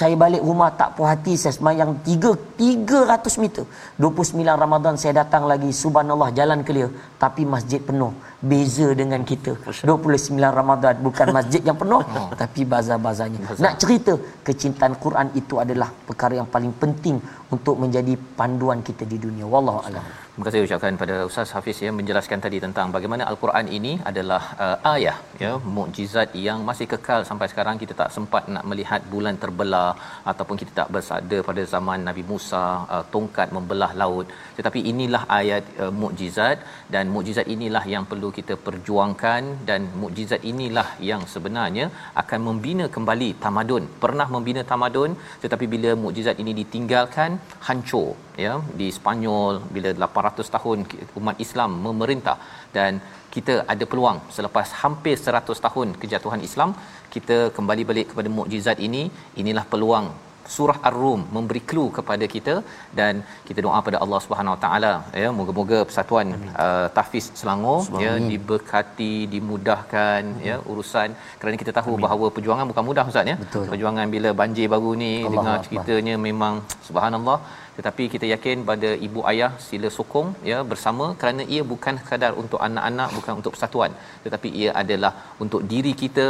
Saya 0.00 0.14
balik 0.22 0.42
rumah 0.48 0.70
tak 0.80 0.90
puas 0.96 1.08
hati 1.12 1.34
saya 1.42 1.54
semayang 1.58 1.90
3 2.06 2.32
300 2.60 3.42
meter. 3.42 3.64
29 4.00 4.62
Ramadan 4.64 4.94
saya 5.02 5.12
datang 5.20 5.44
lagi 5.50 5.70
subhanallah 5.82 6.28
jalan 6.38 6.60
clear. 6.68 6.88
Tapi 7.24 7.42
masjid 7.54 7.80
penuh. 7.88 8.12
Beza 8.50 8.88
dengan 9.00 9.20
kita. 9.30 9.52
29 9.90 10.36
Ramadan 10.60 10.94
bukan 11.06 11.26
masjid 11.38 11.62
yang 11.68 11.78
penuh 11.82 12.02
tapi 12.42 12.60
bazar-bazarnya. 12.72 13.40
Nak 13.64 13.74
cerita 13.82 14.12
kecintaan 14.48 14.94
Quran 15.04 15.28
itu 15.40 15.56
adalah 15.64 15.88
perkara 16.08 16.40
yang 16.40 16.48
paling 16.56 16.74
penting 16.82 17.16
untuk 17.54 17.76
menjadi 17.82 18.14
panduan 18.38 18.80
kita 18.88 19.04
di 19.12 19.16
dunia. 19.24 19.46
Wallahu 19.48 19.80
alam 19.88 20.04
Terima 20.32 20.46
kasih 20.48 20.60
ucapkan 20.66 20.94
pada 21.00 21.16
Ustaz 21.28 21.50
Hafiz 21.54 21.78
ya 21.84 21.90
menjelaskan 21.96 22.40
tadi 22.44 22.58
tentang 22.64 22.86
bagaimana 22.94 23.24
al-Quran 23.30 23.66
ini 23.78 23.90
adalah 24.10 24.38
uh, 24.64 24.92
ayah 24.92 25.16
ya 25.42 25.50
mukjizat 25.74 26.28
yang 26.44 26.58
masih 26.68 26.86
kekal 26.92 27.20
sampai 27.30 27.48
sekarang. 27.52 27.76
Kita 27.82 27.94
tak 27.98 28.10
sempat 28.16 28.48
nak 28.54 28.64
melihat 28.70 29.00
bulan 29.14 29.36
terbelah 29.42 29.90
ataupun 30.30 30.56
kita 30.60 30.72
tak 30.78 30.88
bersada 30.96 31.38
pada 31.48 31.64
zaman 31.74 32.08
Nabi 32.08 32.24
Musa 32.30 32.62
uh, 32.94 33.04
tongkat 33.14 33.52
membelah 33.56 33.90
laut. 34.02 34.26
Tetapi 34.60 34.82
inilah 34.92 35.22
ayat 35.40 35.66
uh, 35.82 35.92
mukjizat 36.02 36.64
dan 36.94 37.12
mukjizat 37.16 37.48
inilah 37.56 37.84
yang 37.94 38.06
perlu 38.12 38.30
kita 38.38 38.56
perjuangkan 38.68 39.42
dan 39.68 39.92
mukjizat 40.04 40.40
inilah 40.52 40.88
yang 41.10 41.24
sebenarnya 41.34 41.88
akan 42.24 42.40
membina 42.48 42.86
kembali 42.96 43.30
tamadun. 43.44 43.84
Pernah 44.06 44.28
membina 44.36 44.64
tamadun 44.72 45.12
tetapi 45.44 45.68
bila 45.76 45.92
mukjizat 46.06 46.40
ini 46.44 46.54
ditinggalkan 46.62 47.32
hancur 47.68 48.10
ya 48.44 48.52
di 48.80 48.88
Spanyol 48.98 49.54
bila 49.74 49.90
800 50.08 50.54
tahun 50.56 50.78
umat 51.20 51.36
Islam 51.44 51.70
memerintah 51.86 52.36
dan 52.76 53.00
kita 53.34 53.54
ada 53.74 53.84
peluang 53.92 54.18
selepas 54.36 54.68
hampir 54.82 55.16
100 55.28 55.66
tahun 55.66 55.88
kejatuhan 56.02 56.42
Islam 56.48 56.72
kita 57.14 57.38
kembali 57.56 57.84
balik 57.92 58.08
kepada 58.12 58.28
mukjizat 58.38 58.78
ini 58.88 59.02
inilah 59.42 59.64
peluang 59.72 60.08
surah 60.54 60.78
ar-rum 60.88 61.20
memberi 61.34 61.60
clue 61.70 61.90
kepada 61.98 62.24
kita 62.34 62.54
dan 62.98 63.22
kita 63.48 63.60
doa 63.66 63.78
pada 63.88 63.98
Allah 64.04 64.20
Subhanahu 64.24 64.54
Wa 64.56 64.60
Taala 64.64 64.92
ya 65.22 65.28
moga-moga 65.38 65.78
persatuan 65.88 66.28
uh, 66.64 66.86
tahfiz 66.96 67.26
Selangor 67.40 67.78
Amin. 67.86 68.02
ya 68.04 68.12
diberkati 68.30 69.14
dimudahkan 69.34 70.22
Amin. 70.32 70.48
ya 70.48 70.56
urusan 70.72 71.08
kerana 71.40 71.56
kita 71.62 71.72
tahu 71.78 71.92
Amin. 71.94 72.04
bahawa 72.06 72.28
perjuangan 72.36 72.66
bukan 72.72 72.86
mudah 72.90 73.04
ustaz 73.12 73.32
ya 73.32 73.36
Betul. 73.44 73.66
perjuangan 73.72 74.06
bila 74.16 74.32
banjir 74.42 74.68
baru 74.74 74.92
ni 75.04 75.12
Allah 75.14 75.32
dengar 75.34 75.56
Allah. 75.56 75.66
ceritanya 75.68 76.16
memang 76.28 76.54
subhanallah 76.88 77.38
tetapi 77.76 78.04
kita 78.14 78.26
yakin 78.34 78.64
pada 78.70 78.90
ibu 79.06 79.20
ayah 79.30 79.50
sila 79.66 79.90
sokong 79.98 80.30
ya 80.50 80.58
bersama 80.72 81.06
kerana 81.20 81.42
ia 81.54 81.62
bukan 81.72 81.96
sekadar 82.00 82.32
untuk 82.42 82.60
anak-anak 82.68 83.10
bukan 83.18 83.32
untuk 83.40 83.52
persatuan 83.54 83.92
tetapi 84.24 84.48
ia 84.62 84.72
adalah 84.82 85.12
untuk 85.44 85.62
diri 85.72 85.92
kita 86.02 86.26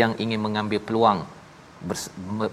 yang 0.00 0.14
ingin 0.24 0.42
mengambil 0.46 0.80
peluang 0.88 1.20
ber, 1.88 1.98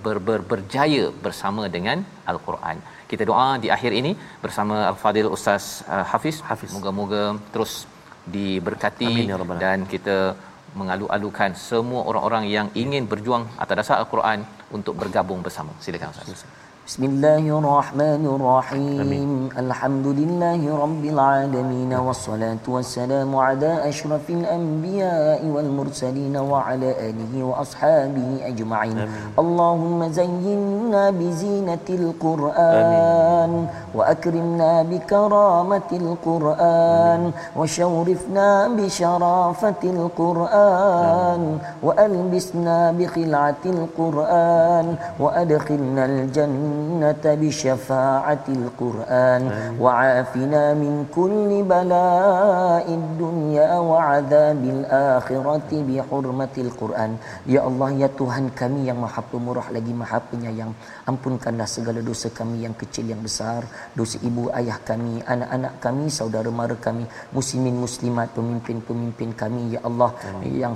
ber, 0.05 0.17
ber, 0.27 0.39
berjaya 0.51 1.05
bersama 1.25 1.63
dengan 1.75 1.97
al-Quran. 2.31 2.77
Kita 3.11 3.23
doa 3.31 3.49
di 3.63 3.69
akhir 3.75 3.91
ini 4.01 4.11
bersama 4.45 4.75
al-Fadil 4.91 5.31
Ustaz 5.37 5.65
uh, 5.95 6.05
Hafiz. 6.11 6.37
Hafiz. 6.49 6.71
Moga-moga 6.77 7.23
terus 7.53 7.73
diberkati 8.35 9.09
Amin, 9.11 9.31
ya 9.31 9.57
dan 9.65 9.79
kita 9.93 10.17
mengalu-alukan 10.79 11.51
semua 11.69 12.01
orang-orang 12.09 12.43
yang 12.55 12.67
ingin 12.83 13.03
berjuang 13.11 13.45
atas 13.63 13.75
dasar 13.79 13.95
al-Quran 14.01 14.39
untuk 14.77 14.93
bergabung 15.01 15.39
bersama. 15.45 15.73
Silakan 15.85 16.13
Ustaz. 16.13 16.45
بسم 16.89 17.05
الله 17.05 17.45
الرحمن 17.61 18.23
الرحيم 18.25 19.01
أمين. 19.01 19.31
الحمد 19.61 20.07
لله 20.09 20.61
رب 20.73 21.03
العالمين 21.05 21.93
والصلاة 21.93 22.65
والسلام 22.65 23.29
على 23.29 23.89
أشرف 23.89 24.25
الأنبياء 24.29 25.45
والمرسلين 25.45 26.33
وعلى 26.37 26.89
آله 27.09 27.33
وأصحابه 27.45 28.29
أجمعين 28.41 28.97
أمين. 29.05 29.37
اللهم 29.37 29.99
زينا 30.09 31.03
بزينة 31.13 31.87
القرآن 31.89 33.53
أمين. 33.53 33.69
وأكرمنا 33.93 34.71
بكرامة 34.89 35.89
القرآن 35.93 37.21
أمين. 37.21 37.33
وشورفنا 37.57 38.49
بشرافة 38.67 39.81
القرآن 39.83 41.41
أمين. 41.45 41.85
وألبسنا 41.85 42.77
بخلعة 42.97 43.63
القرآن 43.65 44.87
وأدخلنا 45.19 46.05
الجنة 46.05 46.78
الجنة 46.78 47.24
بشفاعة 47.42 48.46
القرآن 48.58 49.42
وعافنا 49.82 50.62
من 50.82 50.94
كل 51.16 51.50
بلاء 51.72 52.86
الدنيا 53.00 53.70
وعذاب 53.90 54.62
الآخرة 54.76 55.70
بحرمة 55.88 56.54
القرآن 56.66 57.12
Ya 57.44 57.60
Allah, 57.68 57.88
Ya 58.02 58.08
Tuhan 58.08 58.44
kami 58.60 58.88
yang 58.88 58.98
maha 59.04 59.20
pemurah 59.20 59.68
lagi 59.74 59.92
maha 59.92 60.18
penyayang 60.30 60.72
Ampunkanlah 61.10 61.68
segala 61.68 62.00
dosa 62.00 62.28
kami 62.32 62.64
yang 62.64 62.74
kecil 62.82 63.04
yang 63.12 63.20
besar 63.20 63.66
Dosa 63.98 64.16
ibu 64.28 64.48
ayah 64.58 64.78
kami, 64.80 65.20
anak-anak 65.34 65.74
kami, 65.84 66.06
saudara 66.08 66.48
mara 66.48 66.76
kami 66.86 67.04
Muslimin 67.36 67.76
muslimat, 67.84 68.32
pemimpin-pemimpin 68.36 69.30
kami 69.42 69.76
Ya 69.76 69.80
Allah 69.88 70.10
yang 70.44 70.74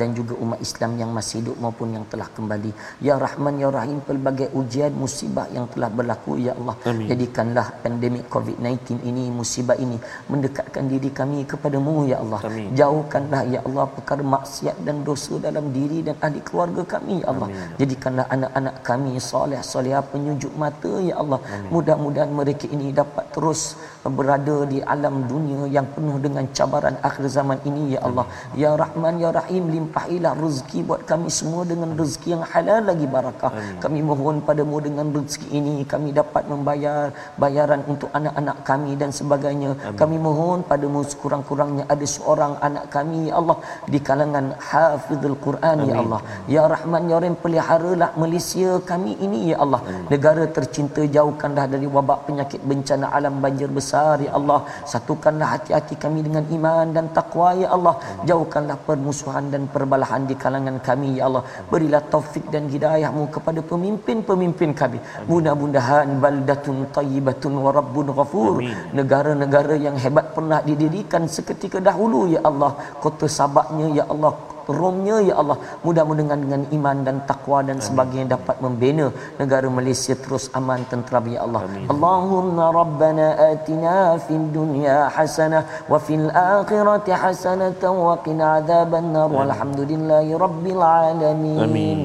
Dan 0.00 0.08
juga 0.18 0.34
umat 0.42 0.58
Islam 0.66 0.90
yang 1.00 1.10
masih 1.14 1.44
hidup 1.44 1.56
maupun 1.62 1.94
yang 1.96 2.04
telah 2.12 2.28
kembali 2.36 2.72
Ya 3.04 3.14
Rahman, 3.20 3.54
Ya 3.62 3.70
Rahim 3.78 4.00
Pelbagai 4.08 4.50
ujian, 4.60 4.92
musibah 4.94 5.41
yang 5.55 5.65
telah 5.73 5.89
berlaku 5.97 6.39
Ya 6.45 6.53
Allah. 6.59 6.75
Amin. 6.89 7.07
Jadikanlah 7.11 7.67
pandemik 7.83 8.25
COVID-19 8.33 9.03
ini, 9.09 9.25
musibah 9.39 9.77
ini 9.85 9.97
Mendekatkan 10.31 10.83
diri 10.91 11.09
kami 11.19 11.43
kepadamu 11.51 12.07
Ya 12.11 12.17
Allah. 12.23 12.41
Amin. 12.49 12.69
Jauhkanlah 12.79 13.41
Ya 13.53 13.59
Allah 13.67 13.85
perkara 13.95 14.23
maksiat 14.35 14.77
dan 14.87 15.03
dosa 15.07 15.35
dalam 15.47 15.65
diri 15.77 15.99
dan 16.07 16.15
ahli 16.25 16.39
keluarga 16.47 16.83
kami 16.93 17.15
Ya 17.21 17.27
Allah. 17.33 17.49
Amin. 17.51 17.77
Jadikanlah 17.81 18.25
anak-anak 18.35 18.75
kami 18.89 19.13
soleh 19.29 19.61
soleh 19.71 19.95
penyujuk 20.11 20.53
mata 20.63 20.93
Ya 21.09 21.15
Allah. 21.23 21.39
Mudah-mudahan 21.73 22.31
mereka 22.31 22.65
ini 22.75 22.89
dapat 23.01 23.25
terus 23.35 23.75
berada 24.17 24.57
di 24.67 24.79
alam 24.93 25.15
dunia 25.31 25.63
yang 25.75 25.87
penuh 25.95 26.17
dengan 26.25 26.45
cabaran 26.57 26.95
akhir 27.07 27.25
zaman 27.37 27.59
ini 27.69 27.95
Ya 27.95 27.99
Allah. 28.07 28.25
Ya 28.63 28.71
Rahman 28.83 29.15
Ya 29.23 29.31
Rahim 29.39 29.71
limpahilah 29.75 30.33
rezeki 30.43 30.79
buat 30.87 31.01
kami 31.11 31.29
semua 31.39 31.63
dengan 31.71 31.95
rezeki 31.99 32.27
yang 32.35 32.43
halal 32.51 32.81
lagi 32.89 33.07
barakah. 33.15 33.51
Kami 33.83 33.99
mohon 34.09 34.39
padamu 34.47 34.77
dengan 34.87 35.07
rezeki 35.23 35.47
ini 35.59 35.75
kami 35.91 36.09
dapat 36.19 36.43
membayar 36.51 37.09
bayaran 37.43 37.81
untuk 37.91 38.09
anak-anak 38.17 38.57
kami 38.69 38.91
dan 39.01 39.11
sebagainya. 39.19 39.71
Kami 40.01 40.17
mohon 40.27 40.59
padamu 40.71 41.01
sekurang-kurangnya 41.11 41.85
ada 41.93 42.05
seorang 42.15 42.53
anak 42.67 42.85
kami 42.95 43.19
Ya 43.29 43.35
Allah 43.39 43.57
di 43.93 43.99
kalangan 44.07 44.45
hafizul 44.69 45.37
Quran 45.45 45.77
Ya 45.89 45.95
Allah. 46.03 46.21
Ya 46.55 46.63
Rahman 46.73 47.03
Ya 47.11 47.17
Rahim 47.23 47.37
peliharalah 47.43 48.09
Malaysia 48.23 48.71
kami 48.91 49.13
ini 49.25 49.39
Ya 49.51 49.57
Allah. 49.65 49.81
Negara 50.13 50.45
tercinta 50.57 51.03
jauhkanlah 51.17 51.65
dari 51.73 51.87
wabak 51.95 52.19
penyakit 52.27 52.61
bencana 52.71 53.07
alam 53.17 53.37
banjir 53.45 53.71
besar 53.79 54.15
Ya 54.27 54.33
Allah. 54.39 54.59
Satukanlah 54.93 55.49
hati-hati 55.55 55.97
kami 56.05 56.21
dengan 56.27 56.45
iman 56.57 56.87
dan 56.97 57.07
takwa 57.17 57.49
Ya 57.63 57.69
Allah. 57.77 57.95
Jauhkanlah 58.29 58.77
permusuhan 58.89 59.47
dan 59.55 59.63
perbalahan 59.75 60.23
di 60.31 60.37
kalangan 60.45 60.77
kami 60.89 61.09
Ya 61.19 61.25
Allah. 61.29 61.43
Berilah 61.71 62.03
taufik 62.13 62.45
dan 62.55 62.65
hidayahmu 62.75 63.25
kepada 63.35 63.61
pemimpin-pemimpin 63.71 64.71
kami 64.81 64.99
mudah-mudahan 65.31 66.07
baldatun 66.23 66.87
tayyibatun 66.95 67.53
wa 67.65 67.71
rabbun 67.79 68.07
ghafur. 68.17 68.61
Negara-negara 68.99 69.75
yang 69.77 69.97
hebat 69.99 70.31
pernah 70.37 70.59
didirikan 70.69 71.25
seketika 71.35 71.79
dahulu 71.89 72.31
Ya 72.35 72.41
Allah. 72.49 72.71
Kota 73.03 73.27
sabaknya 73.27 73.87
Ya 74.01 74.05
Allah 74.13 74.52
Romnya 74.79 75.17
ya 75.29 75.35
Allah 75.41 75.57
mudah-mudahan 75.85 76.41
dengan 76.45 76.61
iman 76.77 76.97
dan 77.07 77.17
takwa 77.29 77.59
dan 77.69 77.77
sebagainya 77.87 78.27
dapat 78.35 78.57
membina 78.65 79.05
negara 79.41 79.67
Malaysia 79.77 80.15
terus 80.23 80.45
aman 80.59 80.81
tentram 80.91 81.25
ya 81.35 81.39
Allah 81.45 81.61
Amin. 81.67 81.85
Allahumma 81.93 82.65
rabbana 82.79 83.27
atina 83.51 83.97
fid 84.25 84.45
dunya 84.57 84.97
hasanah 85.15 85.63
wa 85.91 85.99
fil 86.07 86.27
akhirati 86.55 87.11
hasanatan 87.23 87.93
wa 88.07 88.15
qina 88.25 88.47
adzaban 88.59 89.09
nar 89.15 89.29
walhamdulillahi 89.39 90.39
rabbil 90.45 90.83
alamin 90.99 91.59
Amin. 91.67 91.99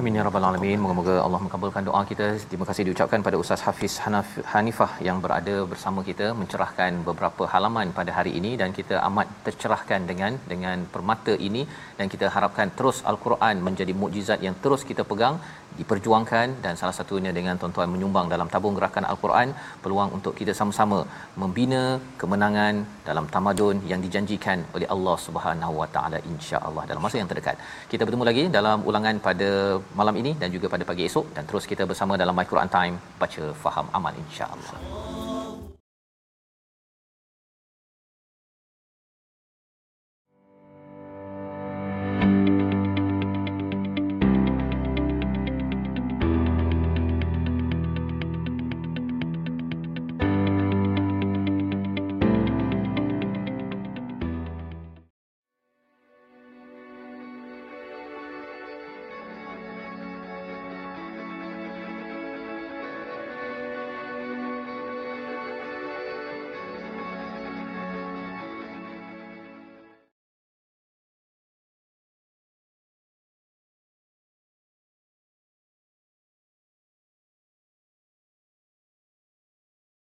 Amin 0.00 0.14
ya 0.18 0.22
rabbal 0.26 0.46
alamin. 0.48 0.78
Moga-moga 0.82 1.14
Allah 1.26 1.40
mengabulkan 1.44 1.82
doa 1.88 2.00
kita. 2.10 2.26
Terima 2.50 2.64
kasih 2.68 2.82
diucapkan 2.86 3.20
pada 3.26 3.36
Ustaz 3.42 3.60
Hafiz 3.66 3.94
Hanaf, 4.04 4.28
Hanifah 4.52 4.90
yang 5.08 5.18
berada 5.24 5.54
bersama 5.72 6.00
kita 6.08 6.26
mencerahkan 6.40 7.02
beberapa 7.08 7.42
halaman 7.52 7.90
pada 7.98 8.10
hari 8.18 8.32
ini 8.38 8.52
dan 8.60 8.70
kita 8.78 8.96
amat 9.08 9.28
tercerahkan 9.46 10.00
dengan 10.10 10.32
dengan 10.52 10.86
permata 10.94 11.31
ini 11.48 11.62
dan 11.98 12.06
kita 12.12 12.26
harapkan 12.34 12.68
terus 12.78 12.98
Al-Quran 13.10 13.56
menjadi 13.66 13.92
mukjizat 14.02 14.40
yang 14.46 14.56
terus 14.64 14.82
kita 14.90 15.04
pegang 15.10 15.36
diperjuangkan 15.80 16.46
dan 16.64 16.74
salah 16.80 16.94
satunya 16.98 17.30
dengan 17.38 17.56
tuan-tuan 17.60 17.88
menyumbang 17.94 18.26
dalam 18.34 18.48
tabung 18.54 18.74
gerakan 18.78 19.04
Al-Quran 19.12 19.48
peluang 19.84 20.10
untuk 20.16 20.34
kita 20.40 20.52
sama-sama 20.60 20.98
membina 21.42 21.82
kemenangan 22.20 22.84
dalam 23.08 23.26
tamadun 23.34 23.78
yang 23.92 24.00
dijanjikan 24.06 24.60
oleh 24.76 24.88
Allah 24.94 25.16
Subhanahu 25.26 25.74
Wa 25.82 25.88
Taala 25.96 26.20
insya-Allah 26.32 26.84
dalam 26.92 27.02
masa 27.06 27.18
yang 27.22 27.30
terdekat. 27.32 27.56
Kita 27.92 28.04
bertemu 28.06 28.26
lagi 28.30 28.44
dalam 28.58 28.80
ulangan 28.90 29.16
pada 29.28 29.50
malam 30.00 30.16
ini 30.22 30.32
dan 30.42 30.50
juga 30.56 30.68
pada 30.74 30.86
pagi 30.92 31.04
esok 31.10 31.28
dan 31.36 31.44
terus 31.50 31.66
kita 31.72 31.84
bersama 31.92 32.20
dalam 32.24 32.36
My 32.40 32.48
Quran 32.52 32.72
Time 32.78 32.96
baca 33.22 33.44
faham 33.64 33.88
amal 33.98 34.14
insya-Allah. 34.24 35.31